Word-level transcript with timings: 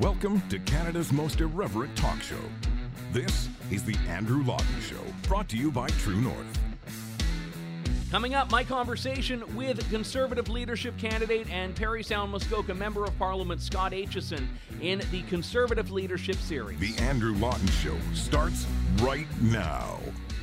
Welcome 0.00 0.42
to 0.48 0.58
Canada's 0.58 1.12
most 1.12 1.40
irreverent 1.40 1.94
talk 1.94 2.20
show. 2.20 2.34
This 3.12 3.48
is 3.70 3.84
The 3.84 3.96
Andrew 4.08 4.42
Lawton 4.42 4.80
Show, 4.80 4.98
brought 5.28 5.48
to 5.50 5.56
you 5.56 5.70
by 5.70 5.86
True 5.86 6.20
North. 6.20 6.58
Coming 8.10 8.34
up, 8.34 8.50
my 8.50 8.64
conversation 8.64 9.44
with 9.54 9.88
Conservative 9.90 10.48
leadership 10.48 10.98
candidate 10.98 11.48
and 11.48 11.76
Parry 11.76 12.02
Sound 12.02 12.32
Muskoka 12.32 12.74
Member 12.74 13.04
of 13.04 13.16
Parliament 13.20 13.60
Scott 13.60 13.92
Aitchison 13.92 14.48
in 14.80 15.00
the 15.12 15.22
Conservative 15.22 15.92
Leadership 15.92 16.36
Series. 16.36 16.80
The 16.80 17.00
Andrew 17.00 17.36
Lawton 17.36 17.68
Show 17.68 17.96
starts 18.14 18.66
right 18.96 19.28
now. 19.42 20.00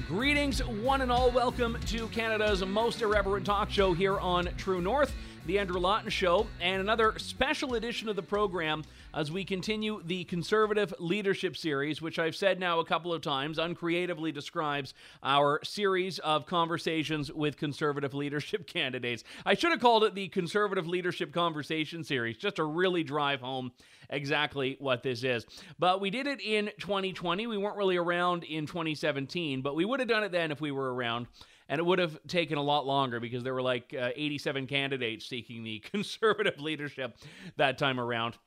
Greetings, 0.08 0.64
one 0.64 1.02
and 1.02 1.12
all. 1.12 1.30
Welcome 1.30 1.78
to 1.88 2.08
Canada's 2.08 2.66
most 2.66 3.02
irreverent 3.02 3.46
talk 3.46 3.70
show 3.70 3.94
here 3.94 4.18
on 4.18 4.48
True 4.56 4.82
North. 4.82 5.14
The 5.48 5.58
Andrew 5.58 5.80
Lawton 5.80 6.12
Show, 6.12 6.46
and 6.62 6.82
another 6.82 7.18
special 7.18 7.74
edition 7.74 8.08
of 8.08 8.16
the 8.16 8.22
program 8.22 8.84
as 9.12 9.32
we 9.32 9.44
continue 9.44 10.04
the 10.06 10.24
Conservative 10.26 10.94
Leadership 11.00 11.58
Series, 11.58 12.00
which 12.00 12.20
I've 12.20 12.36
said 12.36 12.60
now 12.60 12.80
a 12.80 12.86
couple 12.86 13.12
of 13.12 13.24
times, 13.24 13.58
uncreatively 13.58 14.32
describes 14.32 14.94
our 15.24 15.60
series 15.64 16.20
of 16.20 16.46
conversations 16.46 17.34
with 17.34 17.58
Conservative 17.58 18.14
leadership 18.14 18.68
candidates. 18.72 19.24
I 19.44 19.56
should 19.56 19.72
have 19.72 19.80
called 19.80 20.04
it 20.04 20.14
the 20.14 20.28
Conservative 20.28 20.88
Leadership 20.88 21.34
Conversation 21.34 22.04
Series, 22.04 22.38
just 22.38 22.58
to 22.58 22.64
really 22.64 23.04
drive 23.04 23.42
home 23.42 23.72
exactly 24.12 24.76
what 24.78 25.02
this 25.02 25.24
is. 25.24 25.48
But 25.80 26.02
we 26.02 26.12
did 26.12 26.28
it 26.28 26.40
in 26.40 26.70
2020. 26.78 27.48
We 27.48 27.58
weren't 27.58 27.78
really 27.78 27.98
around 27.98 28.44
in 28.44 28.68
2017, 28.68 29.64
but 29.64 29.76
we 29.76 29.86
would 29.86 30.02
have 30.02 30.10
done 30.10 30.24
it 30.24 30.32
then 30.32 30.52
if 30.52 30.62
we 30.62 30.72
were 30.72 30.94
around 30.94 31.26
and 31.72 31.80
it 31.80 31.86
would 31.86 32.00
have 32.00 32.20
taken 32.28 32.58
a 32.58 32.62
lot 32.62 32.86
longer 32.86 33.22
because 33.22 33.44
there 33.44 33.54
were 33.54 33.62
like 33.62 33.96
uh, 33.98 34.10
87 34.14 34.68
candidates 34.68 35.26
seeking 35.26 35.64
the 35.64 35.80
conservative 35.92 36.60
leadership 36.60 37.18
that 37.56 37.78
time 37.80 38.00
around. 38.00 38.38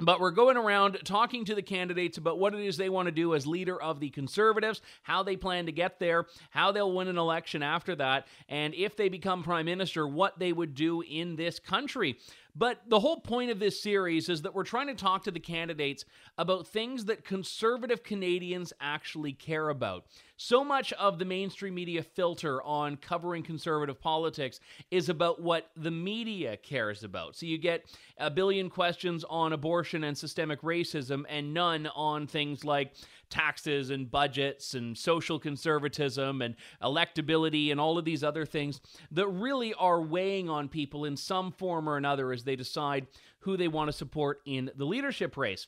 But 0.00 0.20
we're 0.20 0.32
going 0.32 0.56
around 0.56 0.98
talking 1.04 1.44
to 1.44 1.54
the 1.54 1.62
candidates 1.62 2.18
about 2.18 2.38
what 2.38 2.52
it 2.52 2.60
is 2.60 2.76
they 2.76 2.88
want 2.88 3.06
to 3.06 3.12
do 3.12 3.34
as 3.34 3.46
leader 3.46 3.80
of 3.80 4.00
the 4.00 4.10
Conservatives, 4.10 4.82
how 5.02 5.22
they 5.22 5.36
plan 5.36 5.66
to 5.66 5.72
get 5.72 6.00
there, 6.00 6.26
how 6.50 6.72
they'll 6.72 6.92
win 6.92 7.06
an 7.06 7.16
election 7.16 7.62
after 7.62 7.94
that, 7.96 8.26
and 8.48 8.74
if 8.74 8.96
they 8.96 9.08
become 9.08 9.44
Prime 9.44 9.66
Minister, 9.66 10.08
what 10.08 10.36
they 10.38 10.52
would 10.52 10.74
do 10.74 11.02
in 11.02 11.36
this 11.36 11.60
country. 11.60 12.18
But 12.56 12.82
the 12.88 13.00
whole 13.00 13.18
point 13.18 13.50
of 13.50 13.58
this 13.58 13.80
series 13.80 14.28
is 14.28 14.42
that 14.42 14.54
we're 14.54 14.62
trying 14.62 14.86
to 14.86 14.94
talk 14.94 15.24
to 15.24 15.32
the 15.32 15.40
candidates 15.40 16.04
about 16.38 16.68
things 16.68 17.06
that 17.06 17.24
conservative 17.24 18.04
Canadians 18.04 18.72
actually 18.80 19.32
care 19.32 19.70
about. 19.70 20.06
So 20.36 20.64
much 20.64 20.92
of 20.92 21.18
the 21.18 21.24
mainstream 21.24 21.74
media 21.74 22.02
filter 22.02 22.62
on 22.62 22.96
covering 22.96 23.42
conservative 23.42 24.00
politics 24.00 24.60
is 24.90 25.08
about 25.08 25.42
what 25.42 25.70
the 25.76 25.90
media 25.90 26.56
cares 26.56 27.02
about. 27.02 27.34
So 27.34 27.46
you 27.46 27.58
get 27.58 27.84
a 28.18 28.30
billion 28.30 28.70
questions 28.70 29.24
on 29.28 29.52
abortion 29.52 30.04
and 30.04 30.16
systemic 30.16 30.62
racism, 30.62 31.24
and 31.28 31.54
none 31.54 31.88
on 31.88 32.26
things 32.28 32.64
like 32.64 32.92
taxes 33.34 33.90
and 33.90 34.08
budgets 34.08 34.74
and 34.74 34.96
social 34.96 35.40
conservatism 35.40 36.40
and 36.40 36.54
electability 36.80 37.72
and 37.72 37.80
all 37.80 37.98
of 37.98 38.04
these 38.04 38.22
other 38.22 38.46
things 38.46 38.80
that 39.10 39.26
really 39.26 39.74
are 39.74 40.00
weighing 40.00 40.48
on 40.48 40.68
people 40.68 41.04
in 41.04 41.16
some 41.16 41.50
form 41.50 41.88
or 41.88 41.96
another 41.96 42.32
as 42.32 42.44
they 42.44 42.54
decide 42.54 43.08
who 43.40 43.56
they 43.56 43.66
want 43.66 43.88
to 43.88 43.92
support 43.92 44.40
in 44.46 44.70
the 44.76 44.84
leadership 44.84 45.36
race. 45.36 45.66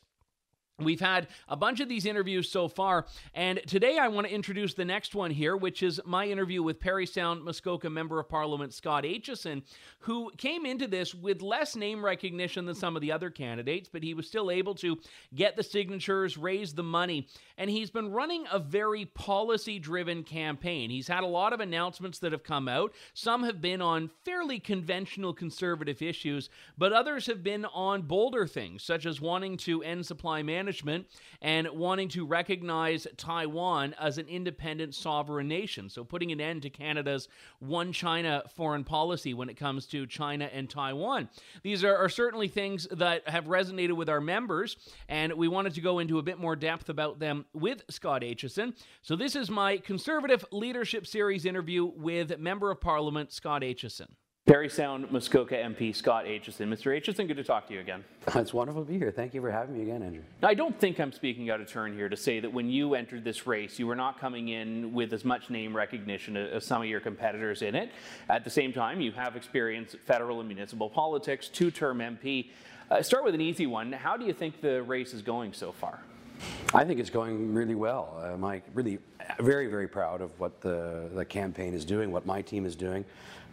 We've 0.79 1.01
had 1.01 1.29
a 1.49 1.57
bunch 1.57 1.81
of 1.81 1.89
these 1.89 2.05
interviews 2.05 2.51
so 2.51 2.69
far, 2.69 3.07
and 3.33 3.63
today 3.67 3.97
I 3.97 4.09
want 4.09 4.27
to 4.27 4.33
introduce 4.35 4.75
the 4.75 4.85
next 4.85 5.15
one 5.15 5.31
here, 5.31 5.57
which 5.57 5.83
is 5.83 6.03
my 6.05 6.27
interview 6.27 6.63
with 6.63 6.81
Parry 6.81 7.07
Sound 7.07 7.43
Muskoka 7.43 7.89
Member 7.89 8.21
of 8.21 8.29
Parliament 8.29 8.75
Scott 8.75 9.05
Aitchison, 9.05 9.63
who 10.01 10.31
came 10.37 10.67
into 10.67 10.87
this 10.87 11.15
with 11.15 11.41
less 11.41 11.77
name 11.77 12.05
recognition 12.05 12.67
than 12.67 12.75
some 12.75 12.95
of 12.95 13.01
the 13.01 13.11
other 13.11 13.31
candidates, 13.31 13.89
but 13.91 14.03
he 14.03 14.13
was 14.13 14.29
still 14.29 14.51
able 14.51 14.75
to 14.75 14.99
get 15.35 15.57
the 15.57 15.63
signatures, 15.63 16.37
raise 16.37 16.75
the 16.75 16.83
money, 16.83 17.27
and 17.57 17.71
he's 17.71 17.91
been 17.91 18.13
running 18.13 18.45
a 18.53 18.59
very 18.59 19.07
policy 19.07 19.79
driven 19.79 20.23
campaign. 20.23 20.91
He's 20.91 21.09
had 21.09 21.25
a 21.25 21.27
lot 21.27 21.55
of 21.55 21.61
announcements 21.61 22.19
that 22.19 22.33
have 22.33 22.45
come 22.45 22.69
out. 22.69 22.93
Some 23.15 23.45
have 23.45 23.63
been 23.63 23.81
on 23.81 24.11
fairly 24.27 24.61
conventional 24.61 25.33
conservative 25.33 26.03
issues, 26.03 26.51
but 26.77 26.93
others 26.93 27.25
have 27.29 27.43
been 27.43 27.65
on 27.65 28.03
bolder 28.03 28.47
things, 28.47 28.83
such 28.83 29.07
as 29.07 29.23
wanting 29.23 29.57
to 29.57 29.83
end 29.83 30.05
supply 30.05 30.43
management 30.43 30.66
management 30.67 31.07
and 31.43 31.69
wanting 31.69 32.09
to 32.09 32.27
recognize 32.27 33.07
Taiwan 33.17 33.95
as 34.01 34.19
an 34.19 34.27
independent 34.27 34.97
sovereign 34.97 35.47
nation. 35.47 35.89
So, 35.89 36.03
putting 36.03 36.33
an 36.33 36.41
end 36.41 36.63
to 36.63 36.71
Canada's 36.71 37.29
one 37.61 37.93
China 37.93 38.43
foreign 38.57 38.83
policy 38.83 39.33
when 39.33 39.49
it 39.49 39.55
comes 39.55 39.87
to 39.87 40.07
China 40.07 40.51
and 40.53 40.69
Taiwan. 40.69 41.29
These 41.63 41.85
are, 41.85 41.97
are 41.97 42.09
certainly 42.09 42.49
things 42.49 42.89
that 42.91 43.29
have 43.29 43.45
resonated 43.45 43.93
with 43.93 44.09
our 44.09 44.21
members, 44.21 44.77
and 45.09 45.33
we 45.35 45.47
wanted 45.47 45.75
to 45.75 45.81
go 45.81 46.01
into 46.01 46.19
a 46.19 46.23
bit 46.23 46.39
more 46.39 46.57
depth 46.57 46.89
about 46.89 47.21
them 47.21 47.45
with 47.55 47.85
Scott 47.89 48.23
Aitchison. 48.23 48.75
So, 49.03 49.15
this 49.15 49.37
is 49.37 49.49
my 49.49 49.77
Conservative 49.77 50.45
Leadership 50.51 51.07
Series 51.07 51.47
interview 51.47 51.85
with 51.85 52.37
Member 52.41 52.73
of 52.73 52.81
Parliament 52.81 53.33
Scott 53.33 53.63
Aitchison. 53.63 54.09
Parry 54.47 54.69
Sound 54.69 55.11
Muskoka 55.11 55.57
MP 55.57 55.93
Scott 55.93 56.25
Aitchison. 56.25 56.69
Mr. 56.69 56.97
Aitchison, 56.97 57.27
good 57.27 57.37
to 57.37 57.43
talk 57.43 57.67
to 57.67 57.75
you 57.75 57.81
again. 57.81 58.05
It's 58.37 58.55
wonderful 58.55 58.85
to 58.85 58.89
be 58.89 58.97
here. 58.97 59.11
Thank 59.11 59.35
you 59.35 59.41
for 59.41 59.51
having 59.51 59.77
me 59.77 59.83
again, 59.83 60.05
Andrew. 60.05 60.23
Now, 60.41 60.47
I 60.47 60.55
don't 60.55 60.79
think 60.79 61.01
I'm 61.01 61.11
speaking 61.11 61.51
out 61.51 61.61
of 61.61 61.67
turn 61.67 61.93
here 61.95 62.09
to 62.09 62.17
say 62.17 62.39
that 62.39 62.53
when 62.53 62.71
you 62.71 62.95
entered 62.95 63.25
this 63.25 63.45
race, 63.45 63.77
you 63.77 63.89
were 63.89 63.97
not 63.97 64.21
coming 64.21 64.51
in 64.51 64.93
with 64.93 65.13
as 65.13 65.25
much 65.25 65.51
name 65.51 65.77
recognition 65.77 66.37
as 66.37 66.65
some 66.65 66.81
of 66.81 66.87
your 66.87 67.01
competitors 67.01 67.63
in 67.63 67.75
it. 67.75 67.91
At 68.29 68.45
the 68.45 68.51
same 68.51 68.73
time, 68.73 69.01
you 69.01 69.11
have 69.13 69.35
experience 69.35 69.97
federal 70.05 70.39
and 70.39 70.49
municipal 70.49 70.89
politics, 70.89 71.49
two-term 71.49 71.99
MP. 71.99 72.51
Uh, 72.89 73.03
start 73.03 73.25
with 73.25 73.35
an 73.35 73.41
easy 73.41 73.67
one. 73.67 73.91
How 73.91 74.17
do 74.17 74.25
you 74.25 74.33
think 74.33 74.61
the 74.61 74.81
race 74.85 75.13
is 75.13 75.23
going 75.23 75.55
so 75.55 75.73
far? 75.73 75.99
I 76.75 76.85
think 76.85 77.01
it's 77.01 77.11
going 77.11 77.55
really 77.55 77.75
well. 77.75 78.21
I'm 78.23 78.45
uh, 78.45 78.59
really 78.75 78.99
very, 79.41 79.67
very 79.67 79.89
proud 79.89 80.21
of 80.21 80.39
what 80.39 80.61
the, 80.61 81.09
the 81.15 81.25
campaign 81.25 81.75
is 81.75 81.85
doing, 81.85 82.11
what 82.11 82.27
my 82.27 82.43
team 82.43 82.67
is 82.67 82.77
doing. 82.77 83.05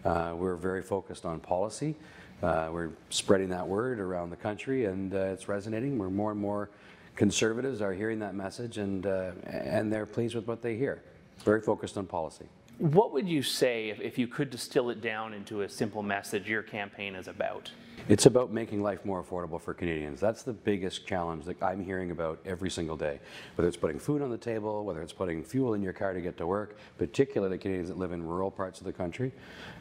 Uh, 0.03 0.33
we're 0.35 0.55
very 0.55 0.81
focused 0.81 1.25
on 1.25 1.39
policy. 1.39 1.95
Uh, 2.41 2.69
we're 2.71 2.89
spreading 3.09 3.49
that 3.49 3.65
word 3.65 3.99
around 3.99 4.29
the 4.29 4.35
country, 4.35 4.85
and 4.85 5.13
uh, 5.13 5.17
it's 5.17 5.47
resonating. 5.47 5.97
We're 5.97 6.09
more 6.09 6.31
and 6.31 6.39
more 6.39 6.69
conservatives 7.15 7.81
are 7.81 7.93
hearing 7.93 8.19
that 8.19 8.35
message, 8.35 8.77
and 8.77 9.05
uh, 9.05 9.31
and 9.45 9.91
they're 9.91 10.05
pleased 10.05 10.35
with 10.35 10.47
what 10.47 10.61
they 10.61 10.75
hear. 10.75 11.01
Very 11.45 11.61
focused 11.61 11.97
on 11.97 12.05
policy. 12.05 12.45
What 12.79 13.13
would 13.13 13.29
you 13.29 13.43
say 13.43 13.89
if, 13.89 14.01
if 14.01 14.17
you 14.17 14.27
could 14.27 14.49
distill 14.49 14.89
it 14.89 14.99
down 14.99 15.33
into 15.33 15.61
a 15.61 15.69
simple 15.69 16.03
message 16.03 16.49
your 16.49 16.63
campaign 16.63 17.15
is 17.15 17.27
about? 17.27 17.71
It's 18.09 18.25
about 18.25 18.51
making 18.51 18.83
life 18.83 19.05
more 19.05 19.23
affordable 19.23 19.61
for 19.61 19.73
Canadians. 19.73 20.19
That's 20.19 20.43
the 20.43 20.51
biggest 20.51 21.07
challenge 21.07 21.45
that 21.45 21.63
I'm 21.63 21.81
hearing 21.85 22.11
about 22.11 22.37
every 22.45 22.69
single 22.69 22.97
day. 22.97 23.21
Whether 23.55 23.69
it's 23.69 23.77
putting 23.77 23.97
food 23.97 24.21
on 24.21 24.29
the 24.29 24.37
table, 24.37 24.83
whether 24.83 25.01
it's 25.01 25.13
putting 25.13 25.41
fuel 25.41 25.73
in 25.73 25.81
your 25.81 25.93
car 25.93 26.13
to 26.13 26.19
get 26.19 26.35
to 26.39 26.45
work, 26.45 26.77
particularly 26.97 27.57
Canadians 27.57 27.87
that 27.87 27.97
live 27.97 28.11
in 28.11 28.21
rural 28.21 28.51
parts 28.51 28.81
of 28.81 28.85
the 28.85 28.91
country, 28.91 29.31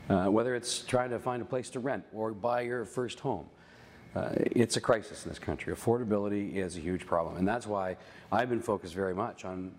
uh, 0.08 0.26
whether 0.26 0.54
it's 0.54 0.82
trying 0.84 1.10
to 1.10 1.18
find 1.18 1.42
a 1.42 1.44
place 1.44 1.68
to 1.70 1.80
rent 1.80 2.04
or 2.14 2.30
buy 2.30 2.60
your 2.60 2.84
first 2.84 3.18
home. 3.18 3.46
Uh, 4.14 4.28
it's 4.36 4.76
a 4.76 4.80
crisis 4.80 5.24
in 5.24 5.28
this 5.28 5.40
country. 5.40 5.74
Affordability 5.74 6.54
is 6.54 6.76
a 6.76 6.80
huge 6.80 7.04
problem, 7.04 7.38
and 7.38 7.48
that's 7.48 7.66
why 7.66 7.96
I've 8.30 8.48
been 8.48 8.62
focused 8.62 8.94
very 8.94 9.14
much 9.14 9.44
on 9.44 9.72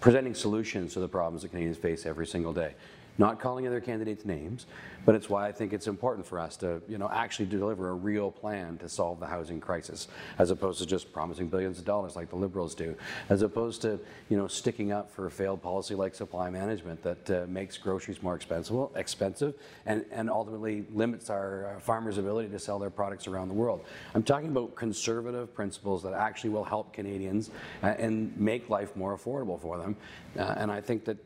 presenting 0.00 0.34
solutions 0.34 0.92
to 0.92 1.00
the 1.00 1.08
problems 1.08 1.42
that 1.42 1.48
Canadians 1.48 1.76
face 1.76 2.06
every 2.06 2.26
single 2.26 2.52
day 2.52 2.74
not 3.18 3.40
calling 3.40 3.66
other 3.66 3.80
candidates 3.80 4.24
names, 4.24 4.66
but 5.04 5.14
it's 5.14 5.28
why 5.28 5.46
I 5.48 5.52
think 5.52 5.72
it's 5.72 5.86
important 5.86 6.26
for 6.26 6.38
us 6.38 6.56
to, 6.58 6.82
you 6.88 6.98
know, 6.98 7.08
actually 7.12 7.46
deliver 7.46 7.88
a 7.90 7.94
real 7.94 8.30
plan 8.30 8.78
to 8.78 8.88
solve 8.88 9.20
the 9.20 9.26
housing 9.26 9.60
crisis, 9.60 10.08
as 10.38 10.50
opposed 10.50 10.78
to 10.80 10.86
just 10.86 11.12
promising 11.12 11.48
billions 11.48 11.78
of 11.78 11.84
dollars 11.84 12.16
like 12.16 12.30
the 12.30 12.36
Liberals 12.36 12.74
do, 12.74 12.94
as 13.28 13.42
opposed 13.42 13.82
to, 13.82 13.98
you 14.28 14.36
know, 14.36 14.46
sticking 14.46 14.92
up 14.92 15.10
for 15.10 15.26
a 15.26 15.30
failed 15.30 15.62
policy 15.62 15.94
like 15.94 16.14
supply 16.14 16.50
management 16.50 17.02
that 17.02 17.30
uh, 17.30 17.46
makes 17.48 17.78
groceries 17.78 18.22
more 18.22 18.34
expensive, 18.34 18.88
expensive, 18.94 19.54
and, 19.86 20.04
and 20.10 20.30
ultimately 20.30 20.84
limits 20.92 21.30
our 21.30 21.74
uh, 21.76 21.80
farmers' 21.80 22.18
ability 22.18 22.48
to 22.48 22.58
sell 22.58 22.78
their 22.78 22.90
products 22.90 23.26
around 23.26 23.48
the 23.48 23.54
world. 23.54 23.84
I'm 24.14 24.22
talking 24.22 24.50
about 24.50 24.74
conservative 24.76 25.54
principles 25.54 26.02
that 26.02 26.12
actually 26.12 26.50
will 26.50 26.64
help 26.64 26.92
Canadians 26.92 27.50
uh, 27.82 27.88
and 27.98 28.36
make 28.38 28.68
life 28.68 28.94
more 28.96 29.16
affordable 29.16 29.60
for 29.60 29.78
them, 29.78 29.96
uh, 30.38 30.54
and 30.56 30.70
I 30.70 30.80
think 30.80 31.04
that 31.04 31.16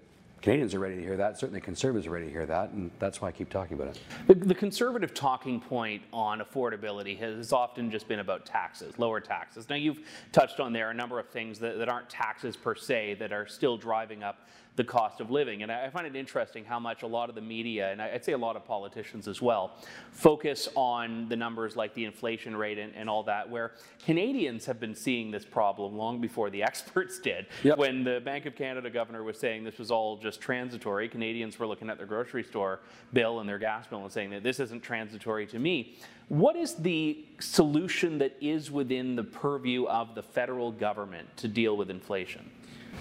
Canadians 0.45 0.75
are 0.75 0.79
ready 0.79 0.97
to 0.97 1.01
hear 1.01 1.17
that. 1.17 1.39
Certainly 1.39 1.63
conservatives 1.63 2.07
are 2.07 2.11
ready 2.11 2.27
to 2.27 2.31
hear 2.31 2.45
that, 2.45 2.69
and 2.73 2.91
that's 2.99 3.23
why 3.23 3.29
I 3.29 3.33
keep 3.33 3.49
talking 3.49 3.81
about 3.81 3.97
it. 3.97 4.01
The, 4.27 4.35
the, 4.35 4.55
conservative 4.55 5.15
talking 5.15 5.59
point 5.59 6.03
on 6.13 6.41
affordability 6.41 7.19
has 7.19 7.51
often 7.51 7.91
just 7.91 8.07
been 8.09 8.19
about 8.19 8.45
taxes, 8.45 8.99
lower 8.99 9.21
taxes. 9.21 9.71
Now, 9.71 9.77
you've 9.77 10.01
touched 10.33 10.61
on 10.61 10.75
there 10.75 10.91
a 10.91 10.95
number 10.95 11.19
of 11.19 11.31
things 11.31 11.59
that, 11.61 11.79
that 11.79 11.89
aren't 11.89 12.11
taxes 12.11 12.57
per 12.57 12.75
se 12.75 13.17
that 13.21 13.33
are 13.33 13.47
still 13.47 13.79
driving 13.79 14.23
up 14.23 14.47
the 14.77 14.85
cost 14.85 15.21
of 15.21 15.31
living. 15.31 15.63
And 15.63 15.71
I 15.71 15.89
find 15.91 16.07
it 16.07 16.17
interesting 16.17 16.65
how 16.65 16.81
much 16.81 17.03
a 17.03 17.07
lot 17.07 17.29
of 17.29 17.35
the 17.35 17.41
media, 17.41 17.93
and 17.93 18.03
I'd 18.03 18.25
say 18.25 18.33
a 18.33 18.39
lot 18.39 18.57
of 18.57 18.65
politicians 18.65 19.29
as 19.29 19.41
well, 19.41 19.77
focus 20.11 20.69
on 20.75 21.29
the 21.29 21.37
numbers 21.37 21.77
like 21.77 21.95
the 21.95 22.05
inflation 22.05 22.57
rate 22.57 22.79
and, 22.79 22.93
and 22.97 23.09
all 23.09 23.23
that, 23.25 23.49
where 23.49 23.73
Canadians 24.05 24.67
have 24.67 24.81
been 24.81 24.95
seeing 24.95 25.31
this 25.31 25.45
problem 25.45 25.97
long 25.97 26.21
before 26.21 26.51
the 26.51 26.63
experts 26.65 27.21
did. 27.21 27.47
Yep. 27.63 27.79
When 27.79 28.03
the 28.03 28.21
Bank 28.25 28.47
of 28.47 28.57
Canada 28.57 28.91
governor 28.91 29.23
was 29.23 29.39
saying 29.39 29.63
this 29.63 29.79
was 29.79 29.91
all 29.91 30.17
just 30.17 30.41
transitory, 30.41 31.09
Canadians 31.09 31.59
were 31.59 31.67
looking 31.67 31.89
at 31.89 31.97
their 31.97 32.07
grocery 32.07 32.43
store 32.43 32.81
bill 33.13 33.41
and 33.41 33.49
their 33.49 33.59
gas 33.59 33.87
bill 33.87 34.03
and 34.03 34.13
saying 34.13 34.31
that 34.31 34.43
this 34.43 34.59
isn't 34.59 34.83
transitory 34.83 35.47
to 35.47 35.59
me. 35.59 35.97
What 36.29 36.57
is 36.57 36.75
the 36.75 37.25
solution 37.39 38.19
that 38.19 38.37
is 38.41 38.71
within 38.71 39.15
the 39.15 39.25
purview 39.25 39.85
of 39.85 40.15
the 40.15 40.23
federal 40.23 40.73
government 40.73 41.29
to 41.37 41.49
deal 41.49 41.77
with 41.77 41.91
inflation? 41.91 42.51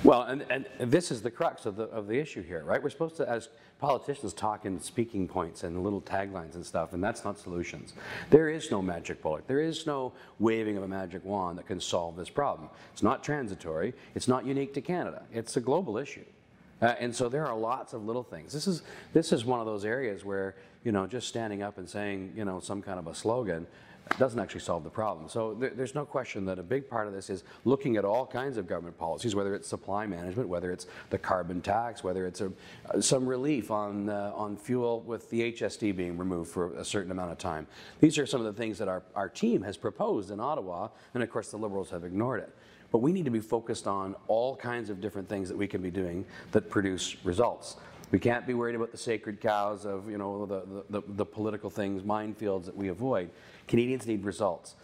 Well, 0.04 0.24
and, 0.24 0.46
and 0.50 0.66
this 0.80 1.12
is 1.12 1.22
the 1.22 1.32
crux 1.32 1.66
of 1.66 1.76
the, 1.76 1.84
of 1.84 2.08
the 2.08 2.20
issue 2.20 2.44
here, 2.44 2.64
right? 2.64 2.82
We're 2.82 2.90
supposed 2.90 3.18
to, 3.18 3.30
as 3.30 3.50
politicians, 3.80 4.34
talk 4.34 4.66
in 4.66 4.80
speaking 4.80 5.28
points 5.28 5.64
and 5.64 5.82
little 5.82 6.02
taglines 6.02 6.56
and 6.56 6.66
stuff, 6.66 6.94
and 6.94 7.04
that's 7.04 7.24
not 7.24 7.40
solutions. 7.40 7.94
There 8.30 8.50
is 8.50 8.70
no 8.70 8.82
magic 8.82 9.22
bullet. 9.22 9.48
There 9.48 9.62
is 9.62 9.86
no 9.86 10.14
waving 10.40 10.76
of 10.78 10.84
a 10.84 10.88
magic 10.88 11.24
wand 11.24 11.58
that 11.58 11.68
can 11.68 11.80
solve 11.80 12.18
this 12.18 12.30
problem. 12.30 12.70
It's 12.92 13.04
not 13.04 13.24
transitory. 13.24 13.94
It's 14.16 14.28
not 14.28 14.46
unique 14.46 14.74
to 14.74 14.82
Canada. 14.82 15.24
It's 15.32 15.56
a 15.58 15.62
global 15.62 15.98
issue. 15.98 16.26
Uh, 16.82 16.96
and 17.00 17.16
so 17.16 17.30
there 17.30 17.48
are 17.48 17.58
lots 17.58 17.94
of 17.94 18.04
little 18.04 18.24
things. 18.24 18.52
This 18.52 18.68
is, 18.68 18.82
this 19.14 19.32
is 19.32 19.46
one 19.46 19.62
of 19.62 19.66
those 19.66 19.86
areas 19.86 20.26
where, 20.26 20.56
you 20.84 20.92
know, 20.92 21.08
just 21.08 21.30
standing 21.30 21.64
up 21.64 21.78
and 21.78 21.88
saying, 21.88 22.34
you 22.36 22.44
know, 22.44 22.60
some 22.60 22.82
kind 22.82 23.00
of 23.00 23.08
a 23.08 23.16
slogan 23.16 23.68
doesn't 24.20 24.40
actually 24.40 24.62
solve 24.62 24.84
the 24.84 24.90
problem. 24.90 25.28
So 25.28 25.54
there, 25.54 25.72
there's 25.72 25.96
no 25.96 26.06
question 26.06 26.46
that 26.46 26.60
a 26.60 26.64
big 26.64 26.90
part 26.90 27.08
of 27.08 27.14
this 27.14 27.30
is 27.30 27.44
looking 27.66 27.98
at 27.98 28.06
all 28.06 28.26
kinds 28.26 28.58
of 28.58 28.68
government 28.68 28.98
policies, 28.98 29.36
whether 29.36 29.56
it's 29.56 29.68
supply 29.68 30.06
management, 30.06 30.48
whether 30.48 30.72
it's 30.72 30.88
the 31.10 31.18
carbon 31.18 31.62
tax, 31.62 32.04
whether 32.04 32.26
it's 32.26 32.42
a, 32.42 32.52
uh, 32.90 33.02
some 33.02 33.26
relief 33.26 33.72
on, 33.72 34.10
uh, 34.10 34.32
on 34.36 34.58
fuel 34.58 35.02
with 35.02 35.30
the 35.30 35.52
HSD 35.52 35.96
being 35.96 36.18
removed 36.18 36.52
for 36.52 36.74
a 36.76 36.86
certain 36.86 37.12
amount 37.12 37.32
of 37.32 37.38
time. 37.38 37.68
These 38.00 38.18
are 38.18 38.26
some 38.26 38.46
of 38.46 38.46
the 38.46 38.60
things 38.60 38.78
that 38.78 38.88
our, 38.88 39.04
our 39.16 39.30
team 39.30 39.62
has 39.64 39.78
proposed 39.78 40.32
in 40.32 40.40
Ottawa, 40.40 40.90
and 41.14 41.24
of 41.24 41.30
course 41.30 41.50
the 41.52 41.58
Liberals 41.58 41.90
have 41.90 42.04
ignored 42.04 42.42
it. 42.42 42.56
But 42.92 43.00
we 43.00 43.12
need 43.12 43.26
to 43.26 43.32
be 43.32 43.40
focused 43.40 43.88
on 43.88 44.16
all 44.28 44.56
kinds 44.56 44.92
of 44.92 45.02
different 45.02 45.28
things 45.28 45.50
that 45.50 45.58
we 45.58 45.68
can 45.68 45.82
be 45.82 45.90
doing 45.90 46.26
that 46.52 46.70
produce 46.70 47.16
results. 47.26 47.78
We 48.14 48.20
can't 48.20 48.46
be 48.46 48.54
worried 48.54 48.76
about 48.76 48.92
the 48.92 48.98
sacred 49.00 49.42
cows 49.42 49.88
of 49.88 50.08
you 50.08 50.20
know 50.20 50.46
the, 50.46 50.84
the, 50.92 51.04
the, 51.16 51.26
political 51.26 51.72
things, 51.72 52.04
minefields 52.04 52.66
that 52.66 52.78
we 52.78 52.90
avoid. 52.90 53.32
Canadians 53.68 54.06
need 54.08 54.24
results. 54.24 54.76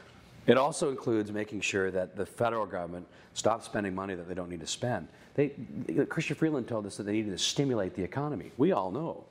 It 0.48 0.58
also 0.58 0.90
includes 0.90 1.32
making 1.32 1.62
sure 1.62 1.92
that 1.92 2.16
the 2.16 2.26
federal 2.26 2.66
government 2.66 3.06
stops 3.34 3.66
spending 3.66 3.94
money 3.94 4.16
that 4.16 4.28
they 4.28 4.34
don't 4.34 4.50
need 4.50 4.62
to 4.62 4.68
spend. 4.68 5.08
They, 5.36 5.50
Chrystia 5.88 6.36
Freeland 6.36 6.68
told 6.68 6.86
us 6.86 6.98
that 6.98 7.04
they 7.04 7.12
needed 7.12 7.32
to 7.32 7.38
stimulate 7.38 7.94
the 7.94 8.04
economy. 8.04 8.52
We 8.58 8.72
all 8.72 8.92
know 8.92 9.26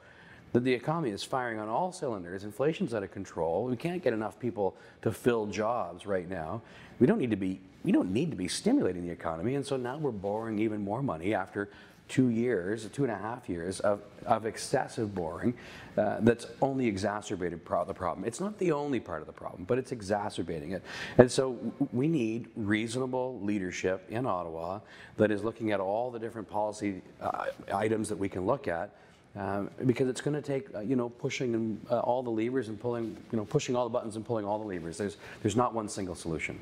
that 0.52 0.64
the 0.64 0.72
economy 0.72 1.10
is 1.10 1.22
firing 1.22 1.58
on 1.58 1.68
all 1.68 1.92
cylinders. 1.92 2.44
Inflation's 2.44 2.94
out 2.94 3.02
of 3.02 3.10
control. 3.10 3.64
We 3.64 3.76
can't 3.76 4.02
get 4.02 4.12
enough 4.12 4.38
people 4.38 4.74
to 5.02 5.12
fill 5.12 5.46
jobs 5.46 6.06
right 6.06 6.28
now. 6.28 6.62
We 6.98 7.06
don't 7.06 7.18
need 7.18 7.30
to 7.30 7.36
be 7.36 7.60
we 7.84 7.92
don't 7.92 8.12
need 8.12 8.30
to 8.32 8.36
be 8.36 8.48
stimulating 8.48 9.06
the 9.06 9.12
economy, 9.12 9.54
and 9.54 9.64
so 9.64 9.76
now 9.76 9.96
we're 9.98 10.10
borrowing 10.10 10.58
even 10.58 10.82
more 10.82 11.00
money 11.00 11.32
after 11.32 11.70
two 12.08 12.30
years, 12.30 12.88
two 12.88 13.04
and 13.04 13.12
a 13.12 13.16
half 13.16 13.48
years 13.48 13.80
of, 13.80 14.00
of 14.26 14.46
excessive 14.46 15.14
borrowing 15.14 15.54
uh, 15.96 16.16
that's 16.20 16.46
only 16.62 16.86
exacerbated 16.86 17.64
pro 17.64 17.84
the 17.84 17.94
problem. 17.94 18.26
It's 18.26 18.40
not 18.40 18.58
the 18.58 18.72
only 18.72 18.98
part 18.98 19.20
of 19.20 19.26
the 19.26 19.32
problem, 19.32 19.64
but 19.64 19.78
it's 19.78 19.92
exacerbating 19.92 20.72
it. 20.72 20.82
And 21.18 21.30
so 21.30 21.58
we 21.92 22.08
need 22.08 22.48
reasonable 22.56 23.38
leadership 23.42 24.06
in 24.08 24.26
Ottawa 24.26 24.80
that 25.18 25.30
is 25.30 25.44
looking 25.44 25.70
at 25.72 25.80
all 25.80 26.10
the 26.10 26.18
different 26.18 26.48
policy 26.48 27.02
uh, 27.20 27.46
items 27.72 28.08
that 28.08 28.18
we 28.18 28.28
can 28.28 28.46
look 28.46 28.68
at 28.68 28.90
um, 29.38 29.70
because 29.86 30.08
it's 30.08 30.20
going 30.20 30.34
to 30.34 30.42
take 30.42 30.74
uh, 30.74 30.80
you 30.80 30.96
know 30.96 31.08
pushing 31.08 31.80
uh, 31.90 32.00
all 32.00 32.22
the 32.22 32.30
levers 32.30 32.68
and 32.68 32.80
pulling 32.80 33.16
you 33.30 33.38
know 33.38 33.44
pushing 33.44 33.76
all 33.76 33.84
the 33.84 33.90
buttons 33.90 34.16
and 34.16 34.26
pulling 34.26 34.44
all 34.44 34.58
the 34.58 34.66
levers. 34.66 34.98
There's 34.98 35.16
there's 35.42 35.56
not 35.56 35.72
one 35.74 35.88
single 35.88 36.16
solution. 36.16 36.58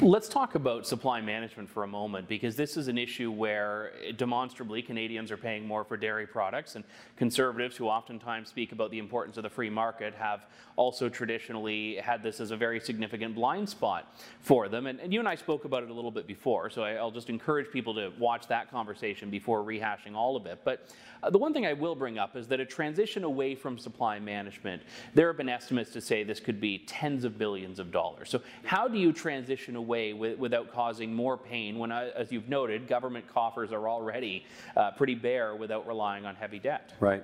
Let's 0.00 0.28
talk 0.28 0.54
about 0.54 0.86
supply 0.86 1.20
management 1.20 1.68
for 1.68 1.84
a 1.84 1.86
moment 1.86 2.26
because 2.26 2.56
this 2.56 2.78
is 2.78 2.88
an 2.88 2.96
issue 2.96 3.30
where 3.30 3.92
demonstrably 4.16 4.80
Canadians 4.80 5.30
are 5.30 5.36
paying 5.36 5.66
more 5.66 5.84
for 5.84 5.98
dairy 5.98 6.26
products 6.26 6.76
and 6.76 6.84
conservatives 7.16 7.76
who 7.76 7.88
oftentimes 7.88 8.48
speak 8.48 8.72
about 8.72 8.90
the 8.90 8.98
importance 8.98 9.36
of 9.36 9.42
the 9.42 9.50
free 9.50 9.68
market 9.68 10.14
have 10.14 10.46
also 10.76 11.10
traditionally 11.10 11.96
had 11.96 12.22
this 12.22 12.40
as 12.40 12.50
a 12.52 12.56
very 12.56 12.80
significant 12.80 13.34
blind 13.34 13.68
spot 13.68 14.18
for 14.40 14.68
them. 14.68 14.86
And, 14.86 14.98
and 14.98 15.12
you 15.12 15.18
and 15.18 15.28
I 15.28 15.34
spoke 15.34 15.66
about 15.66 15.82
it 15.82 15.90
a 15.90 15.94
little 15.94 16.10
bit 16.10 16.26
before, 16.26 16.70
so 16.70 16.82
I, 16.82 17.02
will 17.02 17.10
just 17.10 17.28
encourage 17.28 17.70
people 17.70 17.94
to 17.94 18.12
watch 18.18 18.46
that 18.48 18.70
conversation 18.70 19.28
before 19.28 19.62
rehashing 19.62 20.14
all 20.14 20.36
of 20.36 20.46
it. 20.46 20.60
But 20.64 20.88
uh, 21.22 21.30
the 21.30 21.38
one 21.38 21.52
thing 21.52 21.66
I 21.66 21.74
will 21.74 21.94
bring 22.02 22.18
up 22.18 22.34
is 22.34 22.48
that 22.48 22.58
a 22.58 22.66
transition 22.66 23.22
away 23.22 23.54
from 23.54 23.78
supply 23.78 24.18
management, 24.18 24.82
there 25.14 25.28
have 25.28 25.36
been 25.36 25.48
estimates 25.48 25.92
to 25.92 26.00
say 26.00 26.24
this 26.24 26.40
could 26.40 26.60
be 26.60 26.78
tens 26.78 27.24
of 27.24 27.38
billions 27.38 27.78
of 27.78 27.92
dollars. 27.92 28.28
So 28.28 28.40
how 28.64 28.88
do 28.88 28.98
you 28.98 29.12
transition 29.12 29.76
away 29.76 30.12
with, 30.12 30.36
without 30.36 30.72
causing 30.72 31.14
more 31.14 31.36
pain 31.36 31.78
when, 31.78 31.92
uh, 31.92 32.10
as 32.16 32.32
you've 32.32 32.48
noted, 32.48 32.88
government 32.88 33.28
coffers 33.32 33.70
are 33.70 33.88
already 33.88 34.44
uh, 34.76 34.90
pretty 34.90 35.14
bare 35.14 35.54
without 35.54 35.86
relying 35.86 36.26
on 36.26 36.34
heavy 36.34 36.58
debt? 36.58 36.92
Right. 36.98 37.22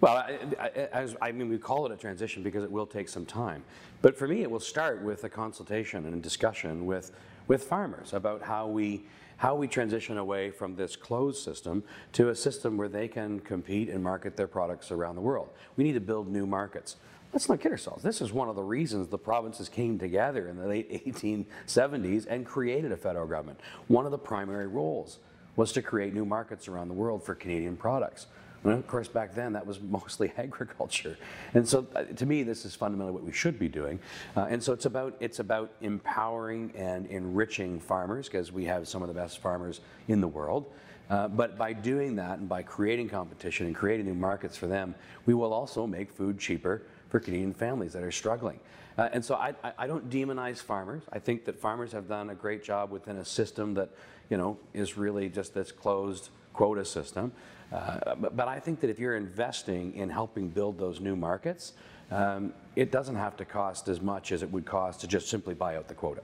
Well, 0.00 0.16
I, 0.16 0.38
I, 0.60 0.68
as, 0.92 1.16
I 1.20 1.32
mean, 1.32 1.48
we 1.48 1.58
call 1.58 1.84
it 1.86 1.90
a 1.90 1.96
transition 1.96 2.44
because 2.44 2.62
it 2.62 2.70
will 2.70 2.86
take 2.86 3.08
some 3.08 3.26
time. 3.26 3.64
But 4.00 4.16
for 4.16 4.28
me, 4.28 4.42
it 4.42 4.50
will 4.50 4.60
start 4.60 5.02
with 5.02 5.24
a 5.24 5.28
consultation 5.28 6.06
and 6.06 6.14
a 6.14 6.20
discussion 6.20 6.86
with, 6.86 7.10
with 7.48 7.64
farmers 7.64 8.12
about 8.12 8.42
how 8.42 8.68
we 8.68 9.02
how 9.40 9.54
we 9.54 9.66
transition 9.66 10.18
away 10.18 10.50
from 10.50 10.76
this 10.76 10.96
closed 10.96 11.42
system 11.42 11.82
to 12.12 12.28
a 12.28 12.34
system 12.34 12.76
where 12.76 12.90
they 12.90 13.08
can 13.08 13.40
compete 13.40 13.88
and 13.88 14.04
market 14.04 14.36
their 14.36 14.46
products 14.46 14.90
around 14.90 15.14
the 15.14 15.20
world. 15.22 15.48
We 15.76 15.84
need 15.84 15.94
to 15.94 16.00
build 16.00 16.28
new 16.28 16.46
markets. 16.46 16.96
Let's 17.32 17.48
not 17.48 17.58
kid 17.58 17.72
ourselves. 17.72 18.02
This 18.02 18.20
is 18.20 18.34
one 18.34 18.50
of 18.50 18.54
the 18.54 18.62
reasons 18.62 19.08
the 19.08 19.16
provinces 19.16 19.70
came 19.70 19.98
together 19.98 20.46
in 20.48 20.58
the 20.58 20.66
late 20.66 21.06
1870s 21.06 22.26
and 22.28 22.44
created 22.44 22.92
a 22.92 22.98
federal 22.98 23.26
government. 23.26 23.60
One 23.88 24.04
of 24.04 24.10
the 24.10 24.18
primary 24.18 24.66
roles 24.66 25.20
was 25.56 25.72
to 25.72 25.80
create 25.80 26.12
new 26.12 26.26
markets 26.26 26.68
around 26.68 26.88
the 26.88 26.94
world 26.94 27.24
for 27.24 27.34
Canadian 27.34 27.78
products. 27.78 28.26
And 28.64 28.74
of 28.74 28.86
course, 28.86 29.08
back 29.08 29.34
then 29.34 29.52
that 29.54 29.66
was 29.66 29.80
mostly 29.88 30.32
agriculture. 30.36 31.16
And 31.54 31.68
so, 31.68 31.86
uh, 31.94 32.04
to 32.04 32.26
me, 32.26 32.42
this 32.42 32.64
is 32.64 32.74
fundamentally 32.74 33.12
what 33.12 33.24
we 33.24 33.32
should 33.32 33.58
be 33.58 33.68
doing. 33.68 33.98
Uh, 34.36 34.46
and 34.50 34.62
so, 34.62 34.72
it's 34.72 34.86
about 34.86 35.16
it's 35.20 35.38
about 35.38 35.72
empowering 35.80 36.72
and 36.74 37.06
enriching 37.06 37.80
farmers 37.80 38.28
because 38.28 38.52
we 38.52 38.64
have 38.66 38.86
some 38.88 39.02
of 39.02 39.08
the 39.08 39.14
best 39.14 39.38
farmers 39.38 39.80
in 40.08 40.20
the 40.20 40.28
world. 40.28 40.70
Uh, 41.08 41.26
but 41.26 41.58
by 41.58 41.72
doing 41.72 42.14
that 42.16 42.38
and 42.38 42.48
by 42.48 42.62
creating 42.62 43.08
competition 43.08 43.66
and 43.66 43.74
creating 43.74 44.06
new 44.06 44.14
markets 44.14 44.56
for 44.56 44.68
them, 44.68 44.94
we 45.26 45.34
will 45.34 45.52
also 45.52 45.84
make 45.84 46.12
food 46.12 46.38
cheaper 46.38 46.82
for 47.08 47.18
Canadian 47.18 47.52
families 47.52 47.92
that 47.92 48.04
are 48.04 48.12
struggling. 48.12 48.60
Uh, 48.96 49.08
and 49.12 49.24
so 49.24 49.34
I, 49.34 49.54
I, 49.78 49.86
don't 49.86 50.08
demonize 50.08 50.58
farmers. 50.58 51.02
I 51.12 51.18
think 51.18 51.44
that 51.46 51.58
farmers 51.58 51.90
have 51.92 52.06
done 52.06 52.30
a 52.30 52.34
great 52.34 52.62
job 52.62 52.90
within 52.90 53.16
a 53.16 53.24
system 53.24 53.74
that, 53.74 53.90
you 54.28 54.36
know, 54.36 54.58
is 54.74 54.96
really 54.96 55.28
just 55.28 55.54
this 55.54 55.72
closed 55.72 56.28
quota 56.52 56.84
system. 56.84 57.32
Uh, 57.72 58.14
but, 58.16 58.36
but, 58.36 58.48
I 58.48 58.58
think 58.58 58.80
that 58.80 58.90
if 58.90 58.98
you're 58.98 59.16
investing 59.16 59.94
in 59.94 60.10
helping 60.10 60.48
build 60.48 60.78
those 60.78 61.00
new 61.00 61.14
markets, 61.14 61.74
um, 62.10 62.52
it 62.74 62.90
doesn't 62.90 63.14
have 63.14 63.36
to 63.36 63.44
cost 63.44 63.88
as 63.88 64.00
much 64.00 64.32
as 64.32 64.42
it 64.42 64.50
would 64.50 64.66
cost 64.66 65.00
to 65.02 65.06
just 65.06 65.28
simply 65.28 65.54
buy 65.54 65.76
out 65.76 65.86
the 65.86 65.94
quota. 65.94 66.22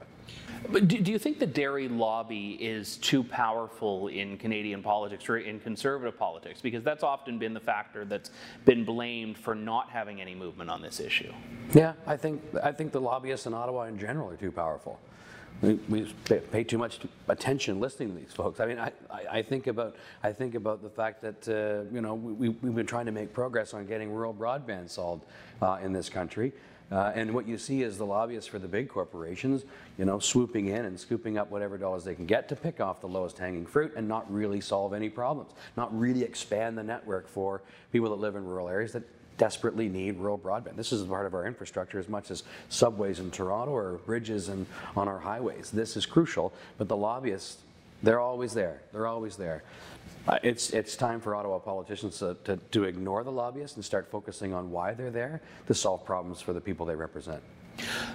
But 0.69 0.89
do, 0.89 0.99
do, 0.99 1.11
you 1.11 1.19
think 1.19 1.39
the 1.39 1.47
dairy 1.47 1.87
lobby 1.87 2.57
is 2.59 2.97
too 2.97 3.23
powerful 3.23 4.09
in 4.09 4.37
Canadian 4.37 4.83
politics 4.83 5.29
or 5.29 5.37
in 5.37 5.59
conservative 5.61 6.19
politics? 6.19 6.59
Because 6.61 6.83
that's 6.83 7.03
often 7.03 7.39
been 7.39 7.53
the 7.53 7.59
factor 7.59 8.03
that's 8.03 8.31
been 8.65 8.83
blamed 8.83 9.37
for 9.37 9.55
not 9.55 9.89
having 9.89 10.19
any 10.19 10.35
movement 10.35 10.69
on 10.69 10.81
this 10.81 10.99
issue. 10.99 11.31
Yeah, 11.73 11.93
I 12.05 12.17
think 12.17 12.41
I 12.61 12.73
think 12.73 12.91
the 12.91 13.01
lobbyists 13.01 13.45
in 13.45 13.53
Ottawa 13.53 13.83
in 13.83 13.97
general 13.97 14.29
are 14.29 14.35
too 14.35 14.51
powerful 14.51 14.99
we, 15.61 16.13
pay 16.51 16.63
too 16.63 16.77
much 16.77 16.99
attention 17.27 17.79
listening 17.79 18.13
to 18.13 18.19
these 18.19 18.33
folks. 18.33 18.59
I 18.59 18.65
mean, 18.65 18.79
I, 18.79 18.91
I, 19.09 19.41
think 19.41 19.67
about 19.67 19.95
I 20.23 20.31
think 20.31 20.55
about 20.55 20.83
the 20.83 20.89
fact 20.89 21.21
that 21.21 21.47
uh, 21.47 21.91
you 21.93 22.01
know 22.01 22.13
we, 22.13 22.49
we've 22.49 22.75
been 22.75 22.85
trying 22.85 23.07
to 23.07 23.11
make 23.11 23.33
progress 23.33 23.73
on 23.73 23.85
getting 23.87 24.11
rural 24.11 24.33
broadband 24.33 24.89
solved 24.89 25.25
uh, 25.61 25.79
in 25.83 25.93
this 25.93 26.09
country. 26.09 26.53
Uh, 26.89 27.11
and 27.15 27.33
what 27.33 27.45
you 27.45 27.57
see 27.57 27.81
is 27.81 27.97
the 27.97 28.05
lobbyists 28.05 28.49
for 28.49 28.59
the 28.59 28.67
big 28.67 28.87
corporations, 28.87 29.65
you 29.97 30.05
know, 30.05 30.19
swooping 30.19 30.67
in 30.67 30.85
and 30.85 30.97
scooping 30.97 31.37
up 31.37 31.51
whatever 31.51 31.77
dollars 31.77 32.05
they 32.05 32.15
can 32.15 32.25
get 32.25 32.47
to 32.47 32.55
pick 32.55 32.79
off 32.79 33.01
the 33.01 33.07
lowest 33.07 33.37
hanging 33.37 33.65
fruit 33.65 33.91
and 33.97 34.07
not 34.07 34.31
really 34.33 34.61
solve 34.61 34.93
any 34.93 35.09
problems, 35.09 35.51
not 35.75 35.97
really 35.97 36.23
expand 36.23 36.77
the 36.77 36.83
network 36.83 37.27
for 37.27 37.61
people 37.91 38.09
that 38.09 38.15
live 38.15 38.37
in 38.37 38.45
rural 38.45 38.69
areas 38.69 38.93
that 38.93 39.03
desperately 39.37 39.87
need 39.87 40.17
rural 40.17 40.37
broadband. 40.37 40.75
This 40.75 40.91
is 40.91 41.03
part 41.03 41.25
of 41.25 41.33
our 41.33 41.45
infrastructure 41.45 41.99
as 41.99 42.09
much 42.09 42.31
as 42.31 42.43
subways 42.69 43.19
in 43.19 43.31
Toronto 43.31 43.71
or 43.71 43.99
bridges 44.05 44.49
and 44.49 44.65
on 44.95 45.07
our 45.07 45.19
highways. 45.19 45.71
This 45.71 45.95
is 45.95 46.05
crucial, 46.05 46.53
but 46.77 46.87
the 46.87 46.97
lobbyists, 46.97 47.61
they're 48.03 48.19
always 48.19 48.53
there. 48.53 48.81
They're 48.91 49.07
always 49.07 49.35
there. 49.37 49.63
Uh, 50.27 50.39
it's, 50.43 50.71
it's 50.71 50.95
time 50.95 51.21
for 51.21 51.35
Ottawa 51.35 51.59
politicians 51.59 52.19
to, 52.19 52.35
to, 52.43 52.57
to 52.71 52.83
ignore 52.83 53.23
the 53.23 53.31
lobbyists 53.31 53.77
and 53.77 53.85
start 53.85 54.09
focusing 54.11 54.53
on 54.53 54.71
why 54.71 54.93
they're 54.93 55.11
there 55.11 55.41
to 55.67 55.73
solve 55.73 56.05
problems 56.05 56.41
for 56.41 56.53
the 56.53 56.61
people 56.61 56.85
they 56.85 56.95
represent. 56.95 57.41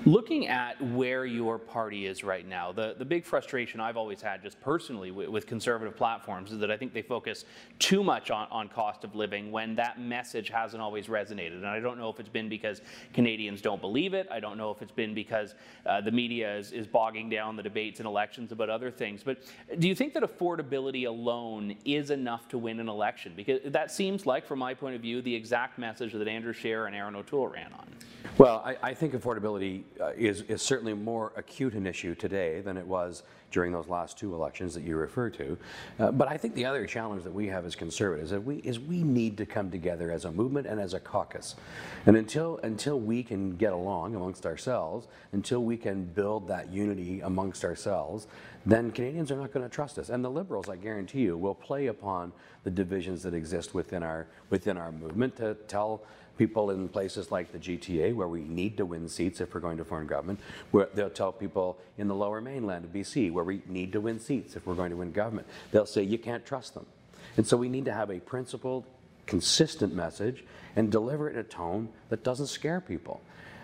Looking 0.04 0.48
at 0.48 0.80
where 0.92 1.24
your 1.24 1.58
party 1.58 2.06
is 2.06 2.24
right 2.24 2.46
now, 2.46 2.72
the, 2.72 2.94
the 2.98 3.04
big 3.04 3.24
frustration 3.24 3.80
I've 3.80 3.96
always 3.96 4.20
had, 4.20 4.42
just 4.42 4.60
personally, 4.60 5.10
with, 5.10 5.28
with 5.28 5.46
conservative 5.46 5.96
platforms, 5.96 6.52
is 6.52 6.58
that 6.58 6.70
I 6.70 6.76
think 6.76 6.92
they 6.92 7.02
focus 7.02 7.44
too 7.78 8.02
much 8.02 8.30
on, 8.30 8.48
on 8.50 8.68
cost 8.68 9.04
of 9.04 9.14
living 9.14 9.52
when 9.52 9.74
that 9.76 10.00
message 10.00 10.48
hasn't 10.48 10.82
always 10.82 11.06
resonated. 11.06 11.54
And 11.54 11.66
I 11.66 11.80
don't 11.80 11.98
know 11.98 12.08
if 12.08 12.18
it's 12.18 12.28
been 12.28 12.48
because 12.48 12.80
Canadians 13.12 13.60
don't 13.60 13.80
believe 13.80 14.14
it. 14.14 14.26
I 14.30 14.40
don't 14.40 14.58
know 14.58 14.70
if 14.70 14.82
it's 14.82 14.92
been 14.92 15.14
because 15.14 15.54
uh, 15.86 16.00
the 16.00 16.10
media 16.10 16.56
is, 16.56 16.72
is 16.72 16.86
bogging 16.86 17.28
down 17.28 17.56
the 17.56 17.62
debates 17.62 18.00
and 18.00 18.06
elections 18.06 18.52
about 18.52 18.70
other 18.70 18.90
things. 18.90 19.22
But 19.22 19.42
do 19.78 19.88
you 19.88 19.94
think 19.94 20.14
that 20.14 20.22
affordability 20.22 21.06
alone 21.06 21.76
is 21.84 22.10
enough 22.10 22.48
to 22.48 22.58
win 22.58 22.80
an 22.80 22.88
election? 22.88 23.34
Because 23.36 23.60
that 23.66 23.90
seems 23.90 24.26
like, 24.26 24.46
from 24.46 24.58
my 24.58 24.74
point 24.74 24.96
of 24.96 25.02
view, 25.02 25.22
the 25.22 25.34
exact 25.34 25.78
message 25.78 26.12
that 26.12 26.26
Andrew 26.26 26.52
Scheer 26.52 26.86
and 26.86 26.96
Erin 26.96 27.14
O'Toole 27.14 27.48
ran 27.48 27.72
on. 27.72 27.86
Well, 28.38 28.62
I, 28.64 28.76
I 28.82 28.94
think 28.94 29.12
affordability 29.12 29.51
uh, 29.56 30.08
is, 30.16 30.42
is 30.42 30.62
certainly 30.62 30.94
more 30.94 31.32
acute 31.36 31.74
an 31.74 31.86
issue 31.86 32.14
today 32.14 32.60
than 32.60 32.76
it 32.76 32.86
was 32.86 33.22
during 33.52 33.70
those 33.70 33.86
last 33.86 34.18
two 34.18 34.34
elections 34.34 34.74
that 34.74 34.82
you 34.82 34.96
refer 34.96 35.30
to. 35.30 35.56
Uh, 36.00 36.10
but 36.10 36.26
I 36.26 36.36
think 36.36 36.54
the 36.54 36.64
other 36.64 36.86
challenge 36.86 37.22
that 37.24 37.34
we 37.34 37.46
have 37.48 37.64
as 37.64 37.76
conservatives 37.76 38.32
is 38.32 38.38
we, 38.38 38.56
is 38.56 38.80
we 38.80 39.02
need 39.02 39.36
to 39.36 39.46
come 39.46 39.70
together 39.70 40.10
as 40.10 40.24
a 40.24 40.32
movement 40.32 40.66
and 40.66 40.80
as 40.80 40.94
a 40.94 41.00
caucus. 41.00 41.54
And 42.06 42.16
until, 42.16 42.58
until 42.62 42.98
we 42.98 43.22
can 43.22 43.56
get 43.56 43.72
along 43.72 44.14
amongst 44.14 44.46
ourselves, 44.46 45.06
until 45.32 45.62
we 45.62 45.76
can 45.76 46.04
build 46.04 46.48
that 46.48 46.72
unity 46.72 47.20
amongst 47.20 47.64
ourselves, 47.64 48.26
then 48.64 48.90
Canadians 48.90 49.30
are 49.30 49.36
not 49.36 49.52
going 49.52 49.68
to 49.68 49.74
trust 49.74 49.98
us. 49.98 50.08
And 50.08 50.24
the 50.24 50.30
Liberals, 50.30 50.68
I 50.68 50.76
guarantee 50.76 51.20
you, 51.20 51.36
will 51.36 51.54
play 51.54 51.88
upon 51.88 52.32
the 52.64 52.70
divisions 52.70 53.22
that 53.24 53.34
exist 53.34 53.74
within 53.74 54.02
our, 54.02 54.28
within 54.50 54.78
our 54.78 54.92
movement 54.92 55.36
to 55.36 55.54
tell 55.66 56.02
people 56.38 56.70
in 56.70 56.88
places 56.88 57.30
like 57.30 57.52
the 57.52 57.58
GTA, 57.58 58.14
where 58.14 58.28
we 58.28 58.40
need 58.40 58.76
to 58.78 58.84
win 58.84 59.08
seats 59.08 59.40
if 59.40 59.54
we're 59.54 59.60
going 59.60 59.78
to 59.78 59.84
foreign 59.84 60.06
government, 60.06 60.40
where 60.70 60.88
they'll 60.94 61.10
tell 61.10 61.32
people 61.32 61.78
in 61.98 62.08
the 62.08 62.14
lower 62.14 62.40
mainland 62.40 62.84
of 62.84 62.92
BC, 62.92 63.32
where 63.32 63.44
we 63.44 63.62
need 63.66 63.92
to 63.92 64.00
win 64.00 64.18
seats 64.18 64.56
if 64.56 64.66
we're 64.66 64.74
going 64.74 64.90
to 64.90 64.96
win 64.96 65.12
government, 65.12 65.46
they'll 65.70 65.86
say 65.86 66.02
you 66.02 66.18
can't 66.18 66.44
trust 66.44 66.74
them. 66.74 66.86
And 67.36 67.46
so 67.46 67.56
we 67.56 67.68
need 67.68 67.84
to 67.86 67.92
have 67.92 68.10
a 68.10 68.20
principled, 68.20 68.84
consistent 69.26 69.94
message 69.94 70.44
and 70.76 70.90
deliver 70.90 71.28
it 71.28 71.34
in 71.34 71.40
a 71.40 71.44
tone 71.44 71.88
that 72.08 72.24
doesn't 72.24 72.48
scare 72.48 72.80
people. 72.80 73.20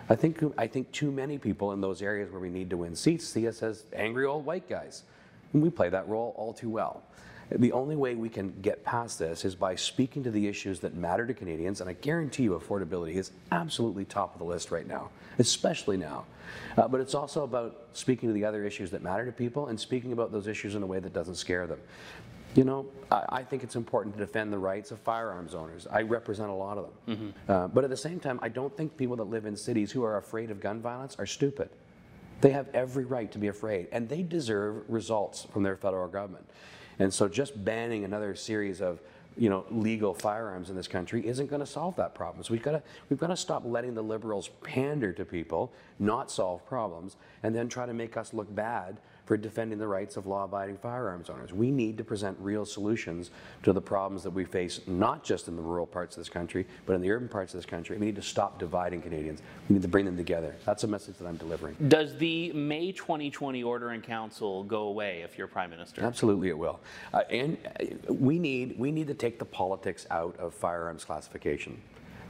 I 0.09 0.15
think, 0.15 0.43
I 0.57 0.65
think 0.65 0.91
too 0.91 1.11
many 1.11 1.37
people 1.37 1.71
in 1.71 1.81
those 1.81 2.01
areas 2.01 2.31
where 2.31 2.41
we 2.41 2.49
need 2.49 2.71
to 2.71 2.77
win 2.77 2.95
seats 2.95 3.27
see 3.27 3.47
us 3.47 3.61
as 3.61 3.83
angry 3.93 4.25
old 4.25 4.45
white 4.45 4.67
guys. 4.67 5.03
And 5.53 5.61
we 5.61 5.69
play 5.69 5.89
that 5.89 6.07
role 6.07 6.33
all 6.35 6.53
too 6.53 6.69
well. 6.69 7.03
The 7.51 7.71
only 7.71 7.95
way 7.95 8.13
we 8.13 8.29
can 8.29 8.53
get 8.61 8.83
past 8.83 9.17
this 9.17 9.43
is 9.43 9.55
by 9.55 9.75
speaking 9.75 10.23
to 10.23 10.31
the 10.31 10.47
issues 10.47 10.79
that 10.81 10.93
matter 10.93 11.25
to 11.25 11.33
Canadians, 11.33 11.81
and 11.81 11.89
I 11.89 11.93
guarantee 11.93 12.43
you 12.43 12.51
affordability 12.51 13.15
is 13.15 13.31
absolutely 13.51 14.05
top 14.05 14.33
of 14.33 14.39
the 14.39 14.45
list 14.45 14.69
right 14.69 14.87
now, 14.87 15.09
especially 15.39 15.97
now. 15.97 16.25
Uh, 16.77 16.87
but 16.87 17.01
it's 17.01 17.15
also 17.15 17.43
about 17.43 17.87
speaking 17.93 18.29
to 18.29 18.33
the 18.33 18.45
other 18.45 18.65
issues 18.65 18.91
that 18.91 19.01
matter 19.01 19.25
to 19.25 19.31
people 19.31 19.67
and 19.67 19.79
speaking 19.79 20.13
about 20.13 20.31
those 20.31 20.47
issues 20.47 20.75
in 20.75 20.83
a 20.83 20.85
way 20.85 20.99
that 20.99 21.13
doesn't 21.13 21.35
scare 21.35 21.65
them. 21.65 21.79
You 22.55 22.63
know, 22.63 22.85
I, 23.11 23.25
I 23.29 23.43
think 23.43 23.63
it's 23.63 23.75
important 23.75 24.15
to 24.15 24.19
defend 24.19 24.53
the 24.53 24.57
rights 24.57 24.91
of 24.91 24.99
firearms 24.99 25.55
owners. 25.55 25.87
I 25.87 26.01
represent 26.01 26.49
a 26.49 26.53
lot 26.53 26.77
of 26.77 26.85
them. 26.85 27.17
Mm-hmm. 27.17 27.51
Uh, 27.51 27.67
but 27.67 27.83
at 27.83 27.89
the 27.89 27.97
same 27.97 28.19
time, 28.19 28.39
I 28.43 28.49
don't 28.49 28.75
think 28.75 28.95
people 28.95 29.15
that 29.17 29.25
live 29.25 29.45
in 29.45 29.55
cities 29.55 29.91
who 29.91 30.03
are 30.03 30.17
afraid 30.17 30.51
of 30.51 30.59
gun 30.59 30.81
violence 30.81 31.15
are 31.17 31.25
stupid. 31.25 31.69
They 32.41 32.51
have 32.51 32.67
every 32.73 33.05
right 33.05 33.31
to 33.31 33.37
be 33.37 33.47
afraid, 33.47 33.87
and 33.91 34.07
they 34.07 34.23
deserve 34.23 34.83
results 34.87 35.47
from 35.51 35.63
their 35.63 35.75
federal 35.75 36.07
government. 36.07 36.47
And 36.99 37.13
so 37.13 37.27
just 37.27 37.63
banning 37.63 38.03
another 38.03 38.35
series 38.35 38.81
of 38.81 38.99
you 39.37 39.49
know, 39.49 39.65
legal 39.71 40.13
firearms 40.13 40.69
in 40.69 40.75
this 40.75 40.87
country 40.87 41.25
isn't 41.25 41.47
going 41.47 41.61
to 41.61 41.65
solve 41.65 41.95
that 41.95 42.13
problem. 42.13 42.43
So 42.43 42.53
we've 42.53 42.61
got 42.61 42.73
to 42.73 42.83
we've 43.09 43.19
got 43.19 43.27
to 43.27 43.37
stop 43.37 43.63
letting 43.65 43.95
the 43.95 44.03
liberals 44.03 44.49
pander 44.63 45.13
to 45.13 45.23
people, 45.23 45.71
not 45.97 46.29
solve 46.29 46.65
problems, 46.65 47.15
and 47.41 47.55
then 47.55 47.69
try 47.69 47.85
to 47.85 47.93
make 47.93 48.17
us 48.17 48.33
look 48.33 48.53
bad 48.53 48.97
for 49.29 49.37
defending 49.37 49.77
the 49.77 49.87
rights 49.87 50.17
of 50.17 50.25
law-abiding 50.25 50.75
firearms 50.75 51.29
owners. 51.29 51.53
We 51.53 51.69
need 51.69 51.99
to 51.99 52.03
present 52.03 52.35
real 52.39 52.65
solutions 52.65 53.29
to 53.61 53.71
the 53.71 53.79
problems 53.79 54.23
that 54.23 54.31
we 54.31 54.43
face, 54.43 54.81
not 54.87 55.23
just 55.23 55.47
in 55.47 55.55
the 55.55 55.61
rural 55.61 55.85
parts 55.85 56.17
of 56.17 56.21
this 56.21 56.29
country, 56.29 56.65
but 56.87 56.93
in 56.93 57.01
the 57.01 57.11
urban 57.11 57.29
parts 57.29 57.53
of 57.53 57.59
this 57.59 57.65
country. 57.67 57.95
We 57.99 58.07
need 58.07 58.15
to 58.15 58.23
stop 58.23 58.57
dividing 58.57 59.03
Canadians. 59.03 59.43
We 59.69 59.75
need 59.75 59.83
to 59.83 59.87
bring 59.87 60.05
them 60.05 60.17
together. 60.17 60.55
That's 60.65 60.83
a 60.83 60.87
message 60.87 61.17
that 61.19 61.27
I'm 61.27 61.35
delivering. 61.35 61.75
Does 61.89 62.17
the 62.17 62.51
May 62.53 62.91
2020 62.91 63.61
order 63.61 63.91
in 63.91 64.01
council 64.01 64.63
go 64.63 64.85
away 64.85 65.21
if 65.21 65.37
you're 65.37 65.45
prime 65.45 65.69
minister? 65.69 66.01
Absolutely, 66.01 66.49
it 66.49 66.57
will. 66.57 66.79
Uh, 67.13 67.21
and 67.29 67.55
uh, 67.79 68.11
we 68.11 68.39
need 68.39 68.79
we 68.79 68.91
need 68.91 69.05
to 69.05 69.13
take 69.13 69.37
the 69.37 69.45
politics 69.45 70.07
out 70.09 70.35
of 70.39 70.55
firearms 70.55 71.05
classification. 71.05 71.79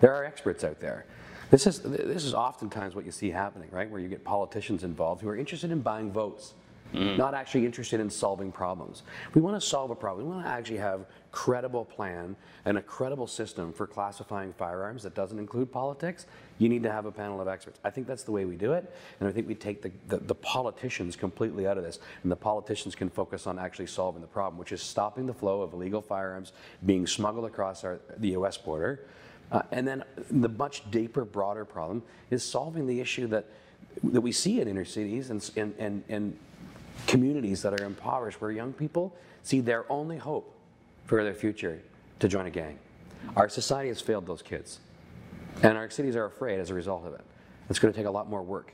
There 0.01 0.13
are 0.13 0.25
experts 0.25 0.65
out 0.65 0.81
there. 0.81 1.05
This 1.49 1.65
is 1.65 1.79
this 1.79 2.25
is 2.25 2.33
oftentimes 2.33 2.93
what 2.93 3.05
you 3.05 3.11
see 3.11 3.31
happening, 3.31 3.69
right? 3.71 3.89
Where 3.89 4.01
you 4.01 4.09
get 4.09 4.25
politicians 4.25 4.83
involved 4.83 5.21
who 5.21 5.29
are 5.29 5.37
interested 5.37 5.71
in 5.71 5.79
buying 5.79 6.11
votes 6.11 6.55
mm. 6.93 7.17
not 7.17 7.33
actually 7.33 7.65
interested 7.65 7.99
in 7.99 8.09
solving 8.09 8.51
problems. 8.51 9.03
We 9.33 9.41
want 9.41 9.59
to 9.59 9.65
solve 9.65 9.91
a 9.91 9.95
problem. 9.95 10.27
We 10.27 10.33
want 10.33 10.45
to 10.45 10.51
actually 10.51 10.77
have 10.77 11.05
credible 11.31 11.85
plan 11.85 12.35
and 12.65 12.77
a 12.77 12.81
credible 12.81 13.27
system 13.27 13.71
for 13.71 13.85
classifying 13.85 14.53
firearms 14.53 15.03
that 15.03 15.13
doesn't 15.13 15.37
include 15.37 15.71
politics. 15.71 16.25
You 16.57 16.69
need 16.69 16.83
to 16.83 16.91
have 16.91 17.05
a 17.05 17.11
panel 17.11 17.39
of 17.39 17.47
experts. 17.47 17.79
I 17.83 17.89
think 17.89 18.07
that's 18.07 18.23
the 18.23 18.31
way 18.31 18.45
we 18.45 18.55
do 18.55 18.73
it, 18.73 18.91
and 19.19 19.29
I 19.29 19.31
think 19.31 19.47
we 19.47 19.55
take 19.55 19.81
the, 19.81 19.91
the, 20.07 20.17
the 20.17 20.35
politicians 20.35 21.15
completely 21.15 21.67
out 21.67 21.77
of 21.77 21.83
this, 21.83 21.99
and 22.23 22.31
the 22.31 22.35
politicians 22.35 22.95
can 22.95 23.09
focus 23.09 23.47
on 23.47 23.59
actually 23.59 23.87
solving 23.87 24.21
the 24.21 24.27
problem, 24.27 24.57
which 24.57 24.71
is 24.71 24.81
stopping 24.81 25.27
the 25.27 25.33
flow 25.33 25.61
of 25.61 25.73
illegal 25.73 26.01
firearms 26.01 26.51
being 26.85 27.05
smuggled 27.05 27.45
across 27.45 27.83
our, 27.83 27.99
the 28.17 28.29
U.S. 28.29 28.57
border. 28.57 29.05
Uh, 29.51 29.63
and 29.71 29.87
then 29.87 30.03
the 30.29 30.49
much 30.49 30.89
deeper, 30.91 31.25
broader 31.25 31.65
problem 31.65 32.03
is 32.29 32.43
solving 32.43 32.85
the 32.85 32.99
issue 32.99 33.25
that 33.27 33.45
that 34.03 34.21
we 34.21 34.31
see 34.31 34.61
in 34.61 34.67
inner 34.67 34.85
cities 34.85 35.29
and, 35.29 35.49
and, 35.55 35.73
and, 35.77 36.03
and 36.09 36.37
communities 37.07 37.61
that 37.61 37.79
are 37.79 37.85
impoverished 37.85 38.41
where 38.41 38.51
young 38.51 38.73
people 38.73 39.15
see 39.43 39.61
their 39.61 39.89
only 39.91 40.17
hope 40.17 40.55
for 41.05 41.23
their 41.23 41.33
future 41.33 41.81
to 42.19 42.27
join 42.27 42.45
a 42.45 42.49
gang. 42.49 42.77
Our 43.35 43.49
society 43.49 43.89
has 43.89 44.01
failed 44.01 44.25
those 44.25 44.41
kids, 44.41 44.79
and 45.63 45.77
our 45.77 45.89
cities 45.89 46.15
are 46.15 46.25
afraid 46.25 46.59
as 46.59 46.69
a 46.69 46.73
result 46.73 47.05
of 47.05 47.13
it. 47.13 47.21
It's 47.69 47.79
going 47.79 47.93
to 47.93 47.97
take 47.97 48.07
a 48.07 48.11
lot 48.11 48.29
more 48.29 48.41
work, 48.41 48.73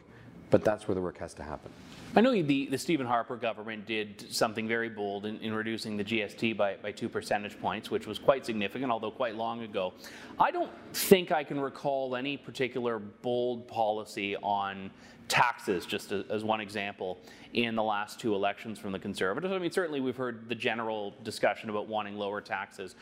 but 0.49 0.63
that's 0.63 0.87
where 0.87 0.95
the 0.95 1.01
work 1.01 1.17
has 1.17 1.33
to 1.35 1.43
happen. 1.43 1.71
I 2.17 2.21
know 2.21 2.31
the, 2.31 2.67
the 2.67 2.77
Stephen 2.77 3.05
Harper 3.05 3.35
government 3.35 3.85
did 3.85 4.33
something 4.33 4.69
very 4.69 4.87
bold 4.87 5.25
in, 5.25 5.37
in 5.39 5.53
reducing 5.53 5.97
the 5.97 6.03
GST 6.03 6.55
by, 6.55 6.77
by 6.81 6.93
two 6.93 7.09
percentage 7.09 7.59
points, 7.59 7.91
which 7.91 8.07
was 8.07 8.19
quite 8.19 8.45
significant, 8.45 8.89
although 8.89 9.11
quite 9.11 9.35
long 9.35 9.63
ago. 9.63 9.93
I 10.39 10.49
don't 10.49 10.71
think 10.93 11.33
I 11.33 11.43
can 11.43 11.59
recall 11.59 12.15
any 12.15 12.37
particular 12.37 12.99
bold 12.99 13.67
policy 13.67 14.37
on 14.37 14.91
taxes, 15.27 15.85
just 15.85 16.13
as, 16.13 16.23
as 16.29 16.45
one 16.45 16.61
example, 16.61 17.17
in 17.51 17.75
the 17.75 17.83
last 17.83 18.17
two 18.17 18.33
elections 18.33 18.79
from 18.79 18.93
the 18.93 18.99
Conservatives. 18.99 19.53
I 19.53 19.57
mean, 19.57 19.71
certainly 19.71 19.99
we've 19.99 20.15
heard 20.15 20.47
the 20.47 20.55
general 20.55 21.13
discussion 21.23 21.69
about 21.69 21.89
wanting 21.89 22.15
lower 22.15 22.39
taxes. 22.39 22.95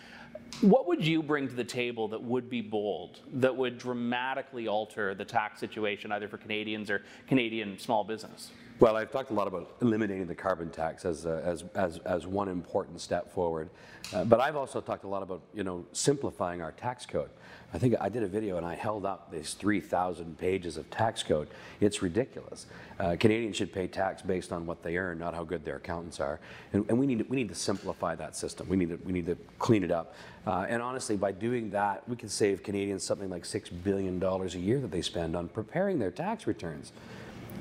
What 0.62 0.88
would 0.88 1.06
you 1.06 1.22
bring 1.22 1.48
to 1.48 1.54
the 1.54 1.64
table 1.64 2.08
that 2.08 2.24
would 2.24 2.50
be 2.50 2.62
bold, 2.62 3.20
that 3.34 3.56
would 3.56 3.78
dramatically 3.78 4.68
alter 4.68 5.14
the 5.14 5.26
tax 5.26 5.60
situation 5.60 6.12
either 6.12 6.28
for 6.28 6.38
Canadians 6.38 6.90
or 6.90 7.04
Canadian 7.28 7.78
small 7.78 8.04
business? 8.04 8.50
Well, 8.80 8.98
I've 8.98 9.12
talked 9.12 9.30
a 9.30 9.34
lot 9.34 9.48
about 9.48 9.72
eliminating 9.82 10.26
the 10.26 10.36
carbon 10.36 10.70
tax 10.70 11.06
as, 11.06 11.26
uh, 11.26 11.42
as, 11.46 11.64
as, 11.76 12.00
as 12.00 12.26
one 12.26 12.50
important 12.50 13.00
step 13.00 13.32
forward. 13.32 13.70
Uh, 14.12 14.26
but 14.26 14.40
I've 14.40 14.56
also 14.56 14.82
talked 14.82 15.04
a 15.04 15.08
lot 15.08 15.22
about, 15.24 15.42
you 15.54 15.64
know, 15.64 15.86
simplifying 15.94 16.62
our 16.62 16.72
tax 16.72 17.06
code. 17.06 17.30
I 17.74 17.78
think 17.78 17.96
I 18.00 18.10
did 18.10 18.24
a 18.24 18.28
video 18.28 18.58
and 18.58 18.66
I 18.66 18.76
held 18.76 19.06
up 19.06 19.32
these 19.32 19.54
3,000 19.54 20.38
pages 20.38 20.78
of 20.78 20.90
tax 20.90 21.24
code. 21.24 21.48
It's 21.82 22.02
ridiculous. 22.02 22.66
Uh, 23.00 23.16
Canadians 23.20 23.56
should 23.56 23.72
pay 23.72 23.88
tax 23.88 24.22
based 24.22 24.52
on 24.52 24.66
what 24.66 24.84
they 24.84 24.98
earn, 24.98 25.20
not 25.20 25.34
how 25.34 25.44
good 25.44 25.64
their 25.64 25.78
accountants 25.78 26.20
are. 26.20 26.40
And, 26.74 26.86
and 26.90 27.00
we, 27.00 27.06
need 27.06 27.20
to, 27.20 27.26
we 27.26 27.38
need 27.38 27.50
to 27.50 27.56
simplify 27.56 28.16
that 28.16 28.36
system. 28.36 28.68
We 28.70 28.78
need 28.78 28.90
to, 28.90 29.00
we 29.06 29.12
need 29.12 29.28
to 29.28 29.38
clean 29.60 29.84
it 29.84 29.92
up. 29.92 30.16
Uh, 30.46 30.66
and 30.68 30.82
honestly, 30.82 31.16
by 31.16 31.32
doing 31.32 31.70
that, 31.72 32.08
we 32.10 32.16
can 32.16 32.30
save 32.30 32.64
Canadians 32.64 33.04
something 33.04 33.30
like 33.30 33.44
$6 33.44 33.70
billion 33.84 34.22
a 34.22 34.48
year 34.60 34.80
that 34.80 34.92
they 34.92 35.02
spend 35.02 35.36
on 35.36 35.48
preparing 35.48 36.00
their 36.00 36.12
tax 36.12 36.48
returns. 36.48 36.92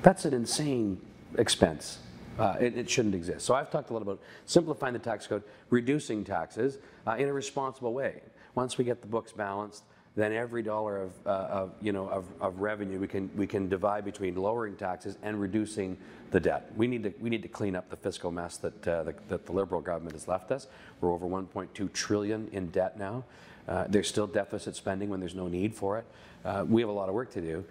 That's 0.00 0.24
an 0.24 0.34
insane 0.34 1.00
expense. 1.36 1.98
Uh, 2.38 2.56
it, 2.58 2.78
it, 2.78 2.88
shouldn't 2.88 3.14
exist. 3.14 3.44
So 3.44 3.54
I've 3.54 3.70
talked 3.70 3.90
a 3.90 3.92
lot 3.92 4.00
about 4.00 4.18
simplifying 4.46 4.94
the 4.94 4.98
tax 4.98 5.26
code, 5.26 5.42
reducing 5.68 6.24
taxes 6.24 6.78
uh, 7.06 7.12
in 7.12 7.28
a 7.28 7.32
responsible 7.32 7.92
way. 7.92 8.22
Once 8.54 8.78
we 8.78 8.84
get 8.84 9.02
the 9.02 9.06
books 9.06 9.32
balanced, 9.32 9.84
then 10.14 10.32
every 10.32 10.62
dollar 10.62 11.02
of, 11.02 11.12
uh, 11.26 11.30
of 11.30 11.72
you 11.80 11.92
know, 11.92 12.08
of, 12.08 12.24
of, 12.40 12.58
revenue 12.60 12.98
we 12.98 13.06
can, 13.06 13.30
we 13.36 13.46
can 13.46 13.68
divide 13.68 14.04
between 14.04 14.34
lowering 14.34 14.76
taxes 14.76 15.16
and 15.22 15.40
reducing 15.40 15.96
the 16.30 16.40
debt. 16.40 16.70
We 16.76 16.86
need 16.86 17.02
to, 17.04 17.14
we 17.20 17.30
need 17.30 17.42
to 17.42 17.48
clean 17.48 17.74
up 17.74 17.88
the 17.88 17.96
fiscal 17.96 18.30
mess 18.30 18.58
that, 18.58 18.88
uh, 18.88 19.02
the, 19.04 19.14
that 19.28 19.46
the 19.46 19.52
Liberal 19.52 19.80
government 19.80 20.12
has 20.14 20.28
left 20.28 20.50
us. 20.52 20.66
We're 21.00 21.12
over 21.12 21.26
1.2 21.26 21.92
trillion 21.92 22.48
in 22.52 22.68
debt 22.68 22.98
now. 22.98 23.24
Uh, 23.66 23.86
there's 23.88 24.08
still 24.08 24.26
deficit 24.26 24.76
spending 24.76 25.08
when 25.08 25.20
there's 25.20 25.34
no 25.34 25.48
need 25.48 25.74
for 25.74 25.98
it. 25.98 26.04
Uh, 26.44 26.64
we 26.68 26.82
have 26.82 26.90
a 26.90 26.92
lot 26.92 27.08
of 27.08 27.14
work 27.14 27.30
to 27.32 27.40
do, 27.40 27.64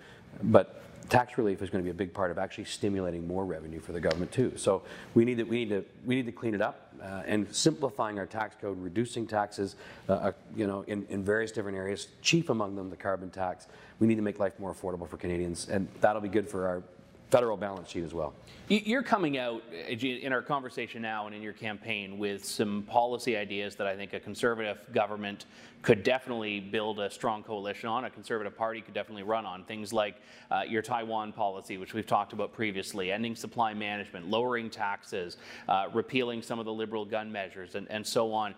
but 0.44 0.82
tax 1.10 1.38
relief 1.38 1.62
is 1.62 1.70
going 1.70 1.84
to 1.84 1.86
be 1.86 1.91
a 1.91 1.93
big 1.93 2.13
part 2.13 2.31
of 2.31 2.38
actually 2.38 2.65
stimulating 2.65 3.27
more 3.27 3.46
revenue 3.46 3.79
for 3.79 3.91
the 3.91 4.00
government 4.00 4.31
too. 4.31 4.53
So 4.55 4.84
we 5.13 5.25
need 5.25 5.38
to 5.38 5.43
we 5.43 5.65
need 5.65 5.70
to 5.70 5.86
we 6.05 6.15
need 6.15 6.25
to 6.25 6.31
clean 6.31 6.53
it 6.53 6.62
up 6.62 6.93
uh, 7.01 7.24
and 7.25 7.53
simplifying 7.53 8.20
our 8.20 8.25
tax 8.25 8.55
code, 8.60 8.81
reducing 8.81 9.27
taxes, 9.27 9.75
uh, 10.08 10.13
uh, 10.13 10.31
you 10.55 10.67
know, 10.67 10.84
in, 10.88 11.05
in 11.10 11.24
various 11.24 11.51
different 11.51 11.77
areas. 11.77 12.08
Chief 12.22 12.50
among 12.50 12.75
them, 12.75 12.89
the 12.89 12.96
carbon 12.96 13.29
tax. 13.29 13.67
We 14.00 14.08
need 14.08 14.15
to 14.15 14.22
make 14.22 14.39
life 14.39 14.53
more 14.60 14.74
affordable 14.74 15.08
for 15.08 15.17
Canadians, 15.17 15.67
and 15.70 15.88
that'll 16.00 16.22
be 16.22 16.29
good 16.29 16.50
for 16.50 16.67
our 16.67 16.84
federal 17.31 17.55
balance 17.55 17.89
sheet 17.89 18.03
as 18.03 18.13
well. 18.13 18.33
You're 18.67 19.03
coming 19.03 19.38
out 19.38 19.63
uh, 19.73 19.93
in 19.93 20.33
our 20.33 20.41
conversation 20.41 21.01
now 21.01 21.25
and 21.27 21.35
in 21.35 21.41
your 21.41 21.53
campaign 21.53 22.17
with 22.17 22.43
some 22.43 22.83
policy 22.83 23.38
ideas 23.38 23.75
that 23.77 23.88
I 23.88 23.95
think 23.95 24.13
a 24.13 24.19
conservative 24.19 24.77
government 24.93 25.45
could 25.81 26.03
definitely 26.03 26.59
build 26.59 27.00
a 27.00 27.09
strong 27.09 27.41
coalition 27.41 27.89
on. 27.89 28.05
A 28.05 28.09
conservative 28.09 28.55
party 28.55 28.81
could 28.81 28.93
definitely 28.93 29.23
run 29.23 29.45
on 29.45 29.63
things 29.63 29.91
like 29.91 30.17
uh, 30.51 30.61
your 30.67 30.81
Taiwan 30.81 31.31
policy, 31.31 31.77
which 31.77 31.93
we've 31.93 32.05
talked 32.05 32.33
about 32.33 32.53
previously, 32.53 33.11
ending 33.11 33.35
supply 33.35 33.73
management, 33.73 34.27
lowering 34.27 34.69
taxes, 34.69 35.38
uh, 35.69 35.88
repealing 35.93 36.41
some 36.41 36.59
of 36.59 36.65
the 36.65 36.73
liberal 36.73 37.05
gun 37.05 37.31
measures, 37.31 37.75
and, 37.75 37.89
and 37.89 38.05
so 38.05 38.31
on. 38.31 38.53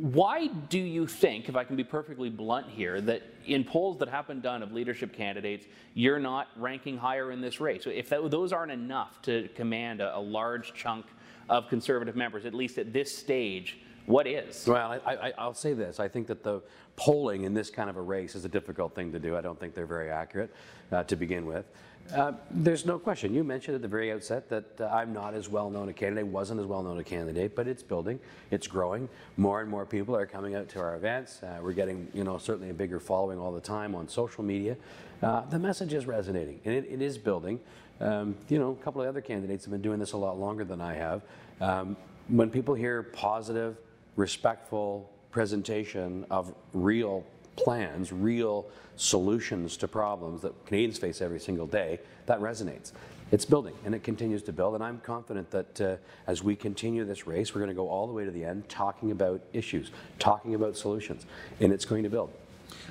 Why 0.00 0.46
do 0.46 0.78
you 0.78 1.06
think, 1.06 1.50
if 1.50 1.56
I 1.56 1.64
can 1.64 1.76
be 1.76 1.84
perfectly 1.84 2.30
blunt 2.30 2.68
here, 2.68 3.02
that 3.02 3.22
in 3.44 3.64
polls 3.64 3.98
that 3.98 4.08
have 4.08 4.26
been 4.26 4.40
done 4.40 4.62
of 4.62 4.72
leadership 4.72 5.12
candidates, 5.12 5.66
you're 5.92 6.18
not 6.18 6.48
ranking 6.56 6.96
higher 6.96 7.32
in 7.32 7.42
this 7.42 7.60
race? 7.60 7.84
So 7.84 7.90
if 7.90 8.08
that, 8.08 8.30
those 8.30 8.50
aren't 8.50 8.72
enough 8.72 9.20
to 9.22 9.50
command 9.54 10.00
a, 10.00 10.16
a, 10.16 10.18
large 10.18 10.72
chunk 10.72 11.04
of 11.50 11.68
conservative 11.68 12.16
members, 12.16 12.46
at 12.46 12.54
least 12.54 12.78
at 12.78 12.94
this 12.94 13.14
stage, 13.14 13.78
what 14.06 14.26
is? 14.26 14.66
Well, 14.66 14.98
I, 15.04 15.34
will 15.38 15.52
say 15.52 15.74
this. 15.74 16.00
I 16.00 16.08
think 16.08 16.28
that 16.28 16.42
the 16.42 16.62
polling 16.96 17.44
in 17.44 17.52
this 17.52 17.68
kind 17.68 17.90
of 17.90 17.98
a 17.98 18.02
race 18.02 18.34
is 18.34 18.46
a 18.46 18.48
difficult 18.48 18.94
thing 18.94 19.12
to 19.12 19.18
do. 19.18 19.36
I 19.36 19.42
don't 19.42 19.60
think 19.60 19.74
they're 19.74 19.84
very 19.84 20.10
accurate 20.10 20.54
uh, 20.90 21.02
to 21.04 21.14
begin 21.14 21.44
with. 21.44 21.66
Uh, 22.14 22.32
there's 22.50 22.84
no 22.84 22.98
question. 22.98 23.34
You 23.34 23.44
mentioned 23.44 23.76
at 23.76 23.82
the 23.82 23.88
very 23.88 24.10
outset 24.12 24.48
that 24.48 24.80
uh, 24.80 24.86
I'm 24.86 25.12
not 25.12 25.34
as 25.34 25.48
well 25.48 25.70
known 25.70 25.88
a 25.88 25.92
candidate, 25.92 26.26
wasn't 26.26 26.60
as 26.60 26.66
well 26.66 26.82
known 26.82 26.98
a 26.98 27.04
candidate, 27.04 27.54
but 27.54 27.68
it's 27.68 27.82
building, 27.82 28.18
it's 28.50 28.66
growing. 28.66 29.08
More 29.36 29.60
and 29.60 29.70
more 29.70 29.86
people 29.86 30.16
are 30.16 30.26
coming 30.26 30.54
out 30.54 30.68
to 30.70 30.80
our 30.80 30.96
events. 30.96 31.42
Uh, 31.42 31.58
we're 31.62 31.72
getting, 31.72 32.08
you 32.12 32.24
know, 32.24 32.38
certainly 32.38 32.70
a 32.70 32.74
bigger 32.74 32.98
following 32.98 33.38
all 33.38 33.52
the 33.52 33.60
time 33.60 33.94
on 33.94 34.08
social 34.08 34.42
media. 34.42 34.76
Uh, 35.22 35.42
the 35.42 35.58
message 35.58 35.92
is 35.92 36.06
resonating, 36.06 36.60
and 36.64 36.74
it, 36.74 36.86
it 36.90 37.00
is 37.00 37.16
building. 37.16 37.60
Um, 38.00 38.34
you 38.48 38.58
know, 38.58 38.70
a 38.70 38.84
couple 38.84 39.02
of 39.02 39.08
other 39.08 39.20
candidates 39.20 39.64
have 39.64 39.72
been 39.72 39.82
doing 39.82 39.98
this 40.00 40.12
a 40.12 40.16
lot 40.16 40.38
longer 40.38 40.64
than 40.64 40.80
I 40.80 40.94
have. 40.94 41.22
Um, 41.60 41.96
when 42.28 42.50
people 42.50 42.74
hear 42.74 43.02
positive, 43.02 43.76
respectful 44.16 45.10
presentation 45.30 46.26
of 46.30 46.52
real 46.72 47.24
plans, 47.64 48.12
real 48.12 48.66
solutions 48.96 49.76
to 49.78 49.88
problems 49.88 50.42
that 50.42 50.66
Canadians 50.66 50.98
face 50.98 51.20
every 51.20 51.40
single 51.40 51.66
day, 51.66 51.98
that 52.26 52.40
resonates. 52.40 52.92
It's 53.32 53.44
building 53.44 53.74
and 53.84 53.94
it 53.94 54.02
continues 54.02 54.42
to 54.44 54.52
build. 54.52 54.74
And 54.74 54.82
I'm 54.82 55.00
confident 55.00 55.50
that 55.52 55.80
uh, 55.80 55.96
as 56.26 56.42
we 56.42 56.56
continue 56.56 57.04
this 57.04 57.26
race, 57.26 57.54
we're 57.54 57.60
going 57.60 57.68
to 57.68 57.74
go 57.74 57.88
all 57.88 58.06
the 58.06 58.12
way 58.12 58.24
to 58.24 58.30
the 58.30 58.44
end 58.44 58.68
talking 58.68 59.10
about 59.10 59.40
issues, 59.52 59.90
talking 60.18 60.54
about 60.54 60.76
solutions, 60.76 61.26
and 61.60 61.72
it's 61.72 61.84
going 61.84 62.02
to 62.02 62.10
build. 62.10 62.30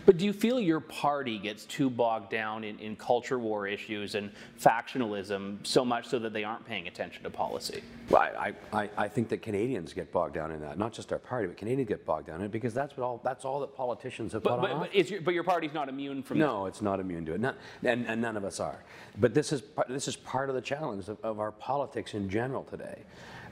But 0.06 0.18
do 0.18 0.26
you 0.26 0.34
feel 0.34 0.60
your 0.60 0.80
party 0.80 1.38
gets 1.38 1.66
too 1.66 1.90
bogged 1.90 2.30
down 2.30 2.64
in, 2.64 2.80
in 2.80 2.96
culture 2.96 3.40
war 3.40 3.68
issues 3.68 4.16
and 4.16 4.32
factionalism 4.60 5.58
so 5.64 5.86
much 5.86 6.08
so 6.08 6.20
that 6.20 6.34
they 6.34 6.44
aren't 6.44 6.66
paying 6.66 6.88
attention 6.88 7.24
to 7.24 7.30
policy? 7.30 7.84
Well, 8.10 8.22
I, 8.22 8.54
I, 8.74 8.90
I 8.98 9.08
think 9.08 9.30
that 9.30 9.42
Canadians 9.42 9.94
get 9.94 10.12
bogged 10.12 10.34
down 10.34 10.52
in 10.52 10.62
that. 10.62 10.78
Not 10.78 10.94
just 10.94 11.12
our 11.12 11.20
party, 11.20 11.48
but 11.48 11.58
Canadians 11.58 11.88
get 11.88 12.06
bogged 12.06 12.28
down 12.28 12.40
in 12.40 12.48
it 12.48 12.52
because 12.52 12.74
that's 12.74 12.98
what 12.98 13.04
all 13.04 13.22
that's 13.24 13.46
all 13.46 13.60
that 13.60 13.76
politicians 13.76 14.34
have 14.34 14.44
but, 14.44 14.60
put 14.60 14.62
but, 14.62 14.72
on. 14.72 14.80
But, 14.80 15.10
your, 15.10 15.22
but 15.22 15.34
your 15.34 15.44
party's 15.44 15.74
not 15.74 15.90
immune 15.90 16.24
from 16.24 16.40
no, 16.40 16.64
that. 16.64 16.70
it's 16.70 16.82
not 16.82 17.00
immune 17.00 17.26
to 17.26 17.34
it, 17.34 17.42
not, 17.42 17.58
and, 17.84 18.06
and 18.08 18.22
none 18.22 18.38
of 18.38 18.44
us 18.44 18.60
are. 18.60 18.84
But 19.20 19.34
this 19.34 19.52
is 19.52 19.64
this 19.88 20.08
is 20.08 20.16
part 20.16 20.50
of 20.50 20.56
the 20.56 20.62
challenge 20.62 21.08
of, 21.08 21.18
of 21.24 21.40
our 21.40 21.52
politics 21.52 22.14
in 22.14 22.30
general 22.30 22.64
today. 22.64 23.04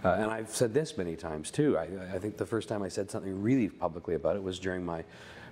Uh, 0.03 0.09
and 0.09 0.31
I've 0.31 0.49
said 0.49 0.73
this 0.73 0.97
many 0.97 1.15
times 1.15 1.49
too. 1.49 1.77
I, 1.77 1.87
I, 2.13 2.19
think 2.19 2.37
the 2.37 2.45
first 2.45 2.69
time 2.69 2.83
I 2.83 2.87
said 2.87 3.09
something 3.09 3.41
really 3.41 3.67
publicly 3.67 4.13
about 4.13 4.35
it 4.35 4.43
was 4.43 4.59
during 4.59 4.85
my 4.85 5.03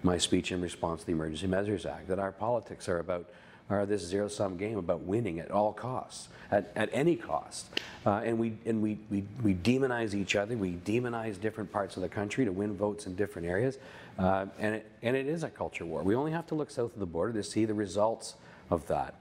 my 0.05 0.17
speech 0.17 0.51
in 0.51 0.61
response 0.61 1.01
to 1.01 1.07
the 1.07 1.11
Emergency 1.11 1.47
Measures 1.47 1.85
Act, 1.85 2.07
that 2.07 2.19
our 2.19 2.31
politics 2.31 2.87
are 2.87 2.99
about 2.99 3.25
are 3.67 3.85
this 3.87 4.03
zero-sum 4.03 4.57
game 4.57 4.77
about 4.77 5.01
winning 5.01 5.39
at 5.39 5.49
all 5.49 5.73
costs, 5.73 6.27
at, 6.51 6.71
at 6.75 6.87
any 6.93 7.15
cost. 7.15 7.65
Uh, 8.05 8.21
and 8.23 8.37
we, 8.37 8.55
and 8.63 8.79
we, 8.79 8.99
we, 9.09 9.23
we 9.41 9.55
demonize 9.55 10.13
each 10.13 10.35
other, 10.35 10.55
we 10.55 10.73
demonize 10.73 11.41
different 11.41 11.71
parts 11.71 11.95
of 11.95 12.03
the 12.03 12.07
country 12.07 12.45
to 12.45 12.51
win 12.51 12.77
votes 12.77 13.07
in 13.07 13.15
different 13.15 13.47
areas. 13.47 13.79
Uh, 14.19 14.45
and, 14.59 14.75
it, 14.75 14.91
and 15.01 15.15
it 15.15 15.25
is 15.25 15.41
a 15.41 15.49
culture 15.49 15.83
war. 15.83 16.03
We 16.03 16.13
only 16.13 16.31
have 16.31 16.45
to 16.47 16.55
look 16.55 16.69
south 16.69 16.93
of 16.93 16.99
the 16.99 17.07
border 17.07 17.33
to 17.33 17.43
see 17.43 17.65
the 17.65 17.73
results 17.73 18.35
of 18.69 18.85
that. 18.85 19.15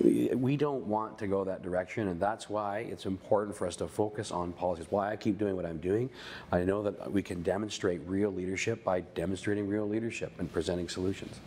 We 0.00 0.56
don't 0.56 0.84
want 0.86 1.18
to 1.18 1.26
go 1.26 1.44
that 1.44 1.62
direction, 1.62 2.08
and 2.08 2.20
that's 2.20 2.50
why 2.50 2.80
it's 2.80 3.06
important 3.06 3.56
for 3.56 3.66
us 3.66 3.76
to 3.76 3.88
focus 3.88 4.30
on 4.30 4.52
policies. 4.52 4.86
Why 4.90 5.10
I 5.12 5.16
keep 5.16 5.38
doing 5.38 5.56
what 5.56 5.64
I'm 5.64 5.78
doing. 5.78 6.10
I 6.52 6.64
know 6.64 6.82
that 6.82 7.10
we 7.10 7.22
can 7.22 7.42
demonstrate 7.42 8.00
real 8.06 8.30
leadership 8.30 8.84
by 8.84 9.00
demonstrating 9.00 9.66
real 9.68 9.88
leadership 9.88 10.32
and 10.38 10.52
presenting 10.52 10.88
solutions. 10.88 11.40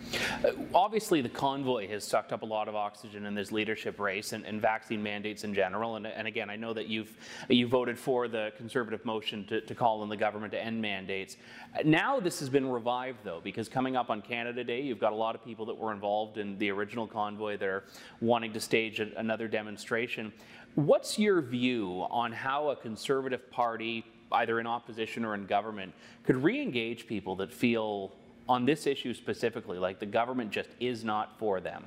Uh, 0.43 0.51
obviously, 0.73 1.21
the 1.21 1.29
convoy 1.29 1.87
has 1.89 2.03
sucked 2.03 2.33
up 2.33 2.41
a 2.41 2.45
lot 2.45 2.67
of 2.67 2.75
oxygen 2.75 3.25
in 3.25 3.35
this 3.35 3.51
leadership 3.51 3.99
race 3.99 4.33
and, 4.33 4.45
and 4.45 4.61
vaccine 4.61 5.03
mandates 5.03 5.43
in 5.43 5.53
general. 5.53 5.95
And, 5.95 6.07
and, 6.07 6.27
again, 6.27 6.49
I 6.49 6.55
know 6.55 6.73
that 6.73 6.87
you've 6.87 7.15
you 7.49 7.67
voted 7.67 7.99
for 7.99 8.27
the 8.27 8.51
conservative 8.57 9.05
motion 9.05 9.45
to, 9.47 9.61
to 9.61 9.75
call 9.75 10.01
on 10.01 10.09
the 10.09 10.17
government 10.17 10.51
to 10.53 10.63
end 10.63 10.81
mandates. 10.81 11.37
Now 11.83 12.19
this 12.19 12.39
has 12.39 12.49
been 12.49 12.69
revived, 12.69 13.19
though, 13.23 13.41
because 13.43 13.69
coming 13.69 13.95
up 13.95 14.09
on 14.09 14.21
Canada 14.21 14.63
Day, 14.63 14.81
you've 14.81 14.99
got 14.99 15.13
a 15.13 15.15
lot 15.15 15.35
of 15.35 15.43
people 15.43 15.65
that 15.67 15.77
were 15.77 15.91
involved 15.91 16.37
in 16.37 16.57
the 16.57 16.71
original 16.71 17.05
convoy 17.05 17.57
that 17.57 17.67
are 17.67 17.83
wanting 18.29 18.53
to 18.53 18.59
stage 18.61 18.99
a, 18.99 19.09
another 19.17 19.47
demonstration. 19.47 20.31
What's 20.75 21.17
your 21.17 21.41
view 21.41 22.05
on 22.11 22.31
how 22.31 22.69
a 22.69 22.75
conservative 22.75 23.49
party, 23.51 24.05
either 24.31 24.59
in 24.59 24.67
opposition 24.67 25.25
or 25.25 25.33
in 25.33 25.47
government, 25.47 25.91
could 26.23 26.37
re 26.37 26.61
engage 26.61 27.07
people 27.07 27.35
that 27.37 27.51
feel 27.51 28.13
on 28.47 28.65
this 28.65 28.87
issue 28.87 29.13
specifically 29.13 29.79
like 29.79 29.99
the 29.99 30.05
government 30.05 30.51
just 30.51 30.69
is 30.79 31.03
not 31.03 31.37
for 31.39 31.59
them? 31.59 31.83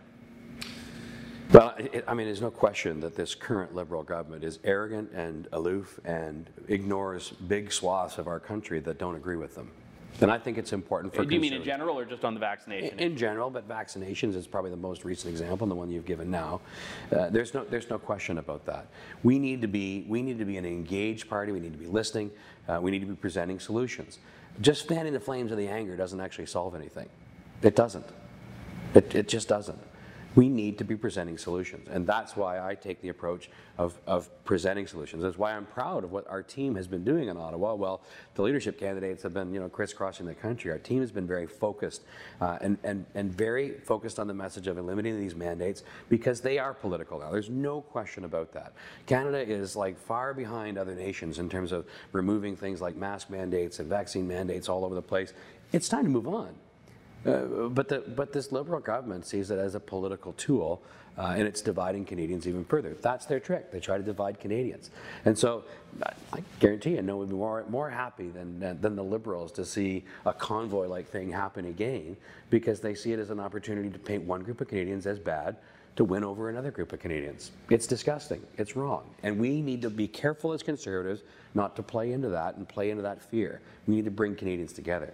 Well, 1.53 1.75
it, 1.77 2.05
I 2.09 2.15
mean, 2.15 2.27
there's 2.27 2.41
no 2.41 2.51
question 2.51 2.99
that 3.01 3.15
this 3.15 3.35
current 3.35 3.75
Liberal 3.75 4.03
government 4.03 4.43
is 4.43 4.59
arrogant 4.65 5.13
and 5.13 5.49
aloof 5.53 6.01
and 6.05 6.51
ignores 6.69 7.31
big 7.31 7.73
swaths 7.73 8.19
of 8.19 8.27
our 8.27 8.41
country 8.41 8.81
that 8.81 8.99
don't 8.99 9.17
agree 9.17 9.37
with 9.37 9.55
them. 9.55 9.71
And 10.21 10.31
I 10.31 10.39
think 10.39 10.59
it's 10.59 10.73
important 10.73 11.15
for. 11.15 11.25
Do 11.25 11.35
you 11.35 11.41
mean 11.41 11.53
in 11.53 11.65
general 11.65 11.99
or 11.99 12.05
just 12.05 12.25
on 12.25 12.35
the 12.35 12.41
vaccination? 12.41 12.99
In, 12.99 13.13
in 13.13 13.17
general, 13.17 13.51
but 13.51 13.69
vaccinations 13.69 14.37
is 14.37 14.47
probably 14.47 14.71
the 14.71 14.77
most 14.77 15.05
recent 15.05 15.33
example, 15.33 15.65
and 15.65 15.71
the 15.71 15.75
one 15.75 15.91
you've 15.91 16.05
given 16.05 16.31
now. 16.31 16.61
Uh, 17.11 17.29
there's 17.31 17.55
no 17.55 17.65
there's 17.65 17.91
no 17.91 17.99
question 17.99 18.39
about 18.39 18.65
that. 18.67 18.87
We 19.23 19.39
need 19.39 19.63
to 19.63 19.69
be 19.69 20.05
we 20.09 20.23
need 20.23 20.39
to 20.39 20.45
be 20.45 20.59
an 20.59 20.67
engaged 20.67 21.29
party. 21.29 21.51
We 21.51 21.61
need 21.61 21.73
to 21.73 21.79
be 21.79 21.87
listening. 21.87 22.31
Uh, 22.69 22.79
we 22.81 22.91
need 22.91 23.01
to 23.01 23.07
be 23.07 23.15
presenting 23.15 23.59
solutions. 23.59 24.19
Just 24.61 24.87
fanning 24.87 25.13
the 25.13 25.21
flames 25.21 25.51
of 25.51 25.59
the 25.59 25.67
anger 25.67 25.97
doesn't 25.97 26.21
actually 26.21 26.47
solve 26.47 26.75
anything. 26.75 27.09
It 27.63 27.75
doesn't. 27.75 28.07
It, 28.95 29.15
it 29.15 29.29
just 29.29 29.49
doesn't 29.49 29.79
we 30.35 30.49
need 30.49 30.79
to 30.79 30.85
be 30.85 30.97
presenting 30.97 31.37
solutions. 31.37 31.89
And 31.91 32.07
that's 32.07 32.37
why 32.37 32.59
I 32.59 32.75
take 32.75 33.03
the 33.03 33.11
approach 33.11 33.51
of, 33.77 33.99
of 34.07 34.29
presenting 34.45 34.87
solutions. 34.87 35.23
That's 35.23 35.37
why 35.37 35.53
I'm 35.53 35.67
proud 35.67 36.05
of 36.05 36.13
what 36.13 36.27
our 36.29 36.43
team 36.43 36.75
has 36.77 36.87
been 36.87 37.05
doing 37.05 37.29
in 37.29 37.37
Ottawa. 37.37 37.75
Well, 37.75 38.03
the 38.35 38.43
leadership 38.43 38.79
candidates 38.79 39.23
have 39.25 39.35
been, 39.35 39.53
you 39.53 39.61
know, 39.61 39.69
crisscrossing 39.69 40.27
the 40.27 40.35
country. 40.35 40.71
Our 40.71 40.79
team 40.79 41.01
has 41.01 41.13
been 41.13 41.27
very 41.27 41.47
focused 41.47 42.03
uh, 42.41 42.59
and, 42.61 42.79
and, 42.83 43.05
and 43.15 43.33
very 43.33 43.79
focused 43.81 44.19
on 44.19 44.27
the 44.27 44.35
message 44.35 44.67
of 44.67 44.79
eliminating 44.79 45.21
these 45.21 45.35
mandates 45.35 45.83
because 46.09 46.41
they 46.41 46.59
are 46.59 46.73
political 46.73 47.19
now. 47.19 47.31
There's 47.31 47.51
no 47.51 47.81
question 47.81 48.25
about 48.25 48.53
that. 48.53 48.73
Canada 49.07 49.39
is 49.39 49.77
like 49.77 49.99
far 49.99 50.33
behind 50.33 50.79
other 50.79 50.95
nations 50.95 51.39
in 51.39 51.49
terms 51.49 51.73
of 51.73 51.87
removing 52.13 52.57
things 52.57 52.81
like 52.81 52.97
mask 52.97 53.29
mandates 53.29 53.81
and 53.81 53.89
vaccine 53.89 54.27
mandates 54.27 54.69
all 54.69 54.85
over 54.85 54.95
the 54.95 55.03
place. 55.03 55.35
It's 55.73 55.89
time 55.89 56.05
to 56.05 56.11
move 56.11 56.29
on. 56.29 56.55
Uh, 57.25 57.69
but, 57.69 57.89
the, 57.89 58.01
but 58.01 58.33
this 58.33 58.51
Liberal 58.53 58.81
government 58.81 59.27
sees 59.27 59.51
it 59.51 59.59
as 59.59 59.75
a 59.75 59.81
political 59.81 60.33
tool, 60.33 60.83
uh, 61.17 61.35
and 61.37 61.47
it's 61.47 61.61
dividing 61.61 62.05
Canadians 62.05 62.49
even 62.49 62.65
further. 62.65 62.97
That's 63.01 63.27
their 63.27 63.39
trick. 63.39 63.71
They 63.71 63.81
try 63.81 63.97
to 63.97 64.03
divide 64.03 64.41
Canadians. 64.41 64.91
And 65.25 65.39
so 65.39 65.65
I 66.33 66.43
guarantee 66.59 66.91
you, 66.97 67.03
no 67.03 67.17
one 67.17 67.27
would 67.27 67.31
be 67.31 67.37
more, 67.37 67.65
more 67.69 67.91
happy 67.91 68.29
than, 68.29 68.59
than 68.81 68.97
the 68.97 69.05
Liberals 69.05 69.53
to 69.53 69.65
see 69.65 70.05
a 70.27 70.33
convoy-like 70.33 71.09
thing 71.09 71.31
happen 71.31 71.67
again 71.67 72.17
because 72.51 72.81
they 72.81 72.95
see 72.95 73.13
it 73.13 73.19
as 73.19 73.31
an 73.31 73.39
opportunity 73.39 73.91
to 73.91 73.99
paint 73.99 74.25
one 74.25 74.43
group 74.43 74.61
of 74.61 74.69
Canadians 74.69 75.07
as 75.07 75.19
bad 75.19 75.57
to 75.95 76.05
win 76.05 76.25
over 76.25 76.49
another 76.49 76.71
group 76.71 76.93
of 76.93 77.01
Canadians. 77.01 77.51
It's 77.69 77.87
disgusting. 77.87 78.43
It's 78.57 78.77
wrong. 78.77 79.05
And 79.23 79.39
we 79.39 79.61
need 79.61 79.83
to 79.83 79.91
be 79.91 80.09
careful 80.09 80.53
as 80.53 80.63
Conservatives 80.63 81.23
not 81.55 81.77
to 81.77 81.83
play 81.83 82.13
into 82.13 82.31
that 82.31 82.57
and 82.57 82.67
play 82.67 82.91
into 82.91 83.03
that 83.03 83.21
fear. 83.23 83.61
We 83.87 83.97
need 83.97 84.07
to 84.07 84.11
bring 84.11 84.35
Canadians 84.35 84.73
together. 84.73 85.13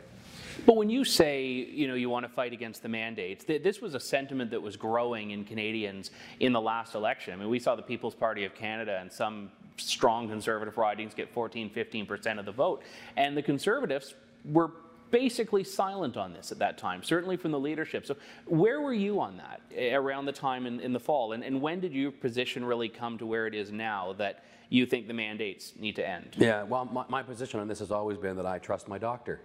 But 0.67 0.77
when 0.77 0.91
you 0.91 1.05
say, 1.05 1.47
you 1.47 1.89
know, 1.89 1.95
you 1.95 2.11
want 2.11 2.25
to 2.25 2.29
fight 2.29 2.53
against 2.53 2.83
the 2.83 2.89
mandates, 2.89 3.45
th 3.45 3.63
this 3.63 3.81
was 3.81 3.95
a 3.95 4.01
sentiment 4.01 4.51
that 4.51 4.61
was 4.61 4.77
growing 4.77 5.31
in 5.31 5.45
Canadians 5.45 6.11
in 6.41 6.53
the 6.53 6.61
last 6.61 6.95
election. 6.95 7.33
I 7.35 7.37
mean, 7.37 7.49
we 7.49 7.59
saw 7.59 7.75
the 7.77 7.83
People's 7.83 8.15
Party 8.15 8.45
of 8.45 8.55
Canada 8.55 8.99
and 9.01 9.13
some 9.13 9.51
strong 9.77 10.29
conservative 10.29 10.77
ridings 10.77 11.15
get 11.15 11.33
14, 11.33 11.71
15% 11.71 12.39
of 12.39 12.45
the 12.45 12.53
vote. 12.53 12.83
And 13.17 13.37
the 13.37 13.43
conservatives 13.43 14.15
were 14.45 14.73
basically 15.11 15.65
silent 15.65 16.17
on 16.17 16.33
this 16.33 16.53
at 16.53 16.59
that 16.59 16.79
time, 16.79 17.03
certainly 17.03 17.37
from 17.37 17.51
the 17.51 17.59
leadership. 17.59 18.07
So, 18.07 18.17
where 18.47 18.81
were 18.81 18.93
you 18.93 19.21
on 19.21 19.37
that 19.39 19.61
eh, 19.75 19.95
around 19.95 20.27
the 20.27 20.33
time 20.33 20.67
in, 20.67 20.81
in 20.81 20.93
the 20.93 21.01
fall? 21.01 21.33
And, 21.33 21.43
and 21.43 21.61
when 21.61 21.81
did 21.81 21.93
your 21.93 22.11
position 22.11 22.65
really 22.65 22.89
come 22.89 23.19
to 23.19 23.27
where 23.27 23.47
it 23.47 23.55
is 23.55 23.73
now 23.73 24.15
that 24.15 24.45
you 24.69 24.85
think 24.85 25.07
the 25.07 25.15
mandates 25.15 25.73
need 25.79 25.97
to 25.97 26.07
end? 26.07 26.37
Yeah, 26.37 26.63
well, 26.65 26.85
my, 26.85 27.05
my 27.09 27.23
position 27.23 27.61
on 27.61 27.69
this 27.69 27.79
has 27.79 27.91
always 27.91 28.19
been 28.19 28.37
that 28.37 28.47
I 28.47 28.59
trust 28.59 28.89
my 28.89 28.99
doctor. 28.99 29.41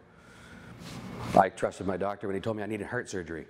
I 1.36 1.50
trusted 1.50 1.88
my 1.88 1.98
doctor 1.98 2.28
when 2.28 2.36
he 2.36 2.42
told 2.42 2.58
me 2.58 2.64
I 2.64 2.68
needed 2.68 2.88
heart 2.88 3.10
surgery. 3.10 3.46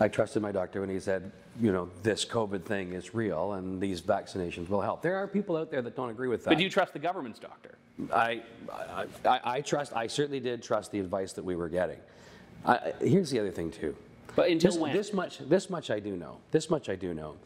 I 0.00 0.08
trusted 0.08 0.40
my 0.40 0.50
doctor 0.50 0.80
when 0.80 0.88
he 0.88 0.98
said, 0.98 1.30
you 1.60 1.72
know, 1.72 1.90
this 2.02 2.24
COVID 2.24 2.64
thing 2.64 2.94
is 2.94 3.14
real 3.14 3.52
and 3.52 3.80
these 3.80 4.00
vaccinations 4.00 4.70
will 4.70 4.80
help. 4.80 5.02
There 5.02 5.16
are 5.16 5.26
people 5.26 5.56
out 5.56 5.70
there 5.70 5.82
that 5.82 5.94
don't 5.94 6.08
agree 6.08 6.28
with 6.28 6.44
that. 6.44 6.50
But 6.50 6.58
do 6.58 6.64
you 6.64 6.70
trust 6.70 6.94
the 6.94 6.98
government's 6.98 7.38
doctor? 7.38 7.76
I, 8.12 8.42
I, 8.72 9.04
I, 9.26 9.40
I 9.44 9.60
trust, 9.60 9.94
I 9.94 10.06
certainly 10.06 10.40
did 10.40 10.62
trust 10.62 10.90
the 10.90 11.00
advice 11.00 11.34
that 11.34 11.44
we 11.44 11.54
were 11.54 11.68
getting. 11.68 11.98
I, 12.64 12.94
here's 13.00 13.30
the 13.30 13.40
other 13.40 13.50
thing 13.50 13.70
too. 13.70 13.94
But 14.34 14.48
until 14.48 14.72
this, 14.72 14.80
when? 14.80 14.96
This 14.96 15.12
much, 15.12 15.38
this 15.40 15.68
much 15.68 15.90
I 15.90 16.00
do 16.00 16.16
know. 16.16 16.38
This 16.50 16.70
much 16.70 16.88
I 16.88 16.94
do 16.94 17.12
know. 17.12 17.36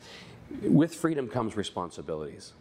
With 0.63 0.95
freedom 0.95 1.29
comes 1.29 1.57
responsibilities. 1.57 2.53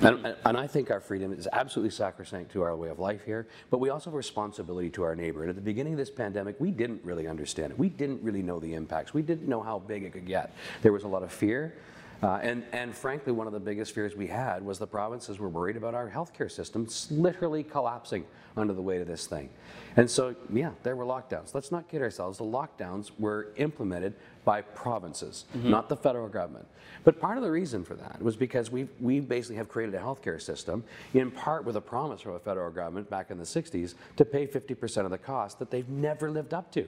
And, 0.00 0.34
and, 0.44 0.56
I 0.56 0.66
think 0.66 0.90
our 0.90 1.00
freedom 1.00 1.32
is 1.32 1.46
absolutely 1.52 1.90
sacrosanct 1.90 2.52
to 2.52 2.62
our 2.62 2.74
way 2.74 2.88
of 2.88 2.98
life 2.98 3.22
here, 3.24 3.46
but 3.68 3.78
we 3.78 3.90
also 3.90 4.10
have 4.10 4.14
responsibility 4.16 4.88
to 4.90 5.02
our 5.02 5.14
neighbor. 5.14 5.42
And 5.42 5.50
at 5.50 5.56
the 5.56 5.62
beginning 5.62 5.92
of 5.92 5.98
this 5.98 6.10
pandemic, 6.10 6.58
we 6.58 6.70
didn't 6.70 7.04
really 7.04 7.26
understand 7.26 7.72
it. 7.72 7.78
We 7.78 7.90
didn't 7.90 8.22
really 8.22 8.42
know 8.42 8.58
the 8.58 8.72
impacts. 8.74 9.12
We 9.12 9.22
didn't 9.22 9.48
know 9.48 9.60
how 9.60 9.78
big 9.78 10.04
it 10.04 10.12
could 10.12 10.26
get. 10.26 10.54
There 10.80 10.92
was 10.92 11.04
a 11.04 11.08
lot 11.08 11.22
of 11.22 11.30
fear. 11.30 11.74
Uh, 12.22 12.38
and, 12.42 12.64
and 12.72 12.94
frankly, 12.94 13.32
one 13.32 13.46
of 13.46 13.52
the 13.52 13.60
biggest 13.60 13.94
fears 13.94 14.14
we 14.14 14.26
had 14.26 14.64
was 14.64 14.78
the 14.78 14.86
provinces 14.86 15.38
were 15.38 15.48
worried 15.48 15.76
about 15.76 15.94
our 15.94 16.08
healthcare 16.08 16.50
systems 16.50 17.08
literally 17.10 17.62
collapsing 17.62 18.26
under 18.56 18.74
the 18.74 18.82
weight 18.82 19.00
of 19.00 19.06
this 19.06 19.26
thing. 19.26 19.48
And 19.96 20.10
so, 20.10 20.34
yeah, 20.52 20.70
there 20.82 20.96
were 20.96 21.04
lockdowns. 21.04 21.54
Let's 21.54 21.72
not 21.72 21.88
kid 21.88 22.02
ourselves. 22.02 22.38
The 22.38 22.44
lockdowns 22.44 23.10
were 23.18 23.48
implemented 23.56 24.14
by 24.44 24.60
provinces, 24.60 25.46
mm-hmm. 25.56 25.70
not 25.70 25.88
the 25.88 25.96
federal 25.96 26.28
government. 26.28 26.66
But 27.04 27.20
part 27.20 27.38
of 27.38 27.42
the 27.42 27.50
reason 27.50 27.84
for 27.84 27.94
that 27.94 28.20
was 28.20 28.36
because 28.36 28.70
we 28.70 28.86
we 29.00 29.20
basically 29.20 29.56
have 29.56 29.68
created 29.68 29.94
a 29.94 29.98
healthcare 29.98 30.40
system, 30.40 30.84
in 31.14 31.30
part 31.30 31.64
with 31.64 31.76
a 31.76 31.80
promise 31.80 32.20
from 32.20 32.34
a 32.34 32.38
federal 32.38 32.70
government 32.70 33.08
back 33.08 33.30
in 33.30 33.38
the 33.38 33.44
60s 33.44 33.94
to 34.16 34.24
pay 34.24 34.46
50% 34.46 35.04
of 35.04 35.10
the 35.10 35.18
cost 35.18 35.58
that 35.58 35.70
they've 35.70 35.88
never 35.88 36.30
lived 36.30 36.52
up 36.52 36.70
to. 36.72 36.86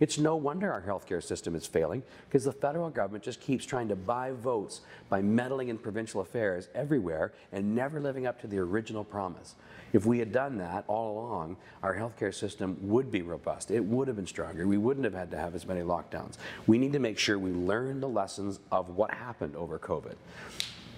It's 0.00 0.18
no 0.18 0.36
wonder 0.36 0.72
our 0.72 0.82
healthcare 0.82 1.22
system 1.22 1.54
is 1.54 1.66
failing 1.66 2.02
because 2.26 2.44
the 2.44 2.52
federal 2.52 2.88
government 2.90 3.24
just 3.24 3.40
keeps 3.40 3.64
trying 3.64 3.88
to 3.88 3.96
buy 3.96 4.32
votes 4.32 4.82
by 5.08 5.22
meddling 5.22 5.68
in 5.68 5.78
provincial 5.78 6.20
affairs 6.20 6.68
everywhere 6.74 7.32
and 7.52 7.74
never 7.74 8.00
living 8.00 8.26
up 8.26 8.40
to 8.42 8.46
the 8.46 8.58
original 8.58 9.04
promise. 9.04 9.54
If 9.92 10.04
we 10.06 10.18
had 10.18 10.32
done 10.32 10.58
that 10.58 10.84
all 10.86 11.18
along, 11.18 11.56
our 11.82 11.96
healthcare 11.96 12.34
system 12.34 12.76
would 12.82 13.10
be 13.10 13.22
robust. 13.22 13.70
It 13.70 13.84
would 13.84 14.06
have 14.06 14.16
been 14.16 14.26
stronger. 14.26 14.66
We 14.66 14.78
wouldn't 14.78 15.04
have 15.04 15.14
had 15.14 15.30
to 15.32 15.38
have 15.38 15.54
as 15.54 15.66
many 15.66 15.80
lockdowns. 15.80 16.34
We 16.66 16.78
need 16.78 16.92
to 16.92 16.98
make 16.98 17.18
sure 17.18 17.38
we 17.38 17.52
learn 17.52 18.00
the 18.00 18.08
lessons 18.08 18.60
of 18.70 18.90
what 18.90 19.12
happened 19.12 19.56
over 19.56 19.78
COVID. 19.78 20.14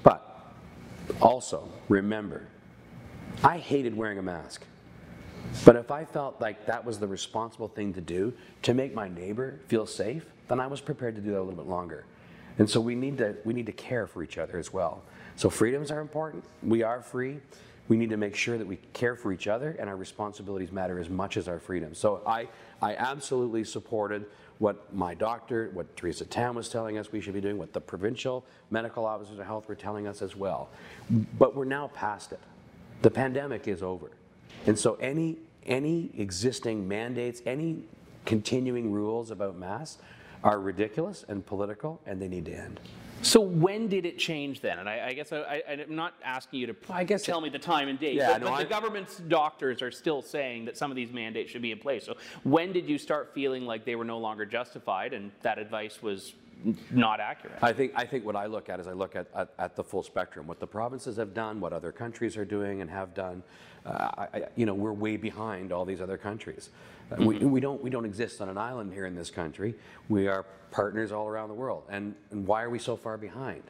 But 0.02 0.26
also, 1.20 1.68
remember, 1.88 2.48
I 3.44 3.58
hated 3.58 3.96
wearing 3.96 4.18
a 4.18 4.22
mask. 4.22 4.64
But 5.64 5.76
if 5.76 5.90
I 5.90 6.04
felt 6.04 6.40
like 6.40 6.66
that 6.66 6.84
was 6.84 6.98
the 6.98 7.06
responsible 7.06 7.68
thing 7.68 7.92
to 7.94 8.00
do 8.00 8.32
to 8.62 8.74
make 8.74 8.94
my 8.94 9.08
neighbor 9.08 9.60
feel 9.68 9.86
safe, 9.86 10.24
then 10.48 10.60
I 10.60 10.66
was 10.66 10.80
prepared 10.80 11.14
to 11.16 11.20
do 11.20 11.30
that 11.32 11.38
a 11.38 11.42
little 11.42 11.62
bit 11.62 11.68
longer. 11.68 12.04
And 12.58 12.68
so 12.68 12.80
we 12.80 12.94
need 12.94 13.18
to 13.18 13.36
we 13.44 13.54
need 13.54 13.66
to 13.66 13.72
care 13.72 14.06
for 14.06 14.22
each 14.22 14.38
other 14.38 14.58
as 14.58 14.72
well. 14.72 15.02
So 15.36 15.48
freedoms 15.50 15.90
are 15.90 16.00
important. 16.00 16.44
We 16.62 16.82
are 16.82 17.00
free. 17.02 17.40
We 17.88 17.96
need 17.96 18.10
to 18.10 18.16
make 18.16 18.36
sure 18.36 18.56
that 18.58 18.66
we 18.66 18.76
care 18.92 19.16
for 19.16 19.32
each 19.32 19.48
other 19.48 19.76
and 19.78 19.88
our 19.88 19.96
responsibilities 19.96 20.70
matter 20.70 20.98
as 20.98 21.08
much 21.08 21.36
as 21.36 21.48
our 21.48 21.58
freedoms. 21.58 21.98
So 21.98 22.22
I 22.26 22.48
I 22.82 22.96
absolutely 22.96 23.64
supported 23.64 24.26
what 24.58 24.94
my 24.94 25.14
doctor, 25.14 25.70
what 25.72 25.96
Theresa 25.96 26.26
Tam 26.26 26.54
was 26.54 26.68
telling 26.68 26.98
us 26.98 27.10
we 27.12 27.20
should 27.20 27.32
be 27.32 27.40
doing, 27.40 27.56
what 27.56 27.72
the 27.72 27.80
provincial 27.80 28.44
medical 28.70 29.06
officers 29.06 29.38
of 29.38 29.46
health 29.46 29.68
were 29.68 29.74
telling 29.74 30.06
us 30.06 30.20
as 30.20 30.36
well. 30.36 30.68
But 31.38 31.56
we're 31.56 31.64
now 31.64 31.88
past 31.88 32.32
it. 32.32 32.40
The 33.00 33.10
pandemic 33.10 33.66
is 33.68 33.82
over. 33.82 34.10
And 34.66 34.78
so 34.78 34.94
any, 34.94 35.38
any 35.66 36.10
existing 36.16 36.86
mandates, 36.86 37.42
any 37.46 37.84
continuing 38.24 38.92
rules 38.92 39.30
about 39.30 39.56
masks 39.56 40.02
are 40.42 40.58
ridiculous 40.58 41.24
and 41.28 41.44
political, 41.44 42.00
and 42.06 42.20
they 42.20 42.28
need 42.28 42.46
to 42.46 42.54
end. 42.54 42.80
So 43.22 43.40
when 43.40 43.88
did 43.88 44.06
it 44.06 44.18
change 44.18 44.60
then? 44.60 44.78
And 44.78 44.88
I, 44.88 45.08
I 45.08 45.12
guess 45.12 45.30
I, 45.30 45.62
am 45.66 45.94
not 45.94 46.14
asking 46.24 46.60
you 46.60 46.66
to 46.68 46.76
I 46.88 47.04
guess 47.04 47.22
tell 47.22 47.38
it, 47.38 47.42
me 47.42 47.48
the 47.50 47.58
time 47.58 47.88
and 47.88 48.00
date, 48.00 48.14
yeah, 48.14 48.32
but, 48.32 48.40
no, 48.40 48.50
but 48.50 48.58
the 48.58 48.64
government's 48.64 49.18
doctors 49.18 49.82
are 49.82 49.90
still 49.90 50.22
saying 50.22 50.64
that 50.64 50.78
some 50.78 50.90
of 50.90 50.96
these 50.96 51.12
mandates 51.12 51.50
should 51.50 51.60
be 51.60 51.70
in 51.70 51.78
place. 51.78 52.06
So 52.06 52.16
when 52.44 52.72
did 52.72 52.88
you 52.88 52.96
start 52.96 53.32
feeling 53.34 53.66
like 53.66 53.84
they 53.84 53.94
were 53.94 54.06
no 54.06 54.18
longer 54.18 54.46
justified 54.46 55.12
and 55.12 55.30
that 55.42 55.58
advice 55.58 56.02
was 56.02 56.32
not 56.90 57.20
accurate. 57.20 57.58
I 57.62 57.72
think 57.72 57.92
I 57.94 58.04
think 58.04 58.24
what 58.24 58.36
I 58.36 58.46
look 58.46 58.68
at 58.68 58.80
is 58.80 58.86
I 58.86 58.92
look 58.92 59.16
at, 59.16 59.26
at, 59.34 59.52
at, 59.58 59.76
the 59.76 59.84
full 59.84 60.02
spectrum, 60.02 60.46
what 60.46 60.60
the 60.60 60.66
provinces 60.66 61.16
have 61.16 61.34
done, 61.34 61.60
what 61.60 61.72
other 61.72 61.92
countries 61.92 62.36
are 62.36 62.44
doing 62.44 62.80
and 62.80 62.90
have 62.90 63.14
done. 63.14 63.42
Uh, 63.86 64.26
I, 64.32 64.44
you 64.56 64.66
know, 64.66 64.74
we're 64.74 64.92
way 64.92 65.16
behind 65.16 65.72
all 65.72 65.84
these 65.84 66.00
other 66.00 66.18
countries. 66.18 66.70
Uh, 67.10 67.16
mm-hmm. 67.16 67.24
we, 67.24 67.38
we 67.38 67.60
don't 67.60 67.82
we 67.82 67.90
don't 67.90 68.04
exist 68.04 68.40
on 68.40 68.48
an 68.48 68.58
island 68.58 68.92
here 68.92 69.06
in 69.06 69.14
this 69.14 69.30
country. 69.30 69.74
We 70.08 70.28
are 70.28 70.44
partners 70.70 71.12
all 71.12 71.28
around 71.28 71.48
the 71.48 71.54
world. 71.54 71.84
And, 71.88 72.14
and 72.30 72.46
why 72.46 72.62
are 72.62 72.70
we 72.70 72.78
so 72.78 72.96
far 72.96 73.16
behind? 73.16 73.62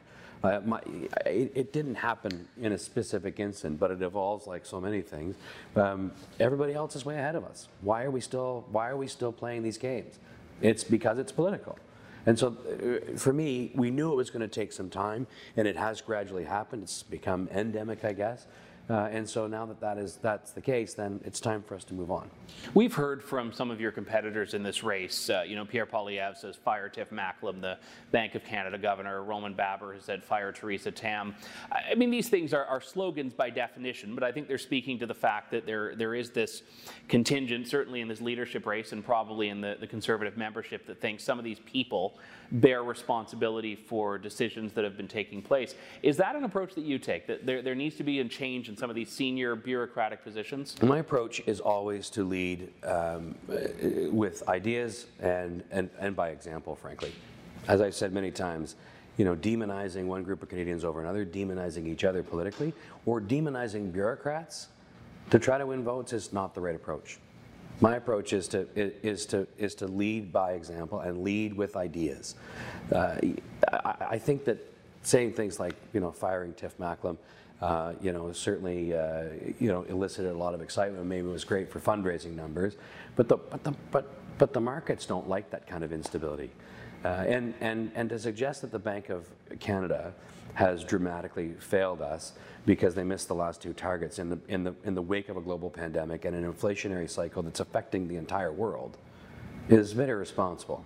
Uh, 0.43 0.59
my, 0.65 0.79
it, 1.25 1.51
it, 1.53 1.73
didn't 1.73 1.93
happen 1.93 2.47
in 2.59 2.71
a 2.71 2.77
specific 2.77 3.39
instant, 3.39 3.79
but 3.79 3.91
it 3.91 4.01
evolves 4.01 4.47
like 4.47 4.65
so 4.65 4.81
many 4.81 5.01
things. 5.01 5.35
Um, 5.75 6.11
everybody 6.39 6.73
else 6.73 6.95
is 6.95 7.05
way 7.05 7.15
ahead 7.15 7.35
of 7.35 7.43
us. 7.43 7.67
Why 7.81 8.03
are 8.03 8.09
we 8.09 8.21
still 8.21 8.65
Why 8.71 8.89
are 8.89 8.97
we 8.97 9.05
still 9.05 9.31
playing 9.31 9.61
these 9.61 9.77
games? 9.77 10.17
It's 10.59 10.83
because 10.83 11.19
it's 11.19 11.31
political. 11.31 11.77
And 12.25 12.37
so 12.37 12.47
uh, 12.47 13.17
for 13.17 13.33
me, 13.33 13.71
we 13.75 13.89
knew 13.91 14.11
it 14.11 14.15
was 14.15 14.29
going 14.29 14.41
to 14.41 14.47
take 14.47 14.71
some 14.71 14.89
time, 14.89 15.27
and 15.57 15.67
it 15.67 15.75
has 15.75 16.01
gradually 16.01 16.45
happened. 16.45 16.83
It's 16.83 17.03
become 17.03 17.49
endemic, 17.51 18.03
I 18.05 18.13
guess. 18.13 18.47
Uh, 18.91 19.07
and 19.09 19.29
so 19.29 19.47
now 19.47 19.65
that, 19.65 19.79
that 19.79 19.97
is, 19.97 20.17
that's 20.21 20.51
the 20.51 20.59
case, 20.59 20.93
then 20.93 21.21
it's 21.23 21.39
time 21.39 21.63
for 21.63 21.75
us 21.75 21.85
to 21.85 21.93
move 21.93 22.11
on. 22.11 22.29
We've 22.73 22.93
heard 22.93 23.23
from 23.23 23.53
some 23.53 23.71
of 23.71 23.79
your 23.79 23.93
competitors 23.93 24.53
in 24.53 24.63
this 24.63 24.83
race. 24.83 25.29
Uh, 25.29 25.45
you 25.47 25.55
know, 25.55 25.63
Pierre 25.63 25.85
Poilievre 25.85 26.35
says 26.35 26.57
fire 26.57 26.89
Tiff 26.89 27.09
Macklem, 27.09 27.61
the 27.61 27.77
Bank 28.11 28.35
of 28.35 28.43
Canada 28.43 28.77
governor. 28.77 29.23
Roman 29.23 29.53
Baber 29.53 29.93
has 29.93 30.03
said 30.03 30.21
fire 30.21 30.51
Theresa 30.51 30.91
Tam. 30.91 31.33
I 31.71 31.95
mean, 31.95 32.11
these 32.11 32.27
things 32.27 32.53
are, 32.53 32.65
are, 32.65 32.81
slogans 32.81 33.33
by 33.33 33.49
definition, 33.49 34.13
but 34.13 34.25
I 34.25 34.31
think 34.33 34.49
they're 34.49 34.57
speaking 34.57 34.99
to 34.99 35.05
the 35.05 35.13
fact 35.13 35.51
that 35.51 35.65
there, 35.65 35.95
there 35.95 36.13
is 36.13 36.31
this 36.31 36.63
contingent, 37.07 37.69
certainly 37.69 38.01
in 38.01 38.09
this 38.09 38.19
leadership 38.19 38.65
race 38.65 38.91
and 38.91 39.05
probably 39.05 39.47
in 39.47 39.61
the, 39.61 39.77
the 39.79 39.87
conservative 39.87 40.35
membership, 40.35 40.85
that 40.87 40.99
thinks 40.99 41.23
some 41.23 41.39
of 41.39 41.45
these 41.45 41.59
people 41.59 42.17
bear 42.51 42.83
responsibility 42.83 43.73
for 43.75 44.17
decisions 44.17 44.73
that 44.73 44.83
have 44.83 44.97
been 44.97 45.07
taking 45.07 45.41
place. 45.41 45.75
Is 46.03 46.17
that 46.17 46.35
an 46.35 46.43
approach 46.43 46.75
that 46.75 46.83
you 46.83 46.99
take, 46.99 47.27
that 47.27 47.45
there, 47.45 47.61
there 47.61 47.75
needs 47.75 47.95
to 47.95 48.03
be 48.03 48.19
a 48.19 48.25
change 48.25 48.67
in 48.67 48.75
some 48.81 48.89
of 48.89 48.95
these 48.95 49.11
senior 49.11 49.55
bureaucratic 49.55 50.23
positions? 50.23 50.75
My 50.81 50.97
approach 50.97 51.39
is 51.45 51.59
always 51.59 52.09
to 52.09 52.23
lead 52.23 52.73
um, 52.83 53.35
with 54.11 54.41
ideas 54.49 55.05
and, 55.19 55.63
and, 55.69 55.87
and 55.99 56.15
by 56.15 56.29
example, 56.29 56.75
frankly. 56.75 57.13
As 57.67 57.79
I've 57.79 57.93
said 57.93 58.11
many 58.11 58.31
times, 58.31 58.75
you 59.17 59.25
know, 59.25 59.35
demonizing 59.35 60.05
one 60.05 60.23
group 60.23 60.41
of 60.41 60.49
Canadians 60.49 60.83
over 60.83 60.99
another, 60.99 61.23
demonizing 61.23 61.85
each 61.85 62.03
other 62.03 62.23
politically, 62.23 62.73
or 63.05 63.21
demonizing 63.21 63.93
bureaucrats 63.93 64.69
to 65.29 65.37
try 65.37 65.59
to 65.59 65.67
win 65.67 65.83
votes 65.83 66.11
is 66.11 66.33
not 66.33 66.55
the 66.55 66.61
right 66.61 66.75
approach. 66.75 67.19
My 67.81 67.97
approach 67.97 68.33
is 68.33 68.47
to 68.49 68.67
is 68.75 69.27
to 69.27 69.47
is 69.59 69.75
to 69.75 69.87
lead 69.87 70.33
by 70.33 70.53
example 70.53 71.01
and 71.01 71.23
lead 71.23 71.53
with 71.55 71.75
ideas. 71.75 72.33
Uh, 72.91 73.17
I, 73.71 73.95
I, 74.11 74.17
think 74.19 74.45
that 74.45 74.57
saying 75.01 75.33
things 75.33 75.59
like 75.59 75.75
you 75.93 75.99
know 75.99 76.11
firing 76.11 76.53
Tiff 76.53 76.77
Macklem, 76.77 77.17
uh, 77.61 77.93
you 78.01 78.11
know 78.11 78.31
certainly 78.31 78.95
uh, 78.95 79.25
you 79.59 79.71
know 79.71 79.83
elicited 79.83 80.31
a 80.31 80.37
lot 80.37 80.53
of 80.53 80.61
excitement. 80.61 81.05
Maybe 81.05 81.27
it 81.27 81.31
was 81.31 81.43
great 81.43 81.71
for 81.71 81.79
fundraising 81.79 82.35
numbers, 82.35 82.75
but 83.15 83.27
the 83.27 83.37
but 83.37 83.63
the 83.63 83.73
but 83.91 84.13
but 84.37 84.53
the 84.53 84.61
markets 84.61 85.05
don't 85.05 85.29
like 85.29 85.49
that 85.51 85.67
kind 85.67 85.83
of 85.83 85.93
instability. 85.93 86.49
Uh, 87.03 87.07
and, 87.27 87.53
and, 87.61 87.91
and 87.95 88.09
to 88.09 88.19
suggest 88.19 88.61
that 88.61 88.71
the 88.71 88.79
Bank 88.79 89.09
of 89.09 89.27
Canada 89.59 90.13
has 90.53 90.83
dramatically 90.83 91.53
failed 91.59 92.01
us 92.01 92.33
because 92.65 92.93
they 92.93 93.03
missed 93.03 93.27
the 93.27 93.35
last 93.35 93.61
two 93.61 93.73
targets 93.73 94.19
in 94.19 94.29
the, 94.29 94.39
in 94.47 94.63
the, 94.63 94.73
in 94.83 94.93
the 94.93 95.01
wake 95.01 95.29
of 95.29 95.37
a 95.37 95.41
global 95.41 95.69
pandemic 95.69 96.25
and 96.25 96.35
an 96.35 96.51
inflationary 96.51 97.09
cycle 97.09 97.41
that's 97.41 97.59
affecting 97.59 98.07
the 98.07 98.17
entire 98.17 98.51
world 98.51 98.97
is 99.69 99.93
bit 99.93 100.09
irresponsible. 100.09 100.83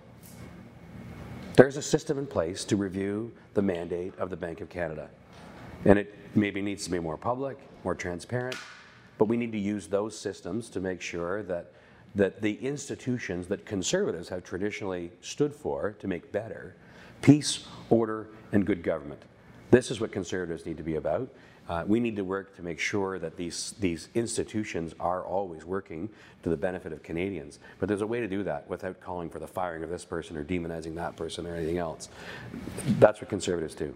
There's 1.54 1.76
a 1.76 1.82
system 1.82 2.18
in 2.18 2.26
place 2.26 2.64
to 2.66 2.76
review 2.76 3.32
the 3.54 3.62
mandate 3.62 4.14
of 4.18 4.30
the 4.30 4.36
Bank 4.36 4.60
of 4.60 4.68
Canada. 4.68 5.08
And 5.84 5.98
it 5.98 6.14
maybe 6.36 6.62
needs 6.62 6.84
to 6.84 6.90
be 6.90 6.98
more 6.98 7.16
public, 7.16 7.58
more 7.84 7.94
transparent, 7.94 8.56
but 9.18 9.26
we 9.26 9.36
need 9.36 9.52
to 9.52 9.58
use 9.58 9.86
those 9.86 10.18
systems 10.18 10.68
to 10.70 10.80
make 10.80 11.00
sure 11.00 11.42
that 11.44 11.72
that 12.14 12.40
the 12.40 12.54
institutions 12.64 13.46
that 13.48 13.66
conservatives 13.66 14.30
have 14.30 14.42
traditionally 14.42 15.12
stood 15.20 15.54
for 15.54 15.92
to 15.92 16.08
make 16.08 16.32
better 16.32 16.74
peace, 17.22 17.66
order, 17.90 18.28
and 18.52 18.66
good 18.66 18.82
government 18.82 19.22
This 19.70 19.90
is 19.90 20.00
what 20.00 20.12
conservatives 20.12 20.64
need 20.64 20.76
to 20.76 20.82
be 20.82 20.96
about. 20.96 21.28
Uh, 21.68 21.82
we 21.86 21.98
need 21.98 22.14
to 22.14 22.22
work 22.22 22.54
to 22.56 22.62
make 22.62 22.78
sure 22.78 23.18
that 23.18 23.36
these, 23.36 23.74
these 23.80 24.08
institutions 24.14 24.94
are 25.00 25.24
always 25.24 25.64
working 25.64 26.08
to 26.44 26.48
the 26.48 26.56
benefit 26.56 26.92
of 26.92 27.02
Canadians. 27.02 27.58
But 27.80 27.88
there's 27.88 28.02
a 28.02 28.06
way 28.06 28.20
to 28.20 28.28
do 28.28 28.44
that 28.44 28.68
without 28.68 29.00
calling 29.00 29.28
for 29.28 29.40
the 29.40 29.48
firing 29.48 29.82
of 29.82 29.90
this 29.90 30.04
person 30.04 30.36
or 30.36 30.44
demonizing 30.44 30.94
that 30.94 31.16
person 31.16 31.44
or 31.46 31.56
anything 31.56 31.78
else. 31.78 32.08
That's 33.00 33.20
what 33.20 33.28
conservatives 33.28 33.74
do. 33.74 33.94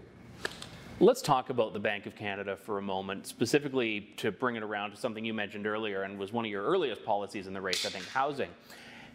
Let's 0.99 1.21
talk 1.21 1.49
about 1.49 1.73
the 1.73 1.79
Bank 1.79 2.05
of 2.05 2.15
Canada 2.15 2.55
for 2.55 2.77
a 2.77 2.81
moment, 2.81 3.25
specifically 3.25 4.09
to 4.17 4.31
bring 4.31 4.55
it 4.55 4.63
around 4.63 4.91
to 4.91 4.97
something 4.97 5.25
you 5.25 5.33
mentioned 5.33 5.65
earlier 5.65 6.03
and 6.03 6.19
was 6.19 6.31
one 6.31 6.45
of 6.45 6.51
your 6.51 6.63
earliest 6.63 7.03
policies 7.03 7.47
in 7.47 7.53
the 7.53 7.61
race, 7.61 7.85
I 7.85 7.89
think, 7.89 8.05
housing. 8.07 8.49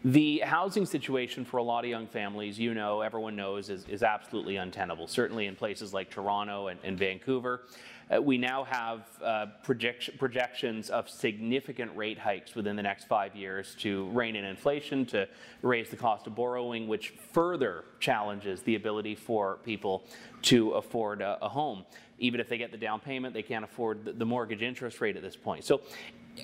The 0.03 0.39
housing 0.39 0.85
situation 0.85 1.45
for 1.45 1.57
a 1.57 1.63
lot 1.63 1.85
of 1.85 1.89
young 1.89 2.07
families, 2.07 2.59
you 2.59 2.73
know, 2.73 3.01
everyone 3.01 3.35
knows, 3.35 3.69
is, 3.69 3.85
is 3.85 4.03
absolutely 4.03 4.57
untenable, 4.57 5.07
certainly 5.07 5.47
in 5.47 5.55
places 5.55 5.93
like 5.93 6.09
Toronto 6.09 6.67
and, 6.67 6.79
and 6.83 6.99
Vancouver. 6.99 7.61
Uh, 8.09 8.21
we 8.21 8.37
now 8.37 8.63
have 8.63 9.01
uh, 9.21 9.45
project 9.63 10.17
projections 10.17 10.89
of 10.89 11.09
significant 11.09 11.95
rate 11.95 12.17
hikes 12.17 12.55
within 12.55 12.75
the 12.75 12.83
next 12.83 13.05
five 13.05 13.35
years 13.35 13.75
to 13.79 14.07
rein 14.09 14.35
in 14.35 14.45
inflation, 14.45 15.05
to 15.05 15.27
raise 15.61 15.89
the 15.89 15.95
cost 15.95 16.25
of 16.25 16.33
borrowing, 16.33 16.87
which 16.87 17.13
further 17.33 17.83
challenges 17.99 18.61
the 18.61 18.75
ability 18.75 19.13
for 19.13 19.57
people 19.65 20.03
to 20.41 20.71
afford 20.71 21.21
a, 21.21 21.37
a 21.41 21.49
home. 21.49 21.83
Even 22.19 22.39
if 22.39 22.47
they 22.47 22.57
get 22.57 22.71
the 22.71 22.77
down 22.77 22.99
payment, 22.99 23.33
they 23.33 23.43
can't 23.43 23.65
afford 23.65 24.05
the, 24.05 24.13
the 24.13 24.25
mortgage 24.25 24.61
interest 24.61 25.01
rate 25.01 25.17
at 25.17 25.21
this 25.21 25.35
point. 25.35 25.65
So 25.65 25.81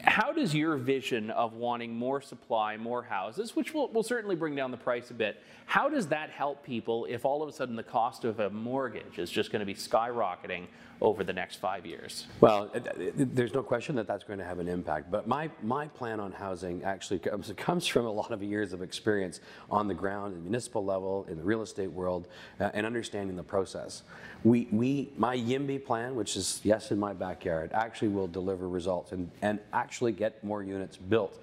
how 0.04 0.32
does 0.32 0.56
your 0.56 0.78
vision 0.78 1.30
of 1.32 1.54
wanting 1.54 1.96
more 1.96 2.22
supply, 2.22 2.78
more 2.78 3.04
houses, 3.04 3.56
which 3.56 3.74
will, 3.74 3.90
will 3.90 4.04
certainly 4.04 4.36
bring 4.36 4.56
down 4.56 4.72
the 4.72 4.78
price 4.78 5.12
a 5.12 5.14
bit, 5.14 5.42
how 5.66 5.90
does 5.90 6.08
that 6.08 6.30
help 6.30 6.64
people 6.64 7.06
if 7.10 7.26
all 7.26 7.44
of 7.44 7.50
a 7.50 7.52
sudden 7.52 7.76
the 7.76 7.84
cost 7.84 8.26
of 8.26 8.40
a 8.40 8.50
mortgage 8.50 9.20
is 9.20 9.30
just 9.30 9.52
going 9.52 9.60
to 9.60 9.66
be 9.66 9.76
skyrocketing 9.76 10.66
over 11.04 11.24
the 11.24 11.34
next 11.34 11.58
five 11.58 11.86
years? 11.86 12.26
Well, 12.40 12.72
there's 13.16 13.54
no 13.54 13.62
question 13.62 13.96
that 13.98 14.08
that's 14.08 14.24
going 14.24 14.40
to 14.40 14.46
have 14.46 14.60
an 14.60 14.70
impact. 14.70 15.12
But 15.12 15.28
my, 15.28 15.52
my 15.62 15.88
plan 15.90 16.22
on 16.22 16.32
housing 16.32 16.84
actually 16.84 17.20
comes, 17.20 17.52
comes 17.58 17.86
from 17.86 18.06
a 18.06 18.12
lot 18.12 18.32
of 18.32 18.42
years 18.42 18.72
of 18.72 18.82
experience 18.82 19.42
on 19.70 19.88
the 19.88 19.94
ground, 19.94 20.34
at 20.34 20.40
the 20.40 20.44
municipal 20.44 20.84
level, 20.84 21.26
in 21.30 21.38
the 21.38 21.44
real 21.44 21.62
estate 21.62 21.92
world, 21.92 22.30
uh, 22.60 22.72
and 22.74 22.86
understanding 22.86 23.36
the 23.36 23.44
process. 23.44 24.04
We, 24.46 24.70
we, 24.72 25.12
my 25.18 25.38
YIMBY 25.38 25.86
plan, 25.86 26.16
which 26.16 26.38
is 26.38 26.62
yes 26.64 26.92
in 26.92 27.00
my 27.00 27.14
backyard, 27.14 27.72
actually 27.74 28.08
will 28.08 28.28
deliver 28.28 28.68
results 28.70 29.12
and, 29.12 29.30
and 29.42 29.60
actually 29.74 30.14
get 30.14 30.42
more 30.44 30.64
units 30.64 30.96
built 30.96 31.38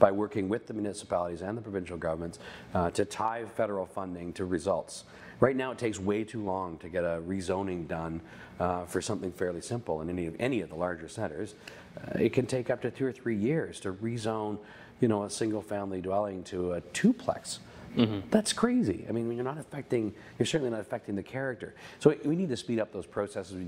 by 0.00 0.10
working 0.10 0.48
with 0.48 0.66
the 0.66 0.74
municipalities 0.74 1.40
and 1.40 1.56
the 1.56 1.62
provincial 1.62 1.96
governments 1.96 2.40
uh, 2.74 2.90
to 2.90 3.04
tie 3.04 3.44
federal 3.56 3.86
funding 3.86 4.32
to 4.32 4.44
results. 4.44 5.04
Right 5.44 5.56
now, 5.56 5.72
it 5.72 5.76
takes 5.76 6.00
way 6.00 6.24
too 6.24 6.42
long 6.42 6.78
to 6.78 6.88
get 6.88 7.04
a 7.04 7.20
rezoning 7.20 7.86
done 7.86 8.22
uh, 8.58 8.86
for 8.86 9.02
something 9.02 9.30
fairly 9.30 9.60
simple 9.60 10.00
in 10.00 10.08
any 10.08 10.24
of, 10.24 10.34
any 10.40 10.62
of 10.62 10.70
the 10.70 10.74
larger 10.74 11.06
centers. 11.06 11.54
Uh, 11.98 12.18
it 12.18 12.32
can 12.32 12.46
take 12.46 12.70
up 12.70 12.80
to 12.80 12.90
two 12.90 13.04
or 13.04 13.12
three 13.12 13.36
years 13.36 13.78
to 13.80 13.92
rezone, 13.92 14.56
you 15.02 15.08
know, 15.08 15.24
a 15.24 15.28
single-family 15.28 16.00
dwelling 16.00 16.44
to 16.44 16.72
a 16.72 16.80
duplex. 16.94 17.58
Mm-hmm. 17.94 18.26
That's 18.30 18.54
crazy. 18.54 19.04
I 19.06 19.12
mean, 19.12 19.30
you're 19.32 19.44
not 19.44 19.58
affecting, 19.58 20.14
you're 20.38 20.46
certainly 20.46 20.70
not 20.70 20.80
affecting 20.80 21.14
the 21.14 21.22
character. 21.22 21.74
So 21.98 22.16
we 22.24 22.36
need 22.36 22.48
to 22.48 22.56
speed 22.56 22.80
up 22.80 22.90
those 22.90 23.04
processes. 23.04 23.54
We 23.54 23.64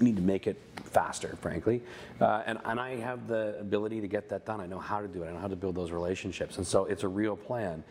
need 0.00 0.16
to 0.16 0.22
make 0.22 0.48
it 0.48 0.60
faster, 0.82 1.38
frankly. 1.40 1.80
Uh, 2.20 2.42
and, 2.44 2.58
and 2.64 2.80
I 2.80 2.96
have 2.96 3.28
the 3.28 3.56
ability 3.60 4.00
to 4.00 4.08
get 4.08 4.28
that 4.30 4.44
done. 4.46 4.60
I 4.60 4.66
know 4.66 4.80
how 4.80 5.00
to 5.00 5.06
do 5.06 5.22
it. 5.22 5.28
I 5.28 5.32
know 5.32 5.38
how 5.38 5.46
to 5.46 5.54
build 5.54 5.76
those 5.76 5.92
relationships. 5.92 6.56
And 6.56 6.66
so 6.66 6.86
it's 6.86 7.04
a 7.04 7.08
real 7.08 7.36
plan. 7.36 7.84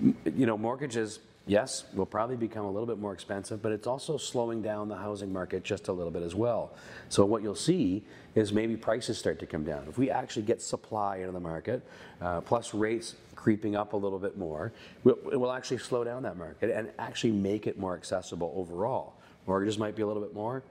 You 0.00 0.46
know, 0.46 0.56
mortgages 0.56 1.18
yes, 1.46 1.84
will 1.94 2.06
probably 2.06 2.36
become 2.36 2.64
a 2.64 2.70
little 2.70 2.86
bit 2.86 2.98
more 2.98 3.12
expensive, 3.12 3.62
but 3.62 3.72
it's 3.72 3.86
also 3.86 4.16
slowing 4.16 4.62
down 4.62 4.88
the 4.88 4.96
housing 4.96 5.32
market 5.32 5.64
just 5.64 5.88
a 5.88 5.92
little 5.92 6.10
bit 6.10 6.22
as 6.22 6.34
well. 6.34 6.72
So 7.08 7.24
what 7.24 7.42
you'll 7.42 7.54
see 7.54 8.02
is 8.34 8.52
maybe 8.52 8.76
prices 8.76 9.18
start 9.18 9.38
to 9.40 9.46
come 9.46 9.64
down. 9.64 9.86
If 9.88 9.98
we 9.98 10.10
actually 10.10 10.42
get 10.42 10.62
supply 10.62 11.18
into 11.18 11.32
the 11.32 11.40
market, 11.40 11.82
uh, 12.20 12.40
plus 12.40 12.72
rates 12.72 13.16
creeping 13.34 13.74
up 13.74 13.92
a 13.92 13.96
little 13.96 14.18
bit 14.18 14.38
more, 14.38 14.72
it 15.04 15.38
will 15.38 15.52
actually 15.52 15.78
slow 15.78 16.04
down 16.04 16.22
that 16.22 16.36
market 16.36 16.70
and 16.70 16.90
actually 16.98 17.32
make 17.32 17.66
it 17.66 17.78
more 17.78 17.94
accessible 17.94 18.52
overall. 18.56 19.14
Mortgages 19.46 19.78
might 19.78 19.96
be 19.96 20.02
a 20.02 20.06
little 20.06 20.22
bit 20.22 20.34
more, 20.34 20.62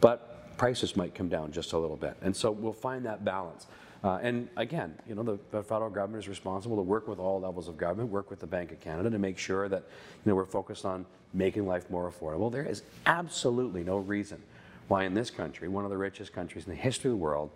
but 0.00 0.56
prices 0.56 0.96
might 0.96 1.14
come 1.14 1.28
down 1.28 1.52
just 1.52 1.74
a 1.74 1.78
little 1.78 1.96
bit. 1.96 2.16
And 2.22 2.34
so 2.34 2.50
we'll 2.50 2.72
find 2.72 3.04
that 3.04 3.24
balance. 3.24 3.66
Uh, 4.06 4.20
and 4.22 4.48
again, 4.56 4.94
you 5.08 5.16
know, 5.16 5.24
the, 5.24 5.36
the, 5.50 5.60
federal 5.64 5.90
government 5.90 6.22
is 6.22 6.28
responsible 6.28 6.76
to 6.76 6.82
work 6.82 7.08
with 7.08 7.18
all 7.18 7.40
levels 7.40 7.66
of 7.66 7.76
government, 7.76 8.08
work 8.08 8.30
with 8.30 8.38
the 8.38 8.46
Bank 8.46 8.70
of 8.70 8.78
Canada 8.78 9.10
to 9.10 9.18
make 9.18 9.36
sure 9.36 9.68
that, 9.68 9.82
you 10.24 10.30
know, 10.30 10.36
we're 10.36 10.46
focused 10.46 10.84
on 10.84 11.04
making 11.34 11.66
life 11.66 11.90
more 11.90 12.08
affordable. 12.08 12.52
There 12.52 12.64
is 12.64 12.84
absolutely 13.06 13.82
no 13.82 13.96
reason 13.96 14.40
why 14.86 15.02
in 15.06 15.14
this 15.14 15.28
country, 15.28 15.66
one 15.66 15.82
of 15.82 15.90
the 15.90 15.96
richest 15.96 16.32
countries 16.32 16.66
in 16.66 16.70
the 16.70 16.76
history 16.76 17.10
of 17.10 17.16
the 17.16 17.20
world, 17.20 17.50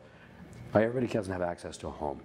why 0.73 0.83
everybody 0.83 1.07
doesn't 1.07 1.33
have 1.33 1.41
access 1.41 1.77
to 1.77 1.87
a 1.87 1.93
home. 1.93 2.21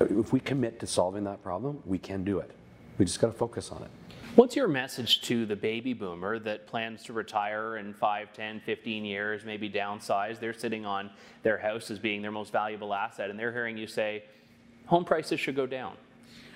If 0.00 0.32
we 0.32 0.40
commit 0.40 0.80
to 0.80 0.86
solving 0.86 1.24
that 1.24 1.42
problem, 1.42 1.82
we 1.84 1.98
can 1.98 2.24
do 2.24 2.38
it. 2.38 2.50
We 2.96 3.04
just 3.04 3.20
got 3.20 3.26
to 3.26 3.34
focus 3.34 3.70
on 3.70 3.82
it. 3.82 3.90
What's 4.36 4.56
your 4.56 4.66
message 4.66 5.22
to 5.22 5.46
the 5.46 5.54
baby 5.54 5.92
boomer 5.92 6.40
that 6.40 6.66
plans 6.66 7.04
to 7.04 7.12
retire 7.12 7.76
in 7.76 7.94
5, 7.94 8.32
10, 8.32 8.62
15 8.66 9.04
years, 9.04 9.44
maybe 9.44 9.70
downsize? 9.70 10.40
They're 10.40 10.52
sitting 10.52 10.84
on 10.84 11.10
their 11.44 11.56
house 11.56 11.88
as 11.88 12.00
being 12.00 12.20
their 12.20 12.32
most 12.32 12.50
valuable 12.50 12.92
asset, 12.92 13.30
and 13.30 13.38
they're 13.38 13.52
hearing 13.52 13.78
you 13.78 13.86
say, 13.86 14.24
home 14.86 15.04
prices 15.04 15.38
should 15.38 15.54
go 15.54 15.68
down. 15.68 15.96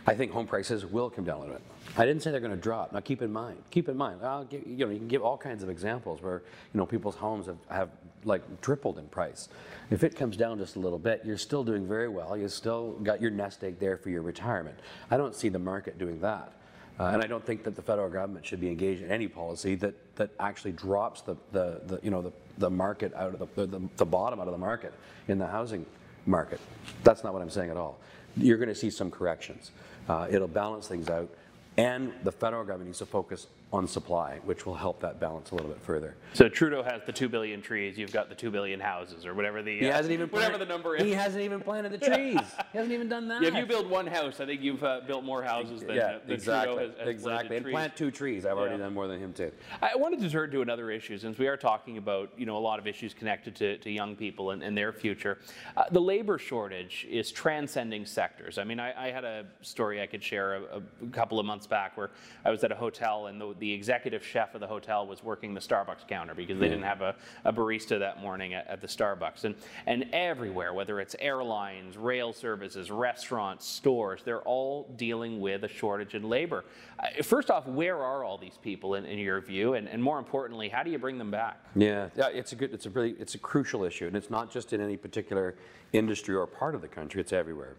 I 0.09 0.17
think 0.17 0.33
home 0.33 0.49
prices 0.49 0.85
will 0.85 1.09
come 1.09 1.25
down 1.25 1.37
a 1.37 1.41
little 1.41 1.55
bit. 1.55 1.62
I 1.97 2.05
didn't 2.05 2.25
say 2.25 2.33
they're 2.33 2.41
going 2.41 2.51
to 2.51 2.57
drop. 2.57 2.93
Now 2.93 2.99
keep 2.99 3.23
in 3.23 3.33
mind, 3.33 3.62
keep 3.71 3.88
in 3.88 3.97
mind, 3.97 4.23
give, 4.51 4.67
you 4.67 4.85
know, 4.85 4.91
you 4.91 4.99
can 4.99 5.07
give 5.07 5.23
all 5.23 5.38
kinds 5.38 5.62
of 5.62 5.71
examples 5.71 6.21
where, 6.21 6.43
you 6.75 6.79
know, 6.79 6.87
people's 6.87 7.14
homes 7.14 7.47
have, 7.47 7.59
have 7.71 7.91
like 8.25 8.61
tripled 8.61 8.99
in 8.99 9.07
price. 9.07 9.51
If 9.93 10.03
it 10.03 10.17
comes 10.17 10.37
down 10.37 10.59
just 10.59 10.75
a 10.75 10.81
little 10.81 10.99
bit, 10.99 11.23
you're 11.25 11.38
still 11.38 11.62
doing 11.62 11.87
very 11.87 12.09
well. 12.09 12.37
You 12.37 12.49
still 12.49 12.95
got 13.05 13.23
your 13.23 13.31
nest 13.31 13.62
egg 13.62 13.79
there 13.79 13.97
for 13.97 14.11
your 14.11 14.23
retirement. 14.23 14.81
I 15.12 15.17
don't 15.17 15.37
see 15.37 15.49
the 15.49 15.61
market 15.61 15.97
doing 15.97 16.21
that. 16.23 16.55
Uh, 16.99 17.11
and 17.13 17.23
I 17.23 17.27
don't 17.27 17.45
think 17.45 17.63
that 17.63 17.77
the 17.77 17.83
federal 17.83 18.09
government 18.09 18.45
should 18.45 18.61
be 18.61 18.69
engaged 18.69 19.03
in 19.03 19.11
any 19.11 19.29
policy 19.29 19.77
that, 19.77 19.95
that 20.17 20.31
actually 20.41 20.73
drops 20.73 21.21
the, 21.21 21.37
the, 21.53 21.81
the 21.87 22.01
you 22.03 22.11
know, 22.11 22.23
the, 22.23 22.33
the 22.59 22.71
market 22.71 23.15
out 23.15 23.35
of 23.35 23.55
the, 23.55 23.67
the, 23.67 23.81
the 23.97 24.07
bottom 24.07 24.41
out 24.41 24.49
of 24.49 24.53
the 24.53 24.59
market 24.59 24.93
in 25.29 25.39
the 25.39 25.47
housing 25.47 25.87
market. 26.27 26.61
That's 27.05 27.23
not 27.23 27.33
what 27.33 27.43
I'm 27.43 27.51
saying 27.51 27.71
at 27.71 27.77
all. 27.77 27.99
You're 28.37 28.59
going 28.59 28.69
to 28.69 28.75
see 28.75 28.91
some 28.91 29.11
corrections. 29.11 29.71
Uh, 30.09 30.27
it'll 30.31 30.49
balance 30.49 30.89
things 30.89 31.09
out. 31.09 31.29
And 31.77 32.13
the 32.25 32.33
federal 32.33 32.65
government 32.65 32.89
needs 32.89 32.99
to 32.99 33.07
focus 33.07 33.47
on 33.71 33.87
supply, 33.87 34.41
which 34.45 34.65
will 34.65 34.75
help 34.75 35.01
that 35.01 35.21
balance 35.21 35.51
a 35.51 35.55
little 35.55 35.71
bit 35.71 35.81
further. 35.83 36.17
So 36.33 36.49
Trudeau 36.49 36.83
has 36.83 37.03
the 37.05 37.13
two 37.13 37.29
billion 37.29 37.61
trees. 37.61 37.99
You've 37.99 38.13
got 38.13 38.31
the 38.31 38.35
two 38.35 38.51
billion 38.51 38.81
houses, 38.81 39.27
or 39.27 39.35
whatever 39.35 39.63
the 39.63 39.81
he 39.81 39.89
uh, 39.89 39.93
hasn't 39.93 40.13
even 40.13 40.29
whatever 40.29 40.57
the 40.57 40.65
number 40.65 40.97
is. 40.97 41.03
He 41.03 41.13
hasn't 41.13 41.43
even 41.43 41.61
planted 41.61 41.93
the 41.93 41.99
trees. 41.99 42.41
he 42.73 42.79
hasn't 42.79 42.93
even 42.93 43.09
done 43.09 43.29
that. 43.29 43.43
Yeah, 43.43 43.49
if 43.49 43.57
you 43.57 43.67
build 43.67 43.91
one 43.91 44.07
house, 44.07 44.41
I 44.41 44.47
think 44.47 44.63
you've 44.63 44.83
uh, 44.83 45.01
built 45.07 45.23
more 45.23 45.43
houses 45.43 45.83
than, 45.83 45.97
yeah, 45.97 46.19
than 46.25 46.33
exactly, 46.33 46.77
Trudeau 46.77 46.89
has, 46.89 46.99
has 46.99 47.09
exactly. 47.09 47.57
And 47.57 47.65
trees. 47.65 47.73
plant 47.75 47.97
two 47.97 48.11
trees. 48.11 48.47
I've 48.47 48.57
already 48.57 48.79
done 48.79 48.95
more 48.95 49.07
than 49.07 49.21
him 49.21 49.35
too. 49.35 49.53
I 49.83 49.97
wanted 49.97 50.21
to 50.21 50.31
turn 50.31 50.51
to 50.51 50.63
another 50.63 50.91
issue 50.91 51.19
since 51.19 51.39
we 51.39 51.47
are 51.47 51.57
talking 51.57 51.99
about 51.99 52.31
you 52.39 52.47
know 52.47 52.57
a 52.57 52.59
lot 52.59 52.79
of 52.79 52.87
issues 52.87 53.13
connected 53.13 53.55
to, 53.57 53.77
to 53.79 53.91
young 53.91 54.17
people 54.17 54.53
and, 54.53 54.63
and 54.63 54.77
their 54.77 54.93
future. 54.93 55.39
Uh, 55.77 55.85
the 55.91 56.01
labor 56.01 56.39
shortage 56.39 57.07
is 57.11 57.31
transcending 57.31 58.07
sectors. 58.07 58.57
I 58.57 58.65
mean, 58.65 58.81
I, 58.81 59.09
I 59.09 59.11
had 59.11 59.25
a 59.25 59.45
story 59.61 60.01
I 60.01 60.07
could 60.07 60.23
share 60.23 60.55
a, 60.55 60.63
a, 60.79 61.07
couple 61.11 61.39
of 61.39 61.47
months 61.47 61.67
back 61.67 61.97
where 61.97 62.11
I 62.45 62.51
was 62.51 62.65
at 62.65 62.73
a 62.73 62.75
hotel 62.75 63.27
and 63.27 63.41
the, 63.41 63.55
the 63.59 63.73
executive 63.73 64.25
chef 64.25 64.55
of 64.55 64.61
the 64.61 64.66
hotel 64.66 65.07
was 65.07 65.23
working 65.23 65.55
the 65.55 65.61
Starbucks 65.61 66.07
counter 66.09 66.35
because 66.35 66.59
they 66.59 66.68
didn't 66.68 66.85
have 66.85 67.03
a, 67.03 67.14
a 67.44 67.53
barista 67.53 67.99
that 67.99 68.21
morning 68.21 68.55
at, 68.55 68.66
at, 68.66 68.81
the 68.81 68.87
Starbucks. 68.87 69.44
And, 69.44 69.55
and 69.87 70.07
everywhere, 70.12 70.73
whether 70.73 71.01
it's 71.01 71.16
airlines, 71.18 71.97
rail 71.97 72.33
services, 72.33 72.90
restaurants, 72.90 73.66
stores, 73.66 74.23
they're 74.25 74.42
all 74.42 74.92
dealing 74.97 75.40
with 75.40 75.64
a 75.64 75.68
shortage 75.68 76.14
in 76.14 76.23
labor. 76.23 76.64
Uh, 76.99 77.23
first 77.23 77.51
off, 77.51 77.66
where 77.66 77.97
are 77.97 78.25
all 78.25 78.38
these 78.38 78.59
people 78.62 78.94
in, 78.94 79.05
in 79.05 79.18
your 79.18 79.40
view? 79.40 79.75
And, 79.75 79.88
and 79.88 80.03
more 80.03 80.18
importantly, 80.18 80.68
how 80.68 80.83
do 80.83 80.90
you 80.90 80.99
bring 80.99 81.18
them 81.18 81.31
back? 81.31 81.61
Yeah, 81.75 82.09
yeah, 82.16 82.29
it's 82.29 82.53
a 82.53 82.57
good, 82.57 82.73
it's 82.73 82.87
a 82.87 82.90
really, 82.90 83.14
it's 83.18 83.35
a 83.35 83.38
crucial 83.38 83.85
issue. 83.85 84.07
And 84.07 84.16
it's 84.16 84.31
not 84.31 84.51
just 84.51 84.73
in 84.73 84.81
any 84.81 84.97
particular 84.97 85.55
industry 85.92 86.35
or 86.35 86.47
part 86.47 86.75
of 86.75 86.83
the 86.83 86.88
country, 86.88 87.21
it's 87.21 87.33
everywhere. 87.33 87.77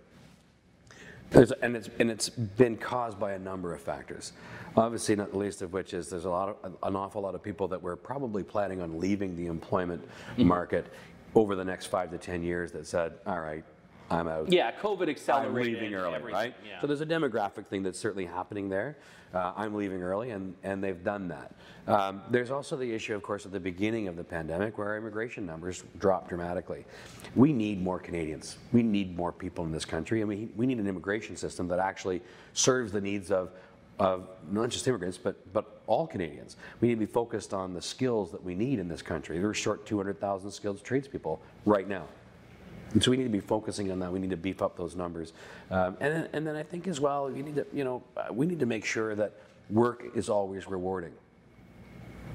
There's, 1.32 1.52
and, 1.52 1.76
it's, 1.76 1.90
and 2.00 2.10
it's 2.10 2.30
been 2.30 2.76
caused 2.76 3.20
by 3.20 3.34
a 3.34 3.40
number 3.40 3.74
of 3.74 3.82
factors. 3.82 4.34
Obviously, 4.76 5.16
not 5.16 5.32
the 5.32 5.38
least 5.38 5.62
of 5.62 5.74
which 5.74 5.94
is 5.94 6.10
there's 6.10 6.26
a 6.26 6.30
lot 6.30 6.58
of, 6.64 6.76
an 6.84 6.96
awful 6.96 7.22
lot 7.22 7.36
of 7.36 7.44
people 7.44 7.68
that 7.68 7.82
were 7.82 7.96
probably 7.96 8.44
planning 8.44 8.82
on 8.82 9.00
leaving 9.00 9.36
the 9.36 9.46
employment 9.46 10.08
market 10.38 10.88
over 11.36 11.56
the 11.56 11.64
next 11.64 11.88
five 11.88 12.10
to 12.12 12.18
10 12.18 12.44
years 12.44 12.72
that 12.72 12.88
said, 12.88 13.14
all 13.28 13.40
right, 13.40 13.64
I'm 14.12 14.28
out. 14.28 14.52
Yeah, 14.52 14.72
COVID 14.72 15.10
accelerated. 15.10 15.76
I'm 15.76 15.82
leaving 15.82 15.94
early, 15.96 16.20
right? 16.22 16.54
Yeah. 16.66 16.82
So 16.82 16.88
there's 16.88 17.02
a 17.02 17.06
demographic 17.06 17.68
thing 17.68 17.84
that's 17.84 18.00
certainly 18.00 18.26
happening 18.26 18.70
there. 18.70 18.98
Uh, 19.34 19.54
I'm 19.56 19.76
leaving 19.76 20.02
early, 20.02 20.32
and, 20.32 20.56
and 20.64 20.84
they've 20.84 21.04
done 21.04 21.28
that. 21.28 21.54
Um, 21.88 22.22
there's 22.32 22.50
also 22.50 22.76
the 22.76 22.92
issue, 22.92 23.16
of 23.16 23.22
course, 23.22 23.46
at 23.46 23.52
the 23.52 23.60
beginning 23.60 24.08
of 24.08 24.16
the 24.16 24.24
pandemic 24.24 24.78
where 24.78 24.88
our 24.88 24.98
immigration 24.98 25.46
numbers 25.46 25.84
dropped 26.00 26.30
dramatically. 26.30 26.86
We 27.36 27.54
need 27.54 27.82
more 27.82 28.00
Canadians. 28.00 28.58
We 28.72 28.82
need 28.82 29.16
more 29.16 29.32
people 29.32 29.66
in 29.66 29.72
this 29.72 29.86
country, 29.86 30.22
and 30.22 30.30
we, 30.30 30.50
we 30.56 30.66
need 30.66 30.80
an 30.80 30.88
immigration 30.88 31.36
system 31.36 31.68
that 31.68 31.80
actually 31.80 32.22
serves 32.54 32.92
the 32.92 33.02
needs 33.02 33.32
of 33.32 33.52
of 34.00 34.30
not 34.50 34.70
just 34.70 34.88
immigrants, 34.88 35.18
but, 35.18 35.52
but 35.52 35.82
all 35.86 36.08
Canadians. 36.08 36.56
We 36.80 36.88
need 36.88 36.94
to 36.96 37.00
be 37.02 37.06
focused 37.06 37.54
on 37.54 37.74
the 37.74 37.82
skills 37.82 38.32
that 38.32 38.42
we 38.42 38.56
need 38.56 38.80
in 38.80 38.88
this 38.88 39.02
country. 39.02 39.40
We're 39.40 39.54
short 39.54 39.86
200,000 39.86 40.50
skilled 40.50 40.82
tradespeople 40.84 41.42
right 41.66 41.88
now. 41.88 42.06
And 42.94 43.04
so 43.04 43.12
we 43.12 43.18
need 43.18 43.24
to 43.24 43.30
be 43.30 43.40
focusing 43.40 43.92
on 43.92 44.00
that. 44.00 44.12
We 44.12 44.20
need 44.20 44.32
to 44.32 44.38
beef 44.38 44.62
up 44.62 44.76
those 44.76 44.96
numbers. 44.96 45.34
Um, 45.70 45.98
and, 46.00 46.14
then, 46.14 46.30
and 46.34 46.48
then 46.48 46.56
I 46.56 46.64
think 46.64 46.88
as 46.88 47.00
well, 47.00 47.32
you 47.32 47.44
need 47.44 47.56
to, 47.56 47.66
you 47.74 47.84
know, 47.84 48.04
uh, 48.18 48.34
we 48.34 48.46
need 48.46 48.60
to 48.60 48.66
make 48.66 48.86
sure 48.86 49.16
that 49.16 49.34
work 49.70 50.04
is 50.16 50.30
always 50.30 50.68
rewarding. 50.68 51.14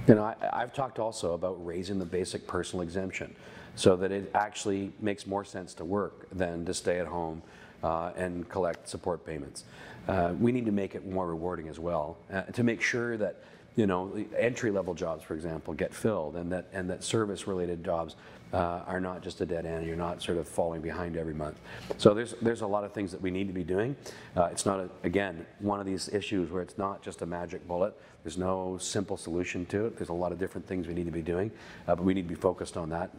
You 0.07 0.15
know, 0.17 0.23
I, 0.25 0.37
I've 0.53 0.73
talked 0.73 0.99
also 0.99 1.35
about 1.35 1.65
raising 1.65 1.99
the 1.99 2.05
basic 2.05 2.47
personal 2.47 2.83
exemption 2.83 3.35
so 3.75 3.97
that 3.97 4.13
it 4.13 4.31
actually 4.35 4.93
makes 5.01 5.27
more 5.27 5.45
sense 5.45 5.75
to 5.75 5.85
work 5.85 6.29
than 6.31 6.65
to 6.67 6.75
stay 6.75 7.01
at 7.01 7.07
home 7.07 7.43
uh, 7.83 8.13
and 8.17 8.49
collect 8.49 8.89
support 8.89 9.27
payments. 9.27 9.65
Uh, 10.07 10.35
we 10.39 10.53
need 10.53 10.67
to 10.67 10.73
make 10.73 10.95
it 10.95 11.07
more 11.07 11.27
rewarding 11.27 11.69
as 11.69 11.79
well 11.79 12.17
uh, 12.33 12.43
to 12.43 12.63
make 12.63 12.81
sure 12.81 13.17
that 13.17 13.43
you 13.77 13.87
know 13.87 14.13
entry 14.39 14.71
level 14.71 14.95
jobs, 14.95 15.25
for 15.25 15.35
example, 15.35 15.75
get 15.75 15.93
filled, 15.93 16.37
and 16.37 16.53
that 16.53 16.69
and 16.73 16.89
that 16.91 17.03
service 17.03 17.47
related 17.47 17.85
jobs 17.85 18.15
uh, 18.55 18.85
are 18.87 19.01
not 19.01 19.23
just 19.23 19.41
a 19.41 19.47
dead 19.47 19.67
end. 19.67 19.85
You're 19.87 19.97
not 19.97 20.23
sort 20.23 20.39
of 20.39 20.47
falling 20.47 20.81
behind 20.81 21.17
every 21.17 21.35
month. 21.35 21.59
So 21.99 22.15
there's 22.15 22.35
there's 22.41 22.61
a 22.61 22.67
lot 22.67 22.85
of 22.85 22.93
things 22.93 23.11
that 23.11 23.21
we 23.21 23.31
need 23.31 23.49
to 23.49 23.53
be 23.53 23.65
doing. 23.65 23.97
Uh, 24.37 24.45
it's 24.45 24.65
not 24.65 24.79
a, 24.79 24.89
again 25.03 25.45
one 25.59 25.81
of 25.81 25.87
these 25.87 26.09
issues 26.09 26.51
where 26.51 26.63
it's 26.63 26.79
not 26.79 27.03
just 27.03 27.23
a 27.23 27.27
magic 27.27 27.67
bullet. 27.67 27.95
There's 28.23 28.39
no 28.39 28.79
simple 28.79 29.17
solution 29.17 29.67
to 29.67 29.87
it. 29.87 29.97
There's 29.97 30.09
a 30.09 30.15
lot 30.15 30.33
of 30.33 30.39
different 30.39 30.67
things 30.67 30.87
we 30.87 30.95
need 30.95 31.07
to 31.07 31.13
be 31.13 31.23
doing, 31.23 31.51
uh, 31.89 31.97
but 31.97 32.05
we 32.05 32.15
need 32.15 32.23
to 32.23 32.29
be 32.29 32.41
focused 32.41 32.77
on 32.77 32.89
that, 32.91 33.11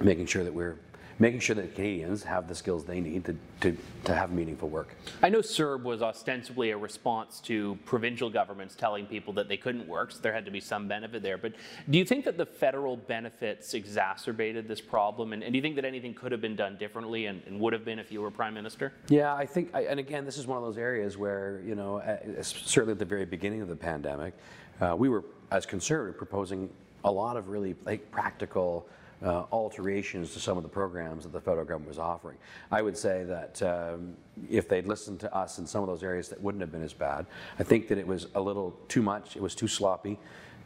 making 0.00 0.26
sure 0.26 0.42
that 0.42 0.52
we're 0.52 0.78
making 1.18 1.40
sure 1.40 1.56
that 1.56 1.74
Canadians 1.74 2.22
have 2.22 2.48
the 2.48 2.54
skills 2.54 2.84
they 2.84 3.00
need 3.00 3.24
to, 3.24 3.36
to, 3.60 3.76
to 4.04 4.14
have 4.14 4.32
meaningful 4.32 4.68
work. 4.68 4.94
I 5.22 5.28
know 5.28 5.40
CERB 5.40 5.82
was 5.82 6.02
ostensibly 6.02 6.70
a 6.70 6.76
response 6.76 7.40
to 7.40 7.78
provincial 7.84 8.30
governments 8.30 8.74
telling 8.74 9.06
people 9.06 9.32
that 9.34 9.48
they 9.48 9.56
couldn't 9.56 9.86
work, 9.86 10.12
so 10.12 10.18
there 10.20 10.32
had 10.32 10.44
to 10.44 10.50
be 10.50 10.60
some 10.60 10.88
benefit 10.88 11.22
there. 11.22 11.38
But 11.38 11.54
do 11.88 11.98
you 11.98 12.04
think 12.04 12.24
that 12.24 12.36
the 12.36 12.46
federal 12.46 12.96
benefits 12.96 13.74
exacerbated 13.74 14.68
this 14.68 14.80
problem? 14.80 15.32
And, 15.32 15.42
and 15.42 15.52
do 15.52 15.56
you 15.56 15.62
think 15.62 15.76
that 15.76 15.84
anything 15.84 16.14
could 16.14 16.32
have 16.32 16.40
been 16.40 16.56
done 16.56 16.76
differently 16.76 17.26
and, 17.26 17.42
and, 17.46 17.60
would 17.60 17.72
have 17.72 17.84
been 17.84 17.98
if 17.98 18.10
you 18.10 18.20
were 18.20 18.30
Prime 18.30 18.54
Minister? 18.54 18.92
Yeah, 19.08 19.34
I 19.34 19.46
think, 19.46 19.70
I, 19.74 19.82
and 19.82 20.00
again, 20.00 20.24
this 20.24 20.38
is 20.38 20.46
one 20.46 20.58
of 20.58 20.64
those 20.64 20.78
areas 20.78 21.16
where, 21.16 21.62
you 21.64 21.74
know, 21.74 21.98
uh, 21.98 22.42
certainly 22.42 22.92
at 22.92 22.98
the 22.98 23.04
very 23.04 23.24
beginning 23.24 23.60
of 23.60 23.68
the 23.68 23.76
pandemic, 23.76 24.34
uh, 24.80 24.96
we 24.96 25.08
were, 25.08 25.24
as 25.50 25.66
conservative, 25.66 26.18
proposing 26.18 26.68
a 27.04 27.10
lot 27.10 27.36
of 27.36 27.48
really 27.48 27.74
like 27.84 28.10
practical 28.10 28.88
uh, 29.24 29.44
alterations 29.52 30.32
to 30.32 30.40
some 30.40 30.56
of 30.56 30.62
the 30.62 30.68
programs 30.68 31.24
that 31.24 31.32
the 31.32 31.40
federal 31.40 31.64
government 31.64 31.88
was 31.88 31.98
offering. 31.98 32.36
I 32.70 32.82
would 32.82 32.96
say 32.96 33.24
that 33.24 33.62
um, 33.62 34.16
if 34.50 34.68
they'd 34.68 34.86
listened 34.86 35.20
to 35.20 35.34
us 35.34 35.58
in 35.58 35.66
some 35.66 35.82
of 35.82 35.88
those 35.88 36.02
areas, 36.02 36.28
that 36.28 36.40
wouldn't 36.40 36.60
have 36.60 36.72
been 36.72 36.82
as 36.82 36.92
bad. 36.92 37.26
I 37.58 37.62
think 37.62 37.88
that 37.88 37.98
it 37.98 38.06
was 38.06 38.26
a 38.34 38.40
little 38.40 38.76
too 38.88 39.02
much. 39.02 39.36
It 39.36 39.42
was 39.42 39.54
too 39.54 39.68
sloppy. 39.68 40.18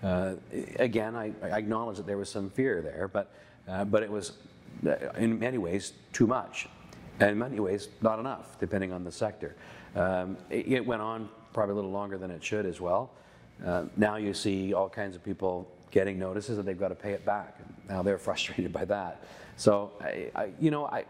Uh, 0.03 0.35
again, 0.79 1.14
I, 1.16 1.33
I, 1.42 1.59
acknowledge 1.59 1.97
that 1.97 2.07
there 2.07 2.19
was 2.19 2.29
some 2.29 2.51
fear 2.51 2.83
there, 2.83 3.09
but 3.09 3.33
uh, 3.66 3.85
but 3.85 4.03
it 4.03 4.11
was 4.11 4.33
uh, 4.87 4.95
in 5.16 5.38
many 5.38 5.57
ways 5.57 5.95
too 6.12 6.27
much, 6.27 6.69
and 7.19 7.31
in 7.31 7.38
many 7.38 7.61
ways 7.61 7.88
not 8.03 8.19
enough, 8.19 8.59
depending 8.59 8.92
on 8.92 9.05
the 9.05 9.12
sector. 9.12 9.57
Um, 9.95 10.37
it, 10.51 10.69
it, 10.69 10.87
went 10.87 11.01
on 11.01 11.31
probably 11.55 11.73
a 11.73 11.77
little 11.77 11.90
longer 11.90 12.19
than 12.19 12.31
it 12.31 12.45
should 12.45 12.66
as 12.66 12.79
well. 12.79 13.11
Uh, 13.64 13.85
now 13.97 14.16
you 14.16 14.35
see 14.35 14.75
all 14.75 14.90
kinds 14.90 15.16
of 15.16 15.25
people 15.25 15.66
getting 15.90 16.18
notices 16.18 16.57
that 16.57 16.66
they've 16.66 16.79
got 16.79 16.88
to 16.88 16.94
pay 16.94 17.12
it 17.12 17.25
back. 17.25 17.59
Now 17.88 18.03
they're 18.03 18.18
frustrated 18.31 18.72
by 18.72 18.85
that. 18.87 19.25
So, 19.57 19.92
I, 20.01 20.31
I, 20.35 20.51
you 20.61 20.70
know, 20.70 20.87
I, 20.87 21.05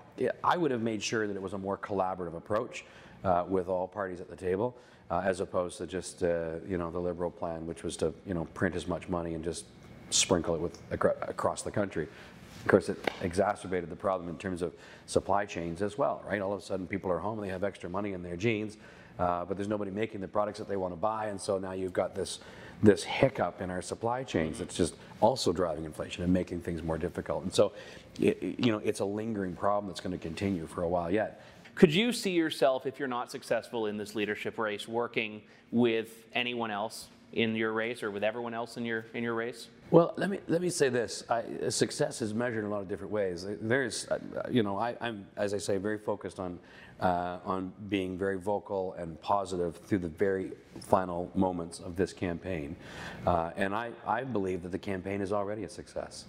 I 0.44 0.56
would 0.56 0.70
have 0.70 0.82
made 0.82 1.02
sure 1.02 1.26
that 1.26 1.34
it 1.34 1.42
was 1.42 1.52
a 1.52 1.58
more 1.58 1.76
collaborative 1.76 2.36
approach 2.36 2.84
uh, 3.24 3.44
with 3.48 3.68
all 3.68 3.88
parties 3.88 4.20
at 4.20 4.30
the 4.30 4.36
table, 4.36 4.76
uh, 5.10 5.22
as 5.24 5.40
opposed 5.40 5.78
to 5.78 5.86
just, 5.86 6.22
uh, 6.22 6.52
you 6.68 6.78
know, 6.78 6.90
the 6.92 6.98
Liberal 6.98 7.30
plan, 7.30 7.66
which 7.66 7.82
was 7.82 7.96
to, 7.96 8.14
you 8.24 8.34
know, 8.34 8.44
print 8.54 8.76
as 8.76 8.86
much 8.86 9.08
money 9.08 9.34
and 9.34 9.42
just 9.42 9.64
sprinkle 10.10 10.54
it 10.54 10.60
with 10.60 10.78
across 10.92 11.62
the 11.62 11.70
country. 11.70 12.06
Of 12.60 12.68
course, 12.68 12.88
it 12.88 12.98
exacerbated 13.22 13.90
the 13.90 13.96
problem 13.96 14.28
in 14.28 14.36
terms 14.38 14.62
of 14.62 14.72
supply 15.06 15.44
chains 15.44 15.82
as 15.82 15.98
well, 15.98 16.22
right? 16.26 16.40
All 16.40 16.52
of 16.52 16.60
a 16.60 16.62
sudden, 16.62 16.86
people 16.86 17.10
are 17.10 17.18
home 17.18 17.38
and 17.38 17.46
they 17.46 17.52
have 17.52 17.64
extra 17.64 17.88
money 17.88 18.12
in 18.12 18.22
their 18.22 18.36
jeans, 18.36 18.76
uh, 19.18 19.44
but 19.44 19.56
there's 19.56 19.68
nobody 19.68 19.90
making 19.90 20.20
the 20.20 20.28
products 20.28 20.58
that 20.58 20.68
they 20.68 20.76
want 20.76 20.92
to 20.92 20.96
buy, 20.96 21.26
and 21.26 21.40
so 21.40 21.58
now 21.58 21.72
you've 21.72 21.92
got 21.92 22.14
this 22.14 22.40
this 22.82 23.02
hiccup 23.02 23.62
in 23.62 23.70
our 23.70 23.80
supply 23.80 24.22
chains 24.22 24.58
that's 24.58 24.76
just 24.76 24.96
also 25.20 25.52
driving 25.52 25.84
inflation 25.84 26.22
and 26.24 26.32
making 26.32 26.60
things 26.60 26.82
more 26.82 26.98
difficult. 26.98 27.42
And 27.42 27.54
so, 27.54 27.72
it, 28.20 28.42
you 28.42 28.70
know, 28.70 28.82
it's 28.84 29.00
a 29.00 29.04
lingering 29.04 29.54
problem 29.54 29.88
that's 29.88 30.00
going 30.00 30.12
to 30.12 30.22
continue 30.22 30.66
for 30.66 30.82
a 30.82 30.88
while 30.88 31.10
yet. 31.10 31.42
Could 31.74 31.94
you 31.94 32.12
see 32.12 32.32
yourself, 32.32 32.86
if 32.86 32.98
you're 32.98 33.08
not 33.08 33.30
successful 33.30 33.86
in 33.86 33.96
this 33.96 34.14
leadership 34.14 34.58
race, 34.58 34.86
working 34.88 35.42
with 35.70 36.24
anyone 36.34 36.70
else 36.70 37.08
in 37.32 37.54
your 37.54 37.72
race 37.72 38.02
or 38.02 38.10
with 38.10 38.24
everyone 38.24 38.54
else 38.54 38.76
in 38.76 38.84
your 38.84 39.06
in 39.14 39.22
your 39.22 39.34
race? 39.34 39.68
Well, 39.92 40.14
let 40.16 40.30
me 40.30 40.40
let 40.48 40.60
me 40.60 40.68
say 40.68 40.88
this: 40.88 41.22
I, 41.30 41.68
success 41.68 42.20
is 42.20 42.34
measured 42.34 42.64
in 42.64 42.70
a 42.70 42.70
lot 42.70 42.82
of 42.82 42.88
different 42.88 43.12
ways. 43.12 43.46
There's, 43.60 44.08
uh, 44.08 44.18
you 44.50 44.64
know, 44.64 44.76
I, 44.76 44.96
am 45.00 45.26
as 45.36 45.54
I 45.54 45.58
say, 45.58 45.76
very 45.76 45.98
focused 45.98 46.40
on 46.40 46.58
uh, 46.98 47.38
on 47.44 47.72
being 47.88 48.18
very 48.18 48.36
vocal 48.36 48.94
and 48.94 49.20
positive 49.20 49.76
through 49.76 49.98
the 49.98 50.08
very 50.08 50.52
final 50.80 51.30
moments 51.36 51.78
of 51.78 51.94
this 51.94 52.12
campaign, 52.12 52.74
uh, 53.28 53.52
and 53.56 53.72
I 53.74 53.92
I 54.04 54.24
believe 54.24 54.64
that 54.64 54.72
the 54.72 54.78
campaign 54.78 55.20
is 55.20 55.32
already 55.32 55.62
a 55.62 55.68
success. 55.68 56.24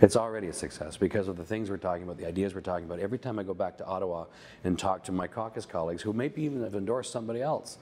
It's 0.00 0.16
already 0.16 0.48
a 0.48 0.52
success 0.52 0.96
because 0.96 1.28
of 1.28 1.36
the 1.36 1.44
things 1.44 1.70
we're 1.70 1.76
talking 1.76 2.02
about, 2.02 2.16
the 2.16 2.26
ideas 2.26 2.54
we're 2.54 2.62
talking 2.62 2.84
about. 2.84 2.98
Every 2.98 3.18
time 3.18 3.38
I 3.38 3.42
go 3.42 3.54
back 3.54 3.78
to 3.78 3.84
Ottawa 3.84 4.24
and 4.64 4.78
talk 4.78 5.04
to 5.04 5.12
my 5.12 5.28
caucus 5.28 5.66
colleagues 5.66 6.02
who 6.02 6.12
maybe 6.12 6.42
even 6.42 6.62
have 6.62 6.74
endorsed 6.74 7.12
somebody 7.12 7.42
else, 7.42 7.78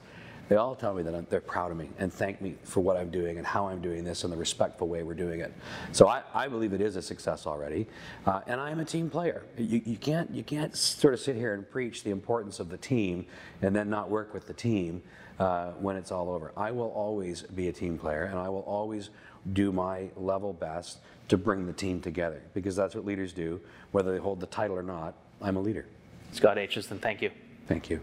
they 0.49 0.55
all 0.57 0.75
tell 0.75 0.93
me 0.93 1.03
that 1.03 1.29
they're 1.29 1.41
proud 1.41 1.71
of 1.71 1.77
me 1.77 1.89
and 1.99 2.11
thank 2.11 2.41
me 2.41 2.55
for 2.63 2.81
what 2.81 2.97
I'm 2.97 3.09
doing 3.09 3.37
and 3.37 3.47
how 3.47 3.67
I'm 3.67 3.81
doing 3.81 4.03
this 4.03 4.23
and 4.23 4.33
the 4.33 4.37
respectful 4.37 4.87
way 4.87 5.03
we're 5.03 5.13
doing 5.13 5.39
it. 5.39 5.53
So 5.91 6.07
I, 6.07 6.23
I 6.33 6.47
believe 6.47 6.73
it 6.73 6.81
is 6.81 6.95
a 6.95 7.01
success 7.01 7.47
already, 7.47 7.87
uh, 8.25 8.41
and 8.47 8.59
I 8.59 8.69
am 8.69 8.79
a 8.79 8.85
team 8.85 9.09
player. 9.09 9.43
You, 9.57 9.81
you, 9.85 9.97
can't 9.97 10.29
you 10.31 10.43
can't 10.43 10.75
sort 10.75 11.13
of 11.13 11.19
sit 11.19 11.35
here 11.35 11.53
and 11.53 11.69
preach 11.69 12.03
the 12.03 12.11
importance 12.11 12.59
of 12.59 12.69
the 12.69 12.77
team 12.77 13.25
and 13.61 13.75
then 13.75 13.89
not 13.89 14.09
work 14.09 14.33
with 14.33 14.47
the 14.47 14.53
team 14.53 15.01
uh, 15.39 15.71
when 15.71 15.95
it's 15.95 16.11
all 16.11 16.29
over. 16.29 16.51
I 16.57 16.71
will 16.71 16.91
always 16.91 17.41
be 17.41 17.69
a 17.69 17.73
team 17.73 17.97
player, 17.97 18.25
and 18.25 18.37
I 18.37 18.49
will 18.49 18.61
always 18.61 19.09
do 19.53 19.71
my 19.71 20.09
level 20.15 20.53
best 20.53 20.99
to 21.29 21.37
bring 21.37 21.65
the 21.65 21.73
team 21.73 21.99
together 21.99 22.41
because 22.53 22.75
that's 22.75 22.95
what 22.95 23.05
leaders 23.05 23.33
do, 23.33 23.59
whether 23.91 24.11
they 24.11 24.19
hold 24.19 24.39
the 24.39 24.47
title 24.47 24.77
or 24.77 24.83
not. 24.83 25.15
I'm 25.41 25.57
a 25.57 25.61
leader. 25.61 25.85
Scott 26.31 26.57
Aitchison, 26.57 26.99
thank 26.99 27.21
you. 27.21 27.31
Thank 27.67 27.89
you. 27.89 27.99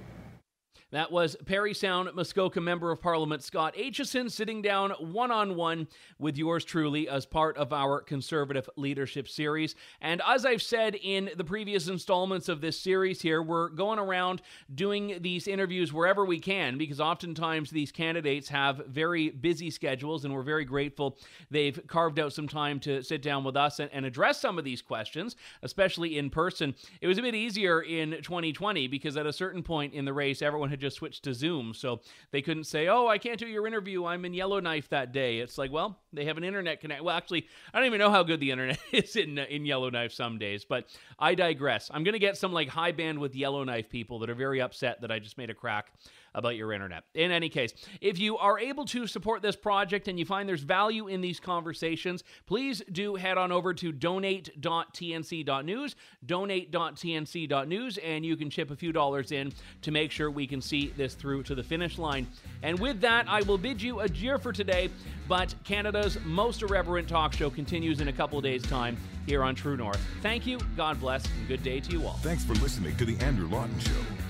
That 0.93 1.13
was 1.13 1.37
Parry 1.47 1.73
Sound 1.73 2.11
Muskoka 2.17 2.61
Member 2.61 2.91
of 2.91 3.01
Parliament 3.01 3.45
Scott 3.45 3.77
Aitchison 3.77 4.29
sitting 4.29 4.61
down 4.61 4.91
one 4.99 5.31
on 5.31 5.55
one 5.55 5.87
with 6.19 6.37
yours 6.37 6.65
truly 6.65 7.09
as 7.09 7.25
part 7.25 7.57
of 7.57 7.73
our 7.73 8.01
Conservative 8.01 8.69
Leadership 8.75 9.29
Series. 9.29 9.77
And 10.01 10.21
as 10.27 10.45
I've 10.45 10.63
said 10.63 10.97
in 10.97 11.31
the 11.37 11.45
previous 11.45 11.87
installments 11.87 12.49
of 12.49 12.61
this 12.61 12.77
series 12.77 13.23
here, 13.23 13.41
we're 13.41 13.69
going 13.69 14.01
around 14.01 14.43
doing 14.75 15.19
these 15.21 15.47
interviews 15.47 15.93
wherever 15.93 16.25
we 16.25 16.41
can 16.41 16.77
because 16.77 17.01
oftentimes 17.01 17.71
these 17.71 17.93
candidates 17.93 18.49
have 18.49 18.85
very 18.89 19.31
busy 19.31 19.71
schedules, 19.71 20.25
and 20.25 20.35
we're 20.35 20.43
very 20.43 20.65
grateful 20.65 21.19
they've 21.53 21.87
carved 21.87 22.19
out 22.19 22.33
some 22.33 22.49
time 22.49 22.81
to 22.81 23.01
sit 23.05 23.23
down 23.23 23.45
with 23.45 23.57
us 23.57 23.79
and, 23.79 23.93
and 23.93 24.05
address 24.05 24.41
some 24.41 24.59
of 24.59 24.65
these 24.65 24.83
questions, 24.83 25.37
especially 25.63 26.19
in 26.19 26.31
person. 26.31 26.75
It 27.01 27.07
was 27.07 27.19
a 27.19 27.23
bit 27.23 27.37
easier 27.37 27.81
in 27.81 28.11
2020 28.23 28.89
because 28.89 29.17
at 29.17 29.27
a 29.27 29.33
certain 29.33 29.63
point 29.63 29.95
in 29.95 30.05
the 30.05 30.13
race, 30.13 30.43
everyone 30.43 30.80
had 30.81 30.89
just 30.89 30.97
switched 30.97 31.25
to 31.25 31.35
Zoom. 31.35 31.75
So 31.75 32.01
they 32.31 32.43
couldn't 32.43 32.65
say, 32.65 32.89
oh, 32.89 33.07
I 33.07 33.19
can't 33.19 33.39
do 33.39 33.47
your 33.47 33.67
interview. 33.67 34.05
I'm 34.05 34.25
in 34.25 34.35
Yellowknife 34.35 34.89
that 34.89 35.13
day. 35.13 35.39
It's 35.39 35.59
like, 35.59 35.71
well, 35.71 35.99
they 36.13 36.25
have 36.25 36.37
an 36.37 36.45
internet 36.45 36.81
connect. 36.81 37.03
Well, 37.03 37.17
actually, 37.17 37.47
I 37.73 37.79
don't 37.79 37.87
even 37.87 37.99
know 37.99 38.11
how 38.11 38.23
good 38.23 38.41
the 38.41 38.51
internet 38.51 38.79
is 38.93 39.17
in, 39.17 39.39
in 39.39 39.65
Yellowknife 39.65 40.13
some 40.13 40.39
days, 40.39 40.65
but 40.65 40.87
I 41.19 41.35
digress. 41.35 41.91
I'm 41.93 42.05
going 42.05 42.15
to 42.15 42.19
get 42.19 42.37
some 42.37 42.53
like 42.53 42.69
high 42.69 42.93
bandwidth 42.93 43.35
Yellowknife 43.35 43.89
people 43.89 44.19
that 44.21 44.31
are 44.31 44.35
very 44.35 44.61
upset 44.61 45.01
that 45.03 45.11
I 45.11 45.19
just 45.19 45.39
made 45.39 45.51
a 45.51 45.55
crack 45.55 45.93
about 46.35 46.57
your 46.57 46.73
internet. 46.73 47.05
In 47.15 47.31
any 47.31 47.49
case, 47.49 47.73
if 48.01 48.19
you 48.19 48.39
are 48.39 48.59
able 48.59 48.85
to 48.87 49.07
support 49.07 49.43
this 49.43 49.57
project 49.57 50.09
and 50.09 50.19
you 50.19 50.25
find 50.25 50.49
there's 50.49 50.63
value 50.63 51.09
in 51.09 51.21
these 51.21 51.41
conversations, 51.41 52.25
please 52.47 52.83
do 52.93 53.17
head 53.17 53.39
on 53.39 53.53
over 53.53 53.75
to 53.75 53.93
donate.tnc.news, 53.93 55.97
donate.tnc.news, 56.27 57.99
and 57.99 58.25
you 58.25 58.37
can 58.37 58.51
chip 58.51 58.71
a 58.71 58.77
few 58.77 58.93
dollars 58.93 59.33
in 59.33 59.53
to 59.83 59.91
make 59.91 60.11
sure 60.11 60.31
we 60.31 60.47
can 60.47 60.61
see 60.61 60.93
this 60.97 61.15
through 61.15 61.43
to 61.45 61.55
the 61.55 61.63
finish 61.63 61.99
line. 61.99 62.27
And 62.63 62.79
with 62.79 63.01
that, 63.01 63.29
I 63.29 63.43
will 63.43 63.59
bid 63.59 63.83
you 63.83 64.01
adieu 64.01 64.39
for 64.39 64.53
today, 64.53 64.91
but 65.29 65.55
Canada's 65.65 66.19
most 66.25 66.63
irreverent 66.63 67.09
talk 67.09 67.33
show 67.33 67.51
continues 67.51 68.01
in 68.01 68.09
a 68.09 68.13
couple 68.13 68.41
days' 68.41 68.63
time 68.63 68.97
here 69.27 69.43
on 69.43 69.55
True 69.55 69.77
North. 69.77 70.01
Thank 70.23 70.47
you, 70.47 70.59
God 70.77 71.01
bless, 71.01 71.25
and 71.25 71.49
good 71.49 71.63
day 71.63 71.81
to 71.81 71.93
you 71.93 72.07
all. 72.07 72.19
Thanks 72.23 72.45
for 72.45 72.55
listening 72.55 72.97
to 72.97 73.05
The 73.05 73.19
Andrew 73.25 73.49
Lawton 73.49 73.79
Show. 73.81 74.30